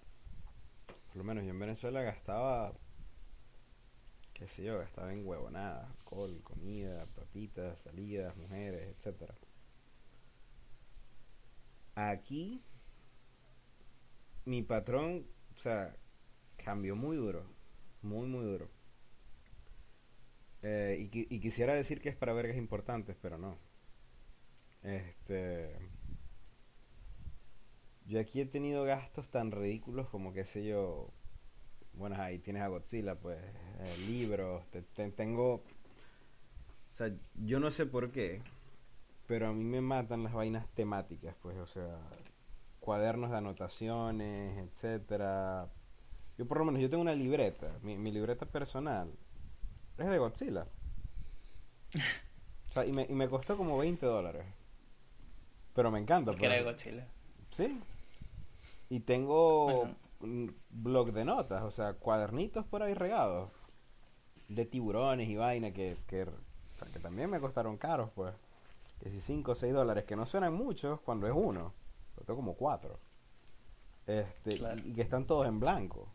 por 1.07 1.17
lo 1.17 1.23
menos 1.23 1.43
yo 1.43 1.51
en 1.51 1.59
Venezuela 1.59 2.01
gastaba, 2.01 2.73
qué 4.37 4.47
sé 4.47 4.63
yo, 4.63 4.77
gastaba 4.77 5.11
en 5.13 5.25
huevonadas, 5.25 5.89
alcohol, 5.89 6.41
comida, 6.43 7.05
papitas, 7.15 7.79
salidas, 7.79 8.35
mujeres, 8.37 8.95
etcétera. 8.95 9.35
aquí 11.95 12.61
mi 14.45 14.61
patrón, 14.61 15.25
o 15.55 15.57
sea, 15.57 15.95
cambió 16.57 16.95
muy 16.95 17.17
duro, 17.17 17.45
muy, 18.01 18.27
muy 18.27 18.45
duro. 18.45 18.69
Eh, 20.61 21.09
y, 21.11 21.35
y 21.35 21.39
quisiera 21.39 21.73
decir 21.73 22.01
que 22.01 22.09
es 22.09 22.15
para 22.15 22.33
vergas 22.33 22.57
importantes, 22.57 23.15
pero 23.21 23.37
no. 23.37 23.57
Este. 24.83 25.75
Yo 28.05 28.19
aquí 28.19 28.41
he 28.41 28.45
tenido 28.45 28.83
gastos 28.85 29.29
tan 29.29 29.51
ridículos 29.51 30.09
como, 30.09 30.33
qué 30.33 30.45
sé 30.45 30.65
yo. 30.65 31.11
Bueno, 31.97 32.15
ahí 32.21 32.39
tienes 32.39 32.63
a 32.63 32.67
Godzilla, 32.67 33.15
pues. 33.15 33.37
eh, 33.39 33.97
libros, 34.07 34.65
te- 34.71 34.81
te- 34.83 35.11
tengo. 35.11 35.55
O 35.55 36.95
sea, 36.95 37.11
yo 37.35 37.59
no 37.59 37.69
sé 37.71 37.85
por 37.85 38.11
qué, 38.11 38.41
pero 39.27 39.47
a 39.47 39.53
mí 39.53 39.63
me 39.63 39.81
matan 39.81 40.23
las 40.23 40.33
vainas 40.33 40.67
temáticas, 40.73 41.35
pues, 41.41 41.57
o 41.57 41.67
sea, 41.67 41.99
cuadernos 42.79 43.29
de 43.31 43.37
anotaciones, 43.37 44.57
etcétera. 44.57 45.67
Yo 46.37 46.47
por 46.47 46.59
lo 46.59 46.65
menos, 46.65 46.81
yo 46.81 46.89
tengo 46.89 47.01
una 47.01 47.13
libreta, 47.15 47.77
mi, 47.83 47.97
mi 47.97 48.11
libreta 48.11 48.45
personal 48.45 49.11
es 49.97 50.07
de 50.07 50.17
Godzilla. 50.17 50.67
O 52.69 52.71
sea, 52.71 52.85
y 52.85 52.91
me, 52.93 53.03
y 53.09 53.13
me 53.13 53.27
costó 53.29 53.57
como 53.57 53.77
20 53.77 54.05
dólares. 54.05 54.45
Pero 55.73 55.91
me 55.91 55.99
encanta. 55.99 56.31
Porque 56.31 56.45
era 56.45 56.55
de 56.55 56.63
pues. 56.63 56.75
Godzilla. 56.83 57.07
Sí. 57.49 57.79
Y 58.89 58.99
tengo. 59.01 59.89
Un 60.19 60.55
blog 60.69 61.11
de 61.11 61.25
notas, 61.25 61.63
o 61.63 61.71
sea, 61.71 61.93
cuadernitos 61.93 62.65
por 62.65 62.83
ahí 62.83 62.93
regados. 62.93 63.51
De 64.47 64.65
tiburones 64.65 65.27
y 65.27 65.35
vaina 65.35 65.71
que, 65.71 65.97
que, 66.07 66.25
que 66.93 66.99
también 66.99 67.29
me 67.29 67.39
costaron 67.39 67.77
caros, 67.77 68.09
pues. 68.15 68.33
Que 68.99 69.09
si 69.09 69.19
5 69.19 69.51
o 69.51 69.55
6 69.55 69.73
dólares, 69.73 70.05
que 70.05 70.15
no 70.15 70.25
suenan 70.25 70.53
muchos 70.53 70.99
cuando 71.01 71.27
es 71.27 71.33
uno. 71.35 71.73
Tengo 72.25 72.37
como 72.37 72.55
4. 72.55 72.99
Este, 74.07 74.55
y, 74.85 74.93
que 74.93 75.01
están 75.01 75.25
todos 75.25 75.47
en 75.47 75.59
blanco. 75.59 76.07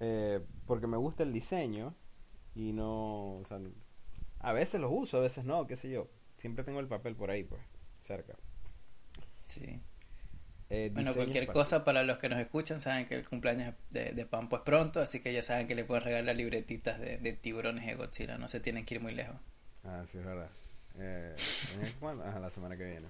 Eh, 0.00 0.44
porque 0.66 0.86
me 0.86 0.96
gusta 0.96 1.22
el 1.22 1.32
diseño 1.32 1.94
y 2.54 2.72
no... 2.72 3.36
O 3.36 3.44
sea, 3.46 3.60
a 4.40 4.52
veces 4.52 4.80
los 4.80 4.90
uso, 4.92 5.18
a 5.18 5.20
veces 5.20 5.44
no, 5.44 5.66
qué 5.66 5.76
sé 5.76 5.88
yo. 5.90 6.08
Siempre 6.36 6.64
tengo 6.64 6.80
el 6.80 6.88
papel 6.88 7.16
por 7.16 7.30
ahí, 7.30 7.44
pues, 7.44 7.62
cerca. 8.00 8.36
Sí. 9.46 9.80
Eh, 10.68 10.90
Bueno, 10.92 11.14
cualquier 11.14 11.46
para- 11.46 11.52
cosa 11.54 11.84
para 11.84 12.02
los 12.02 12.18
que 12.18 12.28
nos 12.28 12.40
escuchan, 12.40 12.80
saben 12.80 13.06
que 13.06 13.14
el 13.14 13.28
cumpleaños 13.28 13.72
de, 13.90 14.12
de 14.12 14.26
Pampo 14.26 14.56
es 14.56 14.62
pronto, 14.62 15.00
así 15.00 15.20
que 15.20 15.32
ya 15.32 15.42
saben 15.42 15.68
que 15.68 15.76
le 15.76 15.84
pueden 15.84 16.02
regalar 16.02 16.34
libretitas 16.36 16.98
de, 16.98 17.18
de 17.18 17.32
tiburones 17.34 17.86
de 17.86 17.94
Godzilla, 17.94 18.36
no 18.36 18.48
se 18.48 18.58
tienen 18.60 18.84
que 18.84 18.96
ir 18.96 19.00
muy 19.00 19.14
lejos. 19.14 19.36
Ah, 19.84 20.04
sí, 20.10 20.18
es 20.18 20.24
verdad. 20.24 20.50
Eh, 20.98 21.36
¿en 21.80 21.92
cuándo? 22.00 22.24
Ajá, 22.24 22.40
la 22.40 22.50
semana 22.50 22.76
que 22.76 22.84
viene. 22.84 23.06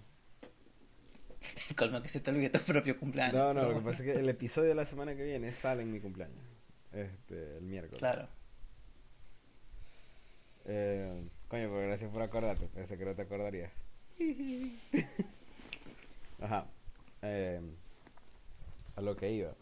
Colmo 1.76 2.02
que 2.02 2.08
se 2.08 2.20
te 2.20 2.30
olvide 2.30 2.50
tu 2.50 2.58
propio 2.58 2.98
cumpleaños. 2.98 3.34
No, 3.36 3.54
no, 3.54 3.62
lo 3.62 3.68
que 3.68 3.74
bueno. 3.74 3.88
pasa 3.90 4.04
es 4.04 4.12
que 4.12 4.18
el 4.20 4.28
episodio 4.28 4.68
de 4.70 4.74
la 4.74 4.84
semana 4.84 5.14
que 5.16 5.24
viene 5.24 5.52
sale 5.52 5.82
en 5.82 5.92
mi 5.92 6.00
cumpleaños. 6.00 6.36
Este, 6.92 7.56
el 7.58 7.62
miércoles. 7.64 7.98
Claro. 7.98 8.28
Eh, 10.66 11.22
coño, 11.48 11.70
pues 11.70 11.86
gracias 11.86 12.10
por 12.10 12.22
acordarte. 12.22 12.66
Pensé 12.66 12.98
que 12.98 13.04
no 13.04 13.14
te 13.14 13.22
acordarías. 13.22 13.70
Ajá. 16.42 16.66
Eh, 17.22 17.60
a 18.96 19.00
lo 19.00 19.16
que 19.16 19.30
iba. 19.32 19.54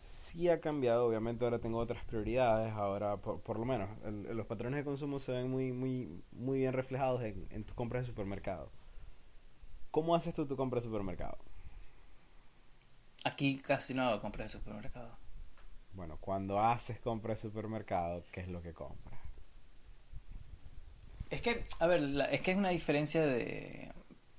Sí 0.00 0.48
ha 0.48 0.60
cambiado, 0.60 1.06
obviamente 1.06 1.44
ahora 1.44 1.58
tengo 1.58 1.78
otras 1.78 2.02
prioridades, 2.06 2.72
ahora 2.72 3.16
por, 3.18 3.40
por 3.42 3.58
lo 3.58 3.64
menos 3.66 3.90
el- 4.04 4.36
los 4.36 4.46
patrones 4.46 4.78
de 4.78 4.84
consumo 4.84 5.18
se 5.18 5.32
ven 5.32 5.50
muy, 5.50 5.72
muy, 5.72 6.22
muy 6.32 6.58
bien 6.60 6.72
reflejados 6.72 7.22
en, 7.22 7.46
en 7.50 7.64
tus 7.64 7.74
compras 7.74 8.04
de 8.04 8.12
supermercado. 8.12 8.70
¿Cómo 9.90 10.14
haces 10.14 10.32
tú 10.34 10.46
tu 10.46 10.56
compra 10.56 10.78
de 10.80 10.86
supermercado? 10.86 11.38
Aquí 13.24 13.58
casi 13.58 13.92
no 13.92 14.04
hago 14.04 14.22
compras 14.22 14.52
de 14.52 14.58
supermercado. 14.58 15.18
Bueno, 15.94 16.16
cuando 16.20 16.60
haces 16.60 17.00
compra 17.00 17.34
de 17.34 17.40
supermercado, 17.40 18.24
¿qué 18.30 18.40
es 18.40 18.46
lo 18.48 18.62
que 18.62 18.72
compras? 18.72 19.18
Es 21.30 21.40
que, 21.42 21.64
a 21.80 21.86
ver, 21.86 22.00
la- 22.02 22.26
es 22.26 22.40
que 22.40 22.52
es 22.52 22.56
una 22.56 22.70
diferencia 22.70 23.24
de 23.24 23.92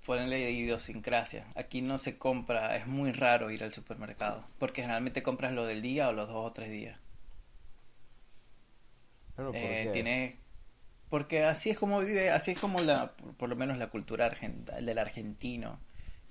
ponerle 0.08 0.40
de 0.40 0.52
idiosincrasia. 0.54 1.46
Aquí 1.56 1.82
no 1.84 2.00
se 2.00 2.18
compra, 2.18 2.76
es 2.78 2.88
muy 2.88 3.12
raro 3.14 3.52
ir 3.52 3.64
al 3.64 3.74
supermercado, 3.74 4.46
porque 4.60 4.82
generalmente 4.84 5.24
compras 5.24 5.54
lo 5.54 5.66
del 5.68 5.82
día 5.84 6.10
o 6.10 6.14
los 6.14 6.30
dos 6.30 6.48
o 6.48 6.54
tres 6.54 6.72
días. 6.72 7.00
Pero, 9.36 9.58
¿por 9.58 9.78
Eh, 9.78 9.80
qué? 9.80 9.94
tiene 9.94 10.38
porque 11.10 11.44
así 11.46 11.70
es 11.72 11.78
como 11.80 12.00
vive 12.02 12.32
así 12.32 12.52
es 12.52 12.60
como 12.60 12.82
la 12.82 13.14
por, 13.18 13.36
por 13.36 13.50
lo 13.50 13.56
menos 13.58 13.78
la 13.80 13.90
cultura 13.90 14.28
argent- 14.32 14.72
del 14.82 14.98
argentino 15.00 15.80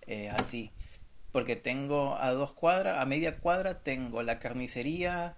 eh, 0.07 0.31
así 0.31 0.73
porque 1.33 1.57
tengo 1.57 2.17
a 2.21 2.33
dos 2.33 2.53
cuadras 2.55 2.99
a 3.01 3.07
media 3.07 3.39
cuadra 3.41 3.83
tengo 3.83 4.23
la 4.23 4.39
carnicería 4.41 5.37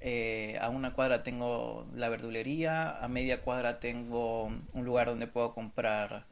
eh, 0.00 0.58
a 0.60 0.70
una 0.70 0.94
cuadra 0.94 1.22
tengo 1.24 1.88
la 1.94 2.08
verdulería 2.10 2.90
a 2.96 3.08
media 3.08 3.42
cuadra 3.42 3.80
tengo 3.80 4.44
un 4.46 4.84
lugar 4.86 5.08
donde 5.08 5.26
puedo 5.28 5.54
comprar 5.54 6.26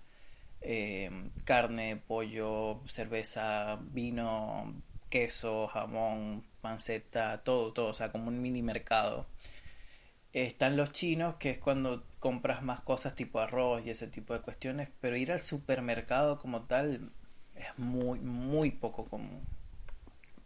eh, 0.66 1.10
carne 1.44 1.96
pollo 1.96 2.80
cerveza 2.86 3.78
vino 3.92 4.74
queso 5.10 5.68
jamón 5.68 6.44
panceta 6.60 7.42
todo 7.44 7.72
todo 7.72 7.88
o 7.88 7.94
sea 7.94 8.10
como 8.10 8.28
un 8.28 8.42
mini 8.42 8.62
mercado 8.62 9.26
están 10.44 10.76
los 10.76 10.92
chinos, 10.92 11.36
que 11.36 11.50
es 11.50 11.58
cuando 11.58 12.04
compras 12.18 12.62
más 12.62 12.80
cosas 12.80 13.14
tipo 13.14 13.40
arroz 13.40 13.86
y 13.86 13.90
ese 13.90 14.06
tipo 14.06 14.34
de 14.34 14.40
cuestiones, 14.40 14.90
pero 15.00 15.16
ir 15.16 15.32
al 15.32 15.40
supermercado 15.40 16.38
como 16.38 16.62
tal 16.62 17.10
es 17.54 17.66
muy, 17.78 18.20
muy 18.20 18.70
poco 18.70 19.06
común. 19.06 19.40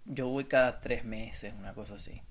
Yo 0.04 0.28
voy 0.28 0.44
cada 0.44 0.78
tres 0.78 1.04
meses, 1.04 1.54
una 1.58 1.74
cosa 1.74 1.94
así. 1.94 2.22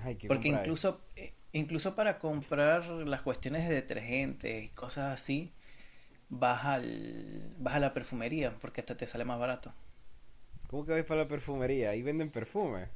Ay, 0.00 0.16
¿qué 0.16 0.28
Porque 0.28 0.48
incluso, 0.48 1.02
eh, 1.16 1.34
incluso 1.52 1.94
para 1.94 2.18
comprar 2.18 2.86
las 2.86 3.20
cuestiones 3.20 3.68
de 3.68 3.74
detergentes 3.74 4.64
y 4.64 4.68
cosas 4.68 5.12
así, 5.12 5.52
vas 6.34 6.64
al, 6.64 7.52
vas 7.58 7.74
a 7.74 7.80
la 7.80 7.92
perfumería, 7.92 8.54
porque 8.60 8.80
hasta 8.80 8.96
te 8.96 9.06
sale 9.06 9.24
más 9.24 9.38
barato. 9.38 9.72
¿Cómo 10.68 10.86
que 10.86 10.92
vais 10.92 11.04
para 11.04 11.22
la 11.22 11.28
perfumería? 11.28 11.90
Ahí 11.90 12.02
venden 12.02 12.30
perfume. 12.30 12.86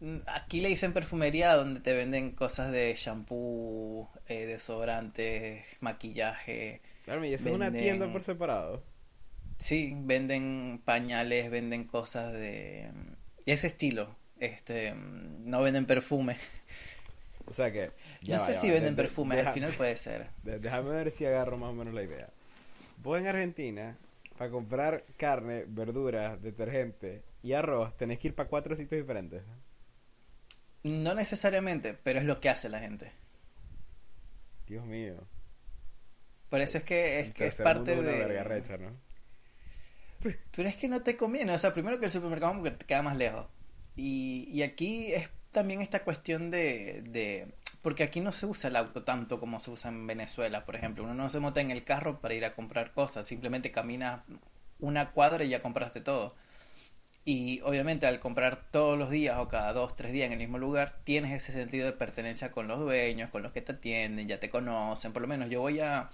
Mm, 0.00 0.18
Aquí 0.26 0.60
le 0.60 0.68
dicen 0.68 0.92
perfumería 0.92 1.54
donde 1.54 1.78
te 1.80 1.94
venden 1.94 2.32
cosas 2.32 2.72
de 2.72 2.92
shampoo, 2.96 4.10
eh, 4.28 4.46
desodorantes, 4.46 5.64
maquillaje. 5.80 6.80
Claro, 7.04 7.24
y 7.24 7.32
eso 7.34 7.48
es 7.48 7.54
una 7.54 7.70
tienda 7.70 8.10
por 8.12 8.24
separado. 8.24 8.82
Sí, 9.58 9.94
venden 9.96 10.82
pañales, 10.84 11.48
venden 11.50 11.84
cosas 11.84 12.32
de 12.32 12.90
ese 13.46 13.68
estilo. 13.68 14.16
Este, 14.40 14.92
mm, 14.94 15.46
no 15.48 15.62
venden 15.62 15.86
perfume. 15.86 16.36
O 17.46 17.52
sea 17.52 17.70
que. 17.70 17.92
ya 18.22 18.36
no 18.36 18.42
va, 18.42 18.48
sé 18.48 18.54
si 18.54 18.68
venden 18.70 18.96
De- 18.96 19.02
perfume, 19.02 19.38
al 19.38 19.52
final 19.54 19.72
puede 19.74 19.96
ser. 19.96 20.26
de- 20.42 20.58
déjame 20.58 20.90
ver 20.90 21.10
si 21.12 21.24
agarro 21.26 21.56
más 21.58 21.70
o 21.70 21.74
menos 21.74 21.94
la 21.94 22.02
idea. 22.02 22.28
Vos 23.04 23.20
en 23.20 23.26
Argentina, 23.26 23.98
para 24.38 24.50
comprar 24.50 25.04
carne, 25.18 25.66
verduras, 25.68 26.40
detergente 26.40 27.22
y 27.42 27.52
arroz, 27.52 27.94
tenés 27.98 28.18
que 28.18 28.28
ir 28.28 28.34
para 28.34 28.48
cuatro 28.48 28.74
sitios 28.74 29.02
diferentes. 29.02 29.42
No 30.82 31.14
necesariamente, 31.14 31.92
pero 32.02 32.18
es 32.18 32.24
lo 32.24 32.40
que 32.40 32.48
hace 32.48 32.70
la 32.70 32.80
gente. 32.80 33.12
Dios 34.66 34.86
mío. 34.86 35.16
Por 36.48 36.62
eso 36.62 36.78
es 36.78 36.84
que 36.84 37.20
es 37.20 37.34
que 37.34 37.48
es 37.48 37.56
parte 37.56 37.94
mundo 37.94 38.10
de 38.10 38.24
una 38.24 38.42
recha, 38.42 38.78
¿no? 38.78 38.96
Pero 40.56 40.68
es 40.68 40.76
que 40.76 40.88
no 40.88 41.02
te 41.02 41.18
conviene, 41.18 41.52
o 41.52 41.58
sea, 41.58 41.74
primero 41.74 41.98
que 41.98 42.06
el 42.06 42.10
supermercado 42.10 42.54
porque 42.54 42.70
te 42.70 42.86
queda 42.86 43.02
más 43.02 43.16
lejos. 43.16 43.46
Y, 43.96 44.48
y 44.50 44.62
aquí 44.62 45.12
es 45.12 45.28
también 45.50 45.82
esta 45.82 46.02
cuestión 46.02 46.50
de, 46.50 47.02
de... 47.02 47.52
Porque 47.84 48.02
aquí 48.02 48.20
no 48.22 48.32
se 48.32 48.46
usa 48.46 48.70
el 48.70 48.76
auto 48.76 49.04
tanto 49.04 49.38
como 49.38 49.60
se 49.60 49.70
usa 49.70 49.90
en 49.90 50.06
Venezuela, 50.06 50.64
por 50.64 50.74
ejemplo. 50.74 51.04
Uno 51.04 51.12
no 51.12 51.28
se 51.28 51.38
monta 51.38 51.60
en 51.60 51.70
el 51.70 51.84
carro 51.84 52.18
para 52.22 52.32
ir 52.32 52.46
a 52.46 52.54
comprar 52.54 52.94
cosas, 52.94 53.26
simplemente 53.26 53.70
caminas 53.70 54.22
una 54.80 55.10
cuadra 55.10 55.44
y 55.44 55.50
ya 55.50 55.60
compraste 55.60 56.00
todo. 56.00 56.34
Y 57.26 57.60
obviamente 57.60 58.06
al 58.06 58.20
comprar 58.20 58.56
todos 58.70 58.98
los 58.98 59.10
días 59.10 59.36
o 59.38 59.48
cada 59.48 59.74
dos, 59.74 59.94
tres 59.96 60.12
días 60.12 60.28
en 60.28 60.32
el 60.32 60.38
mismo 60.38 60.56
lugar, 60.56 60.96
tienes 61.04 61.32
ese 61.32 61.52
sentido 61.52 61.84
de 61.84 61.92
pertenencia 61.92 62.52
con 62.52 62.68
los 62.68 62.78
dueños, 62.78 63.28
con 63.28 63.42
los 63.42 63.52
que 63.52 63.60
te 63.60 63.72
atienden, 63.72 64.28
ya 64.28 64.40
te 64.40 64.48
conocen. 64.48 65.12
Por 65.12 65.20
lo 65.20 65.28
menos 65.28 65.50
yo 65.50 65.60
voy 65.60 65.80
a, 65.80 66.08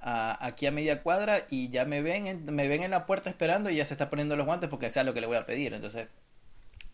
aquí 0.00 0.66
a 0.66 0.72
media 0.72 1.04
cuadra 1.04 1.46
y 1.48 1.68
ya 1.68 1.84
me 1.84 2.02
ven, 2.02 2.26
en, 2.26 2.44
me 2.52 2.66
ven 2.66 2.82
en 2.82 2.90
la 2.90 3.06
puerta 3.06 3.30
esperando 3.30 3.70
y 3.70 3.76
ya 3.76 3.86
se 3.86 3.94
está 3.94 4.10
poniendo 4.10 4.34
los 4.34 4.46
guantes 4.46 4.68
porque 4.68 4.90
sea 4.90 5.04
lo 5.04 5.14
que 5.14 5.20
le 5.20 5.28
voy 5.28 5.36
a 5.36 5.46
pedir. 5.46 5.74
Entonces, 5.74 6.08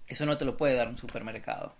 eso 0.08 0.26
no 0.26 0.36
te 0.36 0.44
lo 0.44 0.58
puede 0.58 0.74
dar 0.74 0.88
un 0.88 0.98
supermercado. 0.98 1.74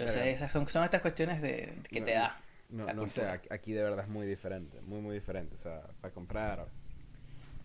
Entonces, 0.00 0.26
esas 0.36 0.52
son, 0.52 0.68
son 0.68 0.84
estas 0.84 1.00
cuestiones 1.00 1.42
de, 1.42 1.78
que 1.90 2.00
No, 2.00 2.06
te 2.06 2.12
da. 2.12 2.40
No, 2.70 2.86
la 2.86 2.94
no 2.94 3.08
sé, 3.08 3.26
aquí, 3.26 3.72
de 3.72 3.82
verdad 3.82 4.04
es 4.04 4.08
muy 4.08 4.26
diferente, 4.26 4.80
muy, 4.82 5.00
muy 5.00 5.14
diferente. 5.14 5.54
O 5.54 5.58
sea, 5.58 5.82
para 6.00 6.14
comprar 6.14 6.68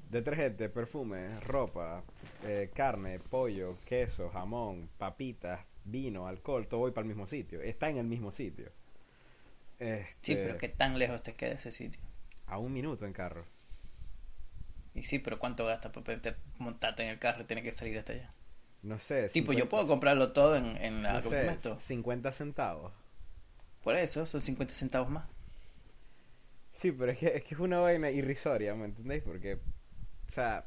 detergente, 0.10 0.70
perfume, 0.70 1.40
ropa, 1.42 2.04
eh, 2.44 2.72
carne, 2.74 3.20
pollo, 3.20 3.78
queso, 3.86 4.30
jamón, 4.30 4.90
papitas, 4.98 5.66
vino, 5.84 6.28
alcohol, 6.28 6.68
todo 6.68 6.82
voy 6.82 6.92
para 6.92 7.04
el 7.04 7.10
mismo 7.10 7.28
sitio. 7.28 7.62
Está 7.62 7.90
en 7.90 7.98
el 7.98 8.08
mismo 8.08 8.32
sitio. 8.32 8.72
Sí, 10.22 10.36
Este, 10.36 10.36
pero 10.36 10.58
¿qué 10.58 10.70
tan 10.70 10.98
lejos 11.00 11.22
te 11.24 11.36
queda 11.36 11.54
ese 11.54 11.72
sitio? 11.72 12.02
A 12.48 12.58
un 12.58 12.74
minuto 12.74 13.06
en 13.06 13.14
carro. 13.14 13.46
Y 14.96 15.04
sí, 15.04 15.20
pero 15.20 15.38
¿cuánto 15.40 15.66
gastas 15.66 15.92
para 15.92 16.20
montarte 16.58 17.04
en 17.04 17.10
el 17.10 17.20
carro 17.20 17.42
y 17.44 17.46
tener 17.46 17.64
que 17.64 17.72
salir 17.72 17.98
hasta 18.00 18.14
allá? 18.14 18.34
No 18.86 19.00
sé. 19.00 19.30
Tipo, 19.30 19.52
yo 19.52 19.68
puedo 19.68 19.88
comprarlo 19.88 20.32
todo 20.32 20.56
en, 20.56 20.78
en 20.78 21.02
la... 21.02 21.14
no 21.14 21.20
¿cómo 21.20 21.30
se 21.32 21.38
sé, 21.38 21.42
llama 21.44 21.54
esto? 21.54 21.80
50 21.80 22.32
centavos. 22.32 22.94
Por 23.84 23.96
eso, 23.96 24.26
son 24.28 24.40
50 24.40 24.74
centavos 24.76 25.10
más. 25.10 25.26
Sí, 26.72 26.92
pero 26.92 27.12
es 27.12 27.18
que, 27.18 27.28
es 27.38 27.44
que 27.44 27.56
es 27.56 27.60
una 27.60 27.80
vaina 27.80 28.12
irrisoria, 28.12 28.76
¿me 28.76 28.86
entendéis? 28.86 29.24
Porque, 29.24 29.56
o 29.56 30.30
sea, 30.32 30.66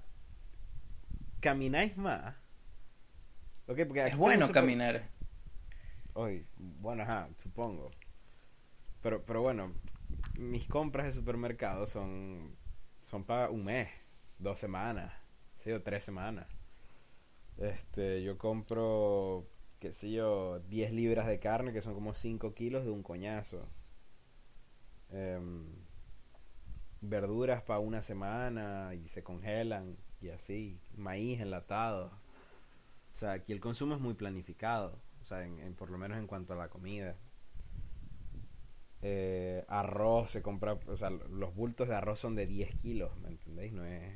camináis 1.40 1.96
más. 1.96 2.34
Ok, 3.68 3.78
porque 3.86 4.06
Es 4.06 4.16
bueno 4.16 4.46
super- 4.46 4.62
caminar. 4.62 5.02
Oye, 6.14 6.44
bueno, 6.56 7.04
ajá, 7.04 7.28
supongo. 7.40 7.92
Pero, 9.02 9.22
pero 9.24 9.42
bueno, 9.42 9.72
mis 10.38 10.66
compras 10.66 11.06
de 11.06 11.12
supermercado 11.12 11.86
son, 11.86 12.56
son 13.00 13.22
para 13.24 13.50
un 13.50 13.64
mes, 13.64 13.88
dos 14.38 14.58
semanas, 14.58 15.12
sí, 15.58 15.70
o 15.70 15.80
tres 15.82 16.02
semanas. 16.02 16.46
Este, 17.58 18.22
yo 18.22 18.38
compro, 18.38 19.46
qué 19.80 19.92
sé 19.92 20.10
yo, 20.12 20.60
10 20.60 20.92
libras 20.92 21.26
de 21.26 21.38
carne, 21.40 21.72
que 21.72 21.82
son 21.82 21.94
como 21.94 22.14
5 22.14 22.54
kilos 22.54 22.84
de 22.84 22.90
un 22.90 23.02
coñazo. 23.02 23.68
Em, 25.10 25.66
verduras 27.00 27.62
para 27.62 27.80
una 27.80 28.02
semana 28.02 28.94
y 28.94 29.08
se 29.08 29.22
congelan 29.22 29.96
y 30.20 30.30
así. 30.30 30.80
Maíz 30.96 31.40
enlatado. 31.40 32.10
O 33.12 33.16
sea, 33.16 33.32
aquí 33.32 33.52
el 33.52 33.60
consumo 33.60 33.94
es 33.94 34.00
muy 34.00 34.14
planificado. 34.14 34.98
O 35.22 35.26
sea, 35.26 35.44
en, 35.44 35.58
en- 35.60 35.74
por 35.74 35.90
lo 35.90 35.98
menos 35.98 36.18
en 36.18 36.26
cuanto 36.26 36.54
a 36.54 36.56
la 36.56 36.68
comida. 36.68 37.16
Eh, 39.02 39.64
arroz 39.68 40.30
se 40.32 40.42
compra, 40.42 40.78
o 40.88 40.96
sea, 40.96 41.10
los 41.10 41.54
bultos 41.54 41.88
de 41.88 41.94
arroz 41.94 42.18
son 42.20 42.34
de 42.34 42.46
10 42.46 42.74
kilos, 42.74 43.16
¿me 43.18 43.28
entendéis? 43.28 43.72
No 43.72 43.84
es... 43.84 44.12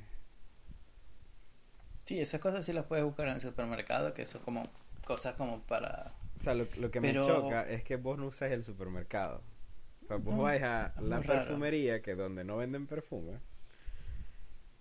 Sí, 2.05 2.20
esas 2.20 2.40
cosas 2.40 2.64
sí 2.64 2.72
las 2.72 2.86
puedes 2.86 3.05
buscar 3.05 3.28
en 3.28 3.34
el 3.34 3.40
supermercado, 3.40 4.12
que 4.14 4.26
son 4.26 4.42
como 4.42 4.64
cosas 5.05 5.34
como 5.34 5.61
para... 5.62 6.12
O 6.36 6.38
sea, 6.40 6.55
lo, 6.55 6.66
lo 6.78 6.90
que 6.90 7.00
Pero- 7.00 7.20
me 7.20 7.26
choca 7.26 7.68
es 7.68 7.84
que 7.84 7.96
vos 7.96 8.18
no 8.18 8.26
usáis 8.26 8.53
el 8.53 8.64
supermercado. 8.64 9.42
O 10.05 10.07
sea, 10.09 10.16
vos 10.16 10.34
No, 10.34 10.42
vais 10.42 10.62
a 10.62 10.92
la 11.00 11.16
muy 11.18 11.26
raro. 11.26 11.40
perfumería, 11.44 12.03
que 12.03 12.12
es 12.12 12.18
donde 12.18 12.42
no 12.44 12.57
venden 12.57 12.86
perfume. 12.86 13.38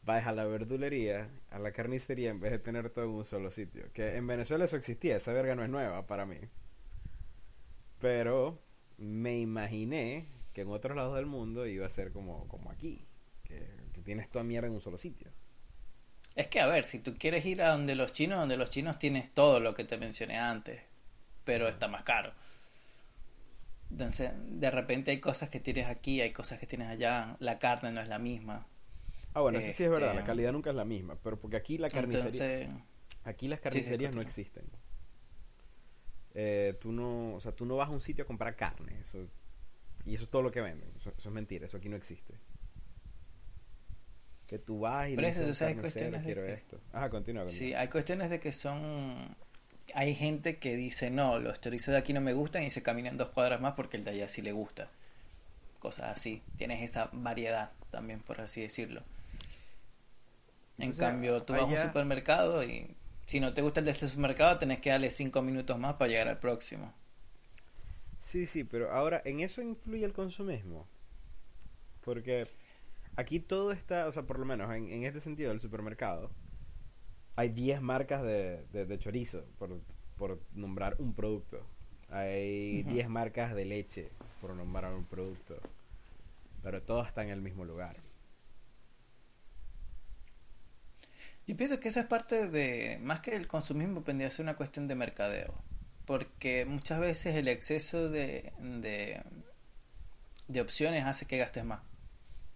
Vais 0.04 0.26
a 0.26 0.32
la 0.32 0.46
verdulería, 0.46 1.30
a 1.52 1.60
la 1.60 1.72
carnicería, 1.72 2.32
en 2.32 2.40
vez 2.40 2.52
de 2.52 2.60
tener 2.60 2.90
todo 2.90 3.06
en 3.06 3.12
un 3.12 3.26
solo 3.26 3.52
sitio. 3.52 3.84
Que 3.94 4.16
en 4.16 4.26
Venezuela 4.26 4.66
eso 4.66 4.76
existía, 4.78 5.16
esa 5.16 5.32
verga 5.32 5.54
no 5.56 5.64
es 5.64 5.70
nueva 5.70 6.08
para 6.08 6.26
mí. 6.26 6.40
Pero 8.00 8.60
me 8.98 9.38
imaginé 9.40 10.28
que 10.54 10.62
en 10.62 10.70
otros 10.70 10.96
lados 10.98 11.16
del 11.16 11.28
mundo 11.28 11.68
iba 11.68 11.86
a 11.86 11.90
ser 11.90 12.12
como, 12.12 12.48
como 12.48 12.72
aquí. 12.72 13.06
Que 13.44 13.68
tú 13.94 14.02
tienes 14.02 14.30
toda 14.30 14.44
mierda 14.44 14.68
en 14.68 14.74
un 14.74 14.82
solo 14.82 14.98
sitio. 14.98 15.30
Es 16.36 16.48
que, 16.48 16.60
a 16.60 16.68
ver, 16.68 16.86
si 16.86 17.00
tú 17.00 17.16
quieres 17.18 17.46
ir 17.46 17.62
a 17.62 17.70
donde 17.70 17.96
los 17.96 18.14
chinos, 18.14 18.40
donde 18.40 18.58
los 18.58 18.70
chinos 18.70 18.98
tienes 19.00 19.30
todo 19.32 19.60
lo 19.60 19.74
que 19.74 19.84
te 19.84 19.98
mencioné 19.98 20.38
antes, 20.38 20.82
pero 21.44 21.68
está 21.68 21.88
más 21.88 22.04
caro. 22.04 22.34
Entonces, 23.90 24.32
de 24.36 24.72
repente 24.72 25.12
hay 25.12 25.20
cosas 25.20 25.50
que 25.50 25.60
tienes 25.60 25.88
aquí, 25.88 26.22
hay 26.22 26.32
cosas 26.32 26.60
que 26.60 26.68
tienes 26.68 26.88
allá, 26.88 27.36
la 27.40 27.60
carne 27.60 27.92
no 27.92 28.00
es 28.00 28.08
la 28.08 28.20
misma. 28.20 28.68
Ah, 29.34 29.42
bueno, 29.42 29.60
eso 29.60 29.72
sí 29.74 29.84
es 29.84 29.90
verdad, 29.90 30.10
Este, 30.10 30.22
la 30.22 30.26
calidad 30.26 30.52
nunca 30.54 30.70
es 30.70 30.76
la 30.76 30.86
misma. 30.86 31.18
Pero 31.22 31.40
porque 31.40 31.58
aquí 31.58 31.78
la 31.78 31.90
carnicería... 31.90 32.62
Entonces, 32.62 32.70
Aquí 33.24 33.48
las 33.48 33.60
Sí, 33.60 33.64
sí, 33.64 33.70
carnicerías 33.70 34.16
no 34.16 34.22
existen. 34.22 34.64
Eh, 36.34 36.78
tú 36.80 36.92
no, 36.92 37.36
o 37.36 37.40
sea, 37.40 37.52
tú 37.52 37.66
no 37.66 37.76
vas 37.76 37.90
a 37.90 37.92
un 37.92 38.00
sitio 38.00 38.24
a 38.24 38.28
comprar 38.28 38.56
carne, 38.56 39.00
eso, 39.00 39.28
y 40.06 40.16
eso 40.16 40.24
es 40.24 40.30
todo 40.30 40.42
lo 40.42 40.52
que 40.52 40.62
venden. 40.62 40.90
Eso, 40.96 41.14
eso 41.18 41.30
es 41.30 41.36
mentira, 41.36 41.66
eso 41.66 41.78
aquí 41.78 41.90
no 41.90 41.98
existe. 41.98 42.36
Que 44.52 44.60
tú 44.60 44.82
vas 44.82 45.10
y 45.10 45.16
Pero 45.16 45.28
eso, 45.30 45.40
al 45.46 45.56
sabes 45.56 45.76
carnicero, 45.76 45.82
cuestiones 45.82 46.20
de 46.22 46.26
quiero 46.26 46.46
que- 46.46 46.54
esto. 46.54 46.78
Ajá, 46.92 47.10
continúa. 47.10 47.44
continúa. 47.44 47.48
sí, 47.48 47.74
hay 47.74 47.88
cuestiones 47.88 48.30
de 48.30 48.40
que 48.42 48.52
son... 48.52 49.34
Hay 49.96 50.14
gente 50.14 50.58
que 50.58 50.76
dice, 50.76 51.10
no, 51.10 51.40
los 51.40 51.60
chorizos 51.62 51.94
de 51.94 51.98
aquí 51.98 52.12
no 52.12 52.20
me 52.22 52.34
gustan 52.34 52.64
y 52.64 52.70
se 52.70 52.84
caminan 52.84 53.18
dos 53.18 53.30
cuadras 53.30 53.62
más 53.62 53.76
porque 53.76 53.96
el 53.96 54.04
de 54.04 54.12
allá 54.12 54.28
sí 54.28 54.42
le 54.42 54.52
gusta. 54.52 54.90
Cosas 55.80 56.14
así. 56.14 56.44
Tienes 56.58 56.82
esa 56.84 57.10
variedad 57.14 57.72
también, 57.92 58.20
por 58.20 58.42
así 58.42 58.62
decirlo. 58.62 59.04
En 60.78 60.90
O 60.90 60.94
sea, 60.94 61.10
cambio, 61.12 61.42
tú 61.44 61.54
vas 61.54 61.62
a 61.62 61.66
un 61.66 61.78
supermercado 61.78 62.62
y 62.64 62.94
si 63.26 63.40
no 63.40 63.54
te 63.54 63.62
gusta 63.62 63.80
el 63.80 63.86
de 63.86 63.92
este 63.94 64.08
supermercado, 64.08 64.58
tenés 64.58 64.80
que 64.80 64.90
darle 64.90 65.10
cinco 65.12 65.42
minutos 65.42 65.80
más 65.80 65.96
para 65.96 66.10
llegar 66.10 66.28
al 66.28 66.40
próximo. 66.40 66.94
Sí, 68.20 68.46
sí, 68.48 68.66
pero 68.66 68.92
ahora, 68.92 69.22
¿en 69.24 69.40
eso 69.40 69.62
influye 69.62 70.04
el 70.06 70.12
consumismo? 70.14 70.88
Porque 72.04 72.44
aquí 73.16 73.40
todo 73.40 73.72
está, 73.72 74.08
o 74.08 74.12
sea, 74.12 74.24
por 74.24 74.40
lo 74.40 74.46
menos 74.46 74.74
en, 74.74 74.90
en 74.90 75.06
este 75.06 75.20
sentido 75.20 75.50
del 75.50 75.60
supermercado, 75.60 76.32
hay 77.36 77.50
10 77.50 77.82
marcas 77.82 78.22
de, 78.24 78.66
de, 78.72 78.86
de 78.86 79.00
chorizo, 79.00 79.46
por, 79.58 79.80
por 80.18 80.40
nombrar 80.54 80.96
un 81.00 81.14
producto. 81.14 81.66
Hay 82.10 82.82
Ujú. 82.82 82.92
10 82.92 83.10
marcas 83.10 83.56
de 83.56 83.66
leche, 83.66 84.10
por 84.42 84.54
nombrar 84.56 84.94
un 84.94 85.06
producto. 85.06 85.58
Pero 86.62 86.82
todas 86.82 87.08
están 87.08 87.28
en 87.28 87.34
el 87.34 87.42
mismo 87.42 87.66
lugar. 87.66 87.96
Yo 91.48 91.58
pienso 91.58 91.80
que 91.80 91.88
esa 91.90 92.02
es 92.02 92.06
parte 92.06 92.50
de, 92.50 93.00
más 93.02 93.22
que 93.22 93.36
el 93.36 93.48
consumismo, 93.48 94.02
vendría 94.02 94.28
a 94.28 94.32
ser 94.32 94.44
una 94.44 94.56
cuestión 94.56 94.88
de 94.88 94.96
mercadeo. 94.96 95.54
Porque 96.06 96.66
muchas 96.66 97.00
veces 97.00 97.36
el 97.36 97.48
exceso 97.48 98.10
de, 98.10 98.54
de, 98.60 99.22
de 100.48 100.62
opciones 100.62 101.06
hace 101.06 101.26
que 101.26 101.38
gastes 101.38 101.64
más. 101.64 101.82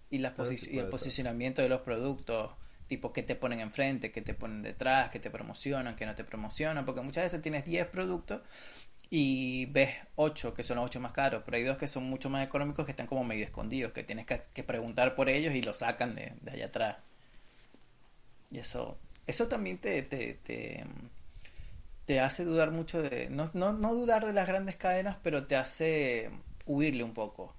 Y, 0.10 0.20
sí 0.20 0.28
posi- 0.36 0.68
y 0.72 0.80
el 0.80 0.88
posicionamiento 0.88 1.62
de 1.62 1.70
los 1.70 1.82
productos, 1.82 2.51
tipo 2.88 3.12
que 3.14 3.24
te 3.24 3.36
ponen 3.36 3.60
enfrente, 3.60 4.12
que 4.12 4.22
te 4.22 4.34
ponen 4.34 4.62
detrás, 4.64 5.10
que 5.10 5.20
te 5.20 5.30
promocionan, 5.32 5.95
que 5.95 6.06
no 6.06 6.16
te 6.16 6.24
promocionan. 6.24 6.86
Porque 6.86 7.01
muchas 7.01 7.24
veces 7.26 7.41
tienes 7.41 7.66
10 7.66 7.88
productos 7.88 8.41
y 9.10 9.68
ves 9.68 9.91
8 10.16 10.53
que 10.53 10.64
son 10.64 10.78
los 10.78 10.86
8 10.88 10.99
más 10.99 11.12
caros, 11.14 11.43
pero 11.45 11.58
hay 11.58 11.64
dos 11.64 11.78
que 11.78 11.88
son 11.88 12.03
mucho 12.06 12.30
más 12.30 12.45
económicos 12.45 12.86
que 12.86 12.91
están 12.91 13.08
como 13.08 13.24
medio 13.24 13.45
escondidos, 13.45 13.93
que 13.93 14.03
tienes 14.03 14.26
que, 14.26 14.41
que 14.53 14.64
preguntar 14.64 15.16
por 15.16 15.30
ellos 15.30 15.53
y 15.56 15.62
los 15.64 15.78
sacan 15.78 16.16
de, 16.16 16.34
de 16.41 16.51
allá 16.51 16.66
atrás. 16.68 16.97
Y 18.51 18.60
eso, 18.60 18.97
eso 19.28 19.47
también 19.47 19.78
te, 19.80 20.01
te, 20.03 20.34
te, 20.36 20.86
te 22.06 22.20
hace 22.20 22.45
dudar 22.45 22.72
mucho 22.72 23.01
de, 23.01 23.30
no, 23.30 23.49
no, 23.53 23.74
no 23.74 23.93
dudar 23.93 24.26
de 24.26 24.34
las 24.34 24.47
grandes 24.47 24.76
cadenas, 24.76 25.18
pero 25.24 25.47
te 25.47 25.56
hace 25.56 26.30
huirle 26.66 27.03
un 27.03 27.14
poco. 27.14 27.53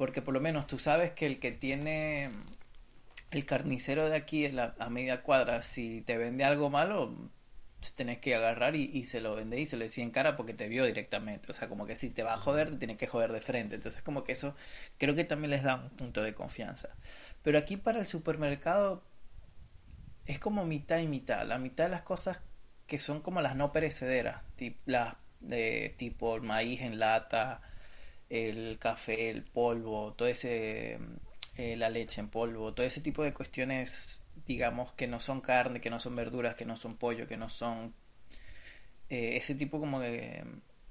Porque 0.00 0.22
por 0.22 0.32
lo 0.32 0.40
menos 0.40 0.66
tú 0.66 0.78
sabes 0.78 1.10
que 1.10 1.26
el 1.26 1.38
que 1.40 1.52
tiene 1.52 2.30
el 3.32 3.44
carnicero 3.44 4.08
de 4.08 4.16
aquí 4.16 4.46
en 4.46 4.56
la, 4.56 4.74
a 4.78 4.88
media 4.88 5.22
cuadra, 5.22 5.60
si 5.60 6.00
te 6.00 6.16
vende 6.16 6.42
algo 6.42 6.70
malo, 6.70 7.14
tenés 7.96 8.16
que 8.16 8.34
agarrar 8.34 8.76
y, 8.76 9.04
se 9.04 9.20
lo 9.20 9.36
vende 9.36 9.60
y 9.60 9.66
se 9.66 9.76
lo 9.76 9.84
decía 9.84 10.02
en 10.02 10.10
cara 10.10 10.36
porque 10.36 10.54
te 10.54 10.70
vio 10.70 10.86
directamente. 10.86 11.52
O 11.52 11.54
sea, 11.54 11.68
como 11.68 11.84
que 11.84 11.96
si 11.96 12.08
te 12.08 12.22
va 12.22 12.32
a 12.32 12.38
joder, 12.38 12.70
te 12.70 12.76
tiene 12.78 12.96
que 12.96 13.08
joder 13.08 13.30
de 13.30 13.42
frente. 13.42 13.74
Entonces, 13.74 14.02
como 14.02 14.24
que 14.24 14.32
eso 14.32 14.56
creo 14.96 15.14
que 15.14 15.24
también 15.24 15.50
les 15.50 15.64
da 15.64 15.74
un 15.74 15.90
punto 15.90 16.22
de 16.22 16.32
confianza. 16.32 16.96
Pero 17.42 17.58
aquí 17.58 17.76
para 17.76 17.98
el 17.98 18.06
supermercado 18.06 19.04
es 20.24 20.38
como 20.38 20.64
mitad 20.64 21.00
y 21.00 21.08
mitad. 21.08 21.46
La 21.46 21.58
mitad 21.58 21.84
de 21.84 21.90
las 21.90 22.02
cosas 22.04 22.40
que 22.86 22.98
son 22.98 23.20
como 23.20 23.42
las 23.42 23.54
no 23.54 23.70
perecederas, 23.70 24.40
las 24.86 25.16
de 25.40 25.94
tipo 25.98 26.40
maíz 26.40 26.80
en 26.80 26.98
lata, 26.98 27.60
el 28.30 28.78
café, 28.78 29.30
el 29.30 29.42
polvo, 29.44 30.14
todo 30.14 30.28
ese, 30.28 30.98
eh, 31.56 31.76
la 31.76 31.90
leche 31.90 32.20
en 32.20 32.28
polvo, 32.30 32.72
todo 32.74 32.86
ese 32.86 33.00
tipo 33.00 33.22
de 33.24 33.34
cuestiones, 33.34 34.24
digamos, 34.46 34.92
que 34.94 35.06
no 35.08 35.20
son 35.20 35.40
carne, 35.40 35.80
que 35.80 35.90
no 35.90 36.00
son 36.00 36.16
verduras, 36.16 36.54
que 36.56 36.64
no 36.66 36.76
son 36.76 36.96
pollo, 36.96 37.26
que 37.26 37.36
no 37.36 37.48
son 37.48 37.94
eh, 39.08 39.36
ese 39.36 39.54
tipo 39.54 39.80
como 39.80 40.00
de 40.00 40.44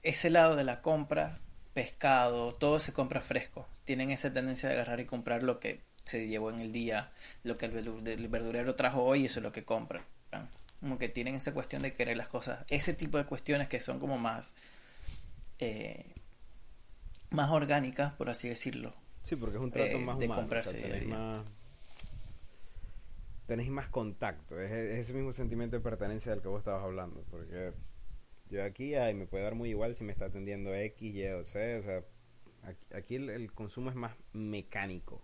ese 0.04 0.30
lado 0.30 0.56
de 0.56 0.64
la 0.64 0.82
compra, 0.82 1.40
pescado, 1.74 2.54
todo 2.54 2.80
se 2.80 2.94
compra 2.94 3.22
fresco. 3.22 3.68
Tienen 3.86 4.12
esa 4.12 4.32
tendencia 4.34 4.70
de 4.70 4.76
agarrar 4.76 5.00
y 5.00 5.06
comprar 5.06 5.44
lo 5.44 5.60
que 5.60 5.82
se 6.04 6.28
llevó 6.28 6.50
en 6.50 6.60
el 6.60 6.72
día, 6.72 7.12
lo 7.44 7.58
que 7.58 7.66
el 7.68 7.74
verdu- 7.74 8.08
el 8.08 8.28
verdurero 8.28 8.76
trajo 8.76 9.04
hoy, 9.04 9.26
eso 9.26 9.40
es 9.40 9.44
lo 9.44 9.52
que 9.52 9.64
compran. 9.64 10.04
Como 10.80 10.98
que 10.98 11.10
tienen 11.10 11.36
esa 11.36 11.54
cuestión 11.54 11.82
de 11.82 11.94
querer 11.94 12.16
las 12.18 12.30
cosas, 12.30 12.60
ese 12.70 12.94
tipo 12.94 13.18
de 13.18 13.26
cuestiones 13.26 13.68
que 13.68 13.82
son 13.82 14.00
como 14.00 14.18
más 14.18 14.54
eh, 15.60 16.06
más 17.32 17.50
orgánicas, 17.52 18.14
por 18.14 18.30
así 18.30 18.50
decirlo. 18.50 18.94
Sí, 19.24 19.36
porque 19.36 19.58
es 19.58 19.62
un 19.62 19.72
trato 19.72 19.98
Eh, 19.98 20.04
más 20.06 20.18
de 20.20 20.26
humano. 20.26 20.42
comprarse 20.42 20.78
o 20.78 20.88
sea, 20.88 21.00
día. 21.00 21.08
más, 21.18 21.46
tenéis 23.48 23.70
más 23.70 23.88
contacto. 23.90 24.60
Es, 24.60 24.72
es 24.72 24.98
ese 25.00 25.14
mismo 25.14 25.32
sentimiento 25.32 25.76
de 25.76 25.82
pertenencia 25.82 26.32
del 26.32 26.42
que 26.42 26.48
vos 26.48 26.60
estabas 26.60 26.84
hablando. 26.84 27.24
Porque 27.30 27.74
yo 28.50 28.64
aquí 28.64 28.96
ay, 28.96 29.14
me 29.14 29.26
puede 29.26 29.44
dar 29.44 29.56
muy 29.56 29.70
igual 29.70 29.96
si 29.96 30.04
me 30.04 30.12
está 30.12 30.26
atendiendo 30.26 30.74
X, 30.74 31.16
Y 31.16 31.28
o 31.28 31.44
Z. 31.44 31.80
O 31.80 31.84
sea, 31.84 32.04
aquí, 32.64 32.86
aquí 32.94 33.16
el, 33.16 33.30
el 33.30 33.52
consumo 33.52 33.90
es 33.90 33.96
más 33.96 34.16
mecánico. 34.34 35.22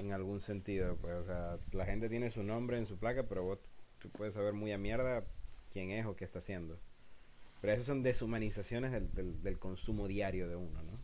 En 0.00 0.12
algún 0.12 0.40
sentido. 0.40 0.96
Pues, 0.96 1.14
o 1.14 1.24
sea, 1.24 1.58
la 1.72 1.84
gente 1.84 2.08
tiene 2.08 2.30
su 2.30 2.42
nombre 2.42 2.78
en 2.78 2.86
su 2.86 2.96
placa, 2.98 3.24
pero 3.24 3.44
vos 3.44 3.58
tú 3.98 4.10
puedes 4.10 4.34
saber 4.34 4.52
muy 4.52 4.72
a 4.72 4.78
mierda 4.78 5.24
quién 5.70 5.90
es 5.90 6.06
o 6.06 6.16
qué 6.16 6.24
está 6.24 6.38
haciendo. 6.38 6.78
Pero 7.62 7.72
esas 7.72 7.86
son 7.86 8.02
deshumanizaciones 8.02 8.92
del, 8.92 9.10
del, 9.14 9.42
del 9.42 9.58
consumo 9.58 10.06
diario 10.08 10.48
de 10.48 10.56
uno, 10.56 10.82
¿no? 10.82 10.98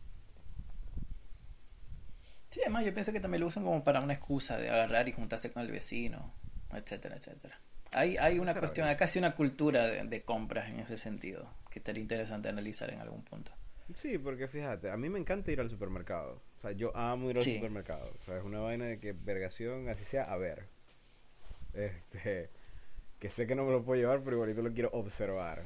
Sí, 2.51 2.61
además 2.63 2.85
yo 2.85 2.93
pienso 2.93 3.13
que 3.13 3.21
también 3.21 3.41
lo 3.43 3.47
usan 3.47 3.65
como 3.65 3.85
para 3.85 4.01
una 4.01 4.15
excusa 4.15 4.59
de 4.59 4.69
agarrar 4.71 5.09
y 5.09 5.13
juntarse 5.13 5.53
con 5.53 5.63
el 5.63 5.71
vecino, 5.71 6.33
etcétera, 6.73 7.17
etcétera. 7.17 7.61
Hay, 7.93 8.17
hay 8.19 8.39
una 8.39 8.55
cuestión, 8.59 8.87
hay 8.89 8.97
casi 8.97 9.19
una 9.19 9.35
cultura 9.35 9.87
de, 9.87 10.05
de 10.05 10.23
compras 10.23 10.69
en 10.69 10.81
ese 10.81 10.97
sentido, 10.99 11.49
que 11.71 11.79
estaría 11.79 12.03
interesante 12.03 12.49
analizar 12.49 12.91
en 12.93 13.01
algún 13.01 13.23
punto. 13.23 13.53
Sí, 13.95 14.19
porque 14.19 14.49
fíjate, 14.49 14.91
a 14.91 14.97
mí 14.97 15.09
me 15.09 15.19
encanta 15.19 15.51
ir 15.51 15.61
al 15.61 15.71
supermercado. 15.71 16.43
O 16.59 16.61
sea, 16.61 16.73
yo 16.73 16.95
amo 16.97 17.31
ir 17.31 17.37
al 17.39 17.43
Sí. 17.43 17.55
supermercado. 17.55 18.11
O 18.21 18.25
sea, 18.25 18.37
es 18.39 18.45
una 18.45 18.61
vaina 18.61 18.85
de 18.87 18.99
que 18.99 19.13
vergación, 19.13 19.89
así 19.89 20.05
sea, 20.05 20.25
a 20.25 20.37
ver. 20.37 20.67
Este, 21.73 22.51
que 23.19 23.31
sé 23.31 23.47
que 23.47 23.55
no 23.55 23.65
me 23.65 23.73
lo 23.73 23.85
puedo 23.85 24.01
llevar, 24.01 24.21
pero 24.23 24.37
igualito 24.37 24.61
lo 24.63 24.73
quiero 24.73 24.91
observar. 24.93 25.65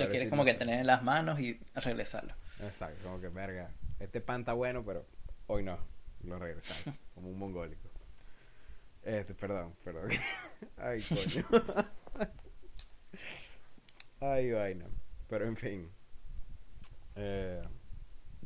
Lo 0.00 0.10
quieres 0.10 0.28
como 0.28 0.44
que 0.44 0.54
tener 0.54 0.80
en 0.80 0.86
las 0.86 1.02
manos 1.02 1.40
y 1.40 1.60
regresarlo. 1.74 2.34
Exacto, 2.60 3.02
como 3.04 3.20
que 3.20 3.28
verga. 3.28 3.70
Este 3.98 4.20
pan 4.20 4.40
está 4.40 4.52
bueno, 4.52 4.84
pero 4.84 5.06
hoy 5.46 5.62
no. 5.62 5.78
Lo 6.24 6.38
regresamos. 6.38 6.98
como 7.14 7.28
un 7.28 7.38
mongólico. 7.38 7.88
Este, 9.02 9.34
perdón, 9.34 9.74
perdón. 9.84 10.10
Ay, 10.76 11.00
coño. 11.02 11.46
Ay, 14.20 14.50
vaina. 14.50 14.86
Pero 15.28 15.46
en 15.46 15.56
fin. 15.56 15.90
Eh, 17.14 17.62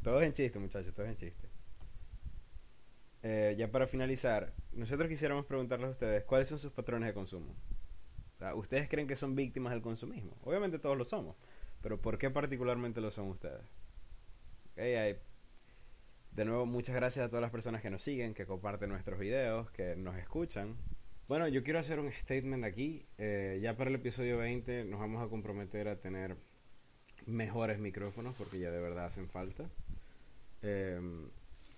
todo 0.03 0.21
es 0.21 0.27
en 0.27 0.33
chiste, 0.33 0.59
muchachos, 0.59 0.95
todo 0.95 1.07
es 1.07 1.13
en 1.13 1.17
chiste. 1.17 1.49
Eh, 3.23 3.55
ya 3.59 3.71
para 3.71 3.87
finalizar, 3.87 4.53
nosotros 4.73 5.09
quisiéramos 5.09 5.45
preguntarles 5.45 5.89
a 5.89 5.91
ustedes 5.91 6.25
cuáles 6.25 6.49
son 6.49 6.59
sus 6.59 6.73
patrones 6.73 7.09
de 7.09 7.15
consumo. 7.15 7.55
¿Ustedes 8.55 8.89
creen 8.89 9.07
que 9.07 9.17
son 9.17 9.35
víctimas 9.37 9.73
del 9.73 9.83
consumismo? 9.83 10.37
Obviamente 10.45 10.79
todos 10.79 10.97
lo 10.97 11.05
somos, 11.05 11.37
pero 11.83 12.01
¿por 12.01 12.19
qué 12.19 12.31
particularmente 12.31 13.01
lo 13.01 13.11
son 13.11 13.29
ustedes? 13.29 13.63
Ok, 14.73 14.79
hay- 14.79 15.19
De 16.33 16.45
nuevo, 16.45 16.65
muchas 16.65 16.95
gracias 16.95 17.27
a 17.27 17.29
todas 17.29 17.43
las 17.43 17.51
personas 17.51 17.83
que 17.83 17.91
nos 17.91 18.03
siguen, 18.03 18.35
que 18.35 18.47
comparten 18.47 18.89
nuestros 18.89 19.19
videos, 19.19 19.69
que 19.73 19.97
nos 19.97 20.17
escuchan. 20.17 20.77
Bueno, 21.29 21.49
yo 21.49 21.63
quiero 21.65 21.79
hacer 21.81 21.99
un 22.01 22.11
statement 22.13 22.65
aquí. 22.65 23.05
Eh, 23.19 23.59
ya 23.63 23.77
para 23.77 23.91
el 23.91 23.97
episodio 23.97 24.39
20 24.39 24.85
nos 24.85 25.01
vamos 25.01 25.25
a 25.25 25.29
comprometer 25.29 25.89
a 25.89 25.97
tener 26.01 26.37
mejores 27.27 27.79
micrófonos 27.79 28.35
porque 28.37 28.59
ya 28.61 28.71
de 28.71 28.81
verdad 28.81 29.07
hacen 29.07 29.29
falta. 29.29 29.69
Eh, 30.63 31.01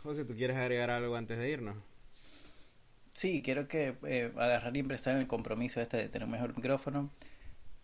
José, 0.02 0.24
¿tú 0.24 0.34
quieres 0.34 0.56
agregar 0.56 0.90
algo 0.90 1.16
antes 1.16 1.38
de 1.38 1.48
irnos? 1.50 1.76
Sí, 3.12 3.42
quiero 3.42 3.68
que 3.68 3.96
eh, 4.06 4.32
agarrar 4.36 4.76
y 4.76 4.80
empezar 4.80 5.14
en 5.14 5.20
el 5.20 5.26
compromiso 5.26 5.80
este 5.80 5.96
de 5.98 6.08
tener 6.08 6.26
un 6.26 6.32
mejor 6.32 6.56
micrófono. 6.56 7.10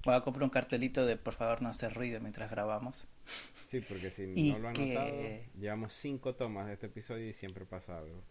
Voy 0.04 0.14
a 0.14 0.20
comprar 0.22 0.44
un 0.44 0.50
cartelito 0.50 1.04
de 1.04 1.16
por 1.16 1.34
favor 1.34 1.60
no 1.60 1.68
hacer 1.68 1.92
ruido 1.92 2.20
mientras 2.20 2.50
grabamos. 2.50 3.06
Sí, 3.64 3.80
porque 3.80 4.10
si 4.10 4.32
Y 4.34 4.52
no 4.52 4.58
lo 4.60 4.68
han 4.68 4.74
que- 4.74 4.94
notado, 4.94 5.60
llevamos 5.60 5.92
cinco 5.92 6.34
tomas 6.34 6.66
de 6.66 6.74
este 6.74 6.86
episodio 6.86 7.28
y 7.28 7.32
siempre 7.32 7.66
pasa 7.66 7.98
algo. 7.98 8.22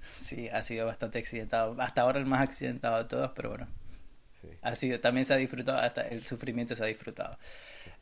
Sí, 0.00 0.48
ha 0.48 0.62
sido 0.62 0.84
bastante 0.86 1.18
accidentado. 1.20 1.80
Hasta 1.80 2.00
ahora 2.02 2.18
el 2.18 2.26
más 2.26 2.40
accidentado 2.42 2.98
de 2.98 3.04
todos, 3.08 3.30
pero 3.36 3.50
bueno. 3.50 3.68
Sí. 4.40 4.48
Ha 4.62 4.74
sido, 4.74 4.98
también 4.98 5.24
se 5.24 5.34
ha 5.34 5.36
disfrutado, 5.36 5.78
hasta 5.78 6.02
el 6.08 6.22
sufrimiento 6.24 6.74
se 6.74 6.82
ha 6.82 6.86
disfrutado. 6.86 7.38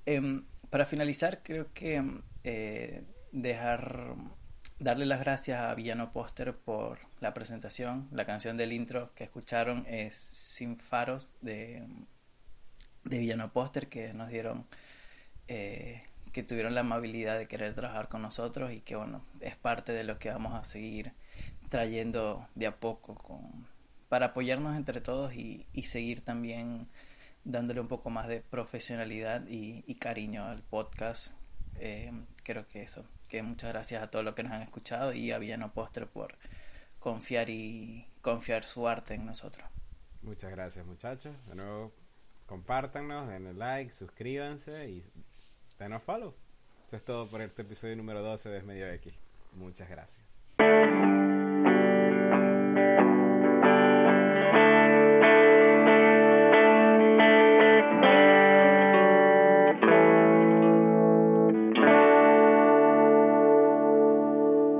Em, 0.07 0.47
para 0.71 0.87
finalizar, 0.87 1.43
creo 1.43 1.71
que 1.75 2.03
eh, 2.45 3.03
dejar, 3.33 4.15
darle 4.79 5.05
las 5.05 5.21
gracias 5.21 5.61
a 5.61 5.75
Villano 5.75 6.11
Póster 6.13 6.55
por 6.57 7.01
la 7.21 7.35
presentación. 7.35 8.09
La 8.11 8.25
canción 8.25 8.57
del 8.57 8.73
intro 8.73 9.13
que 9.15 9.25
escucharon 9.25 9.85
es 9.87 10.15
Sin 10.15 10.77
Faros 10.77 11.35
de, 11.41 11.87
de 13.05 13.19
Villano 13.19 13.53
Póster 13.53 13.89
que 13.89 14.13
nos 14.15 14.29
dieron, 14.29 14.67
eh, 15.49 16.03
que 16.33 16.43
tuvieron 16.43 16.75
la 16.75 16.81
amabilidad 16.81 17.39
de 17.39 17.47
querer 17.47 17.75
trabajar 17.75 18.09
con 18.09 18.23
nosotros 18.23 18.73
y 18.73 18.81
que 18.81 18.97
bueno, 18.97 19.25
es 19.41 19.57
parte 19.57 19.93
de 19.93 20.05
lo 20.05 20.19
que 20.19 20.31
vamos 20.31 20.55
a 20.55 20.65
seguir 20.65 21.13
trayendo 21.69 22.49
de 22.55 22.67
a 22.67 22.77
poco 22.77 23.15
con, 23.15 23.67
para 24.09 24.27
apoyarnos 24.27 24.77
entre 24.77 25.01
todos 25.01 25.35
y, 25.35 25.67
seguir 25.85 26.23
también 26.23 26.89
dándole 27.45 27.81
un 27.81 27.89
poco 27.89 28.11
más 28.11 28.29
de 28.29 28.41
profesionalidad 28.41 29.47
y, 29.49 29.85
y 29.87 29.95
cariño 29.97 30.45
al 30.45 30.63
podcast. 30.63 31.33
Eh, 31.79 32.13
creo 32.43 32.69
que 32.69 32.83
eso, 32.83 33.07
que 33.29 33.43
muchas 33.43 33.71
gracias 33.71 34.03
a 34.03 34.11
todos 34.11 34.25
los 34.25 34.35
que 34.35 34.43
nos 34.43 34.53
han 34.53 34.63
escuchado 34.63 35.15
y 35.15 35.31
a 35.31 35.39
Villano 35.39 35.73
Póster 35.73 36.07
por 36.07 36.37
confiar 37.01 37.51
y 37.51 38.07
confiar 38.23 38.63
su 38.63 38.87
arte 38.87 39.15
en 39.15 39.27
nosotros. 39.27 39.69
Muchas 40.23 40.51
gracias, 40.51 40.87
muchachos. 40.87 41.35
De 41.49 41.57
nuevo, 41.57 41.93
compártanos, 42.47 43.29
denle 43.29 43.55
like, 43.55 43.93
suscríbanse 43.93 44.89
y 44.89 45.05
denos 45.79 46.03
follow. 46.03 46.35
Eso 46.87 46.97
es 46.97 47.05
todo 47.05 47.27
por 47.27 47.41
este 47.41 47.63
episodio 47.63 47.97
número 47.97 48.23
12 48.23 48.49
de 48.51 48.63
Medio 48.63 48.89
X. 48.93 49.13
Muchas 49.55 49.89
gracias. 49.89 51.30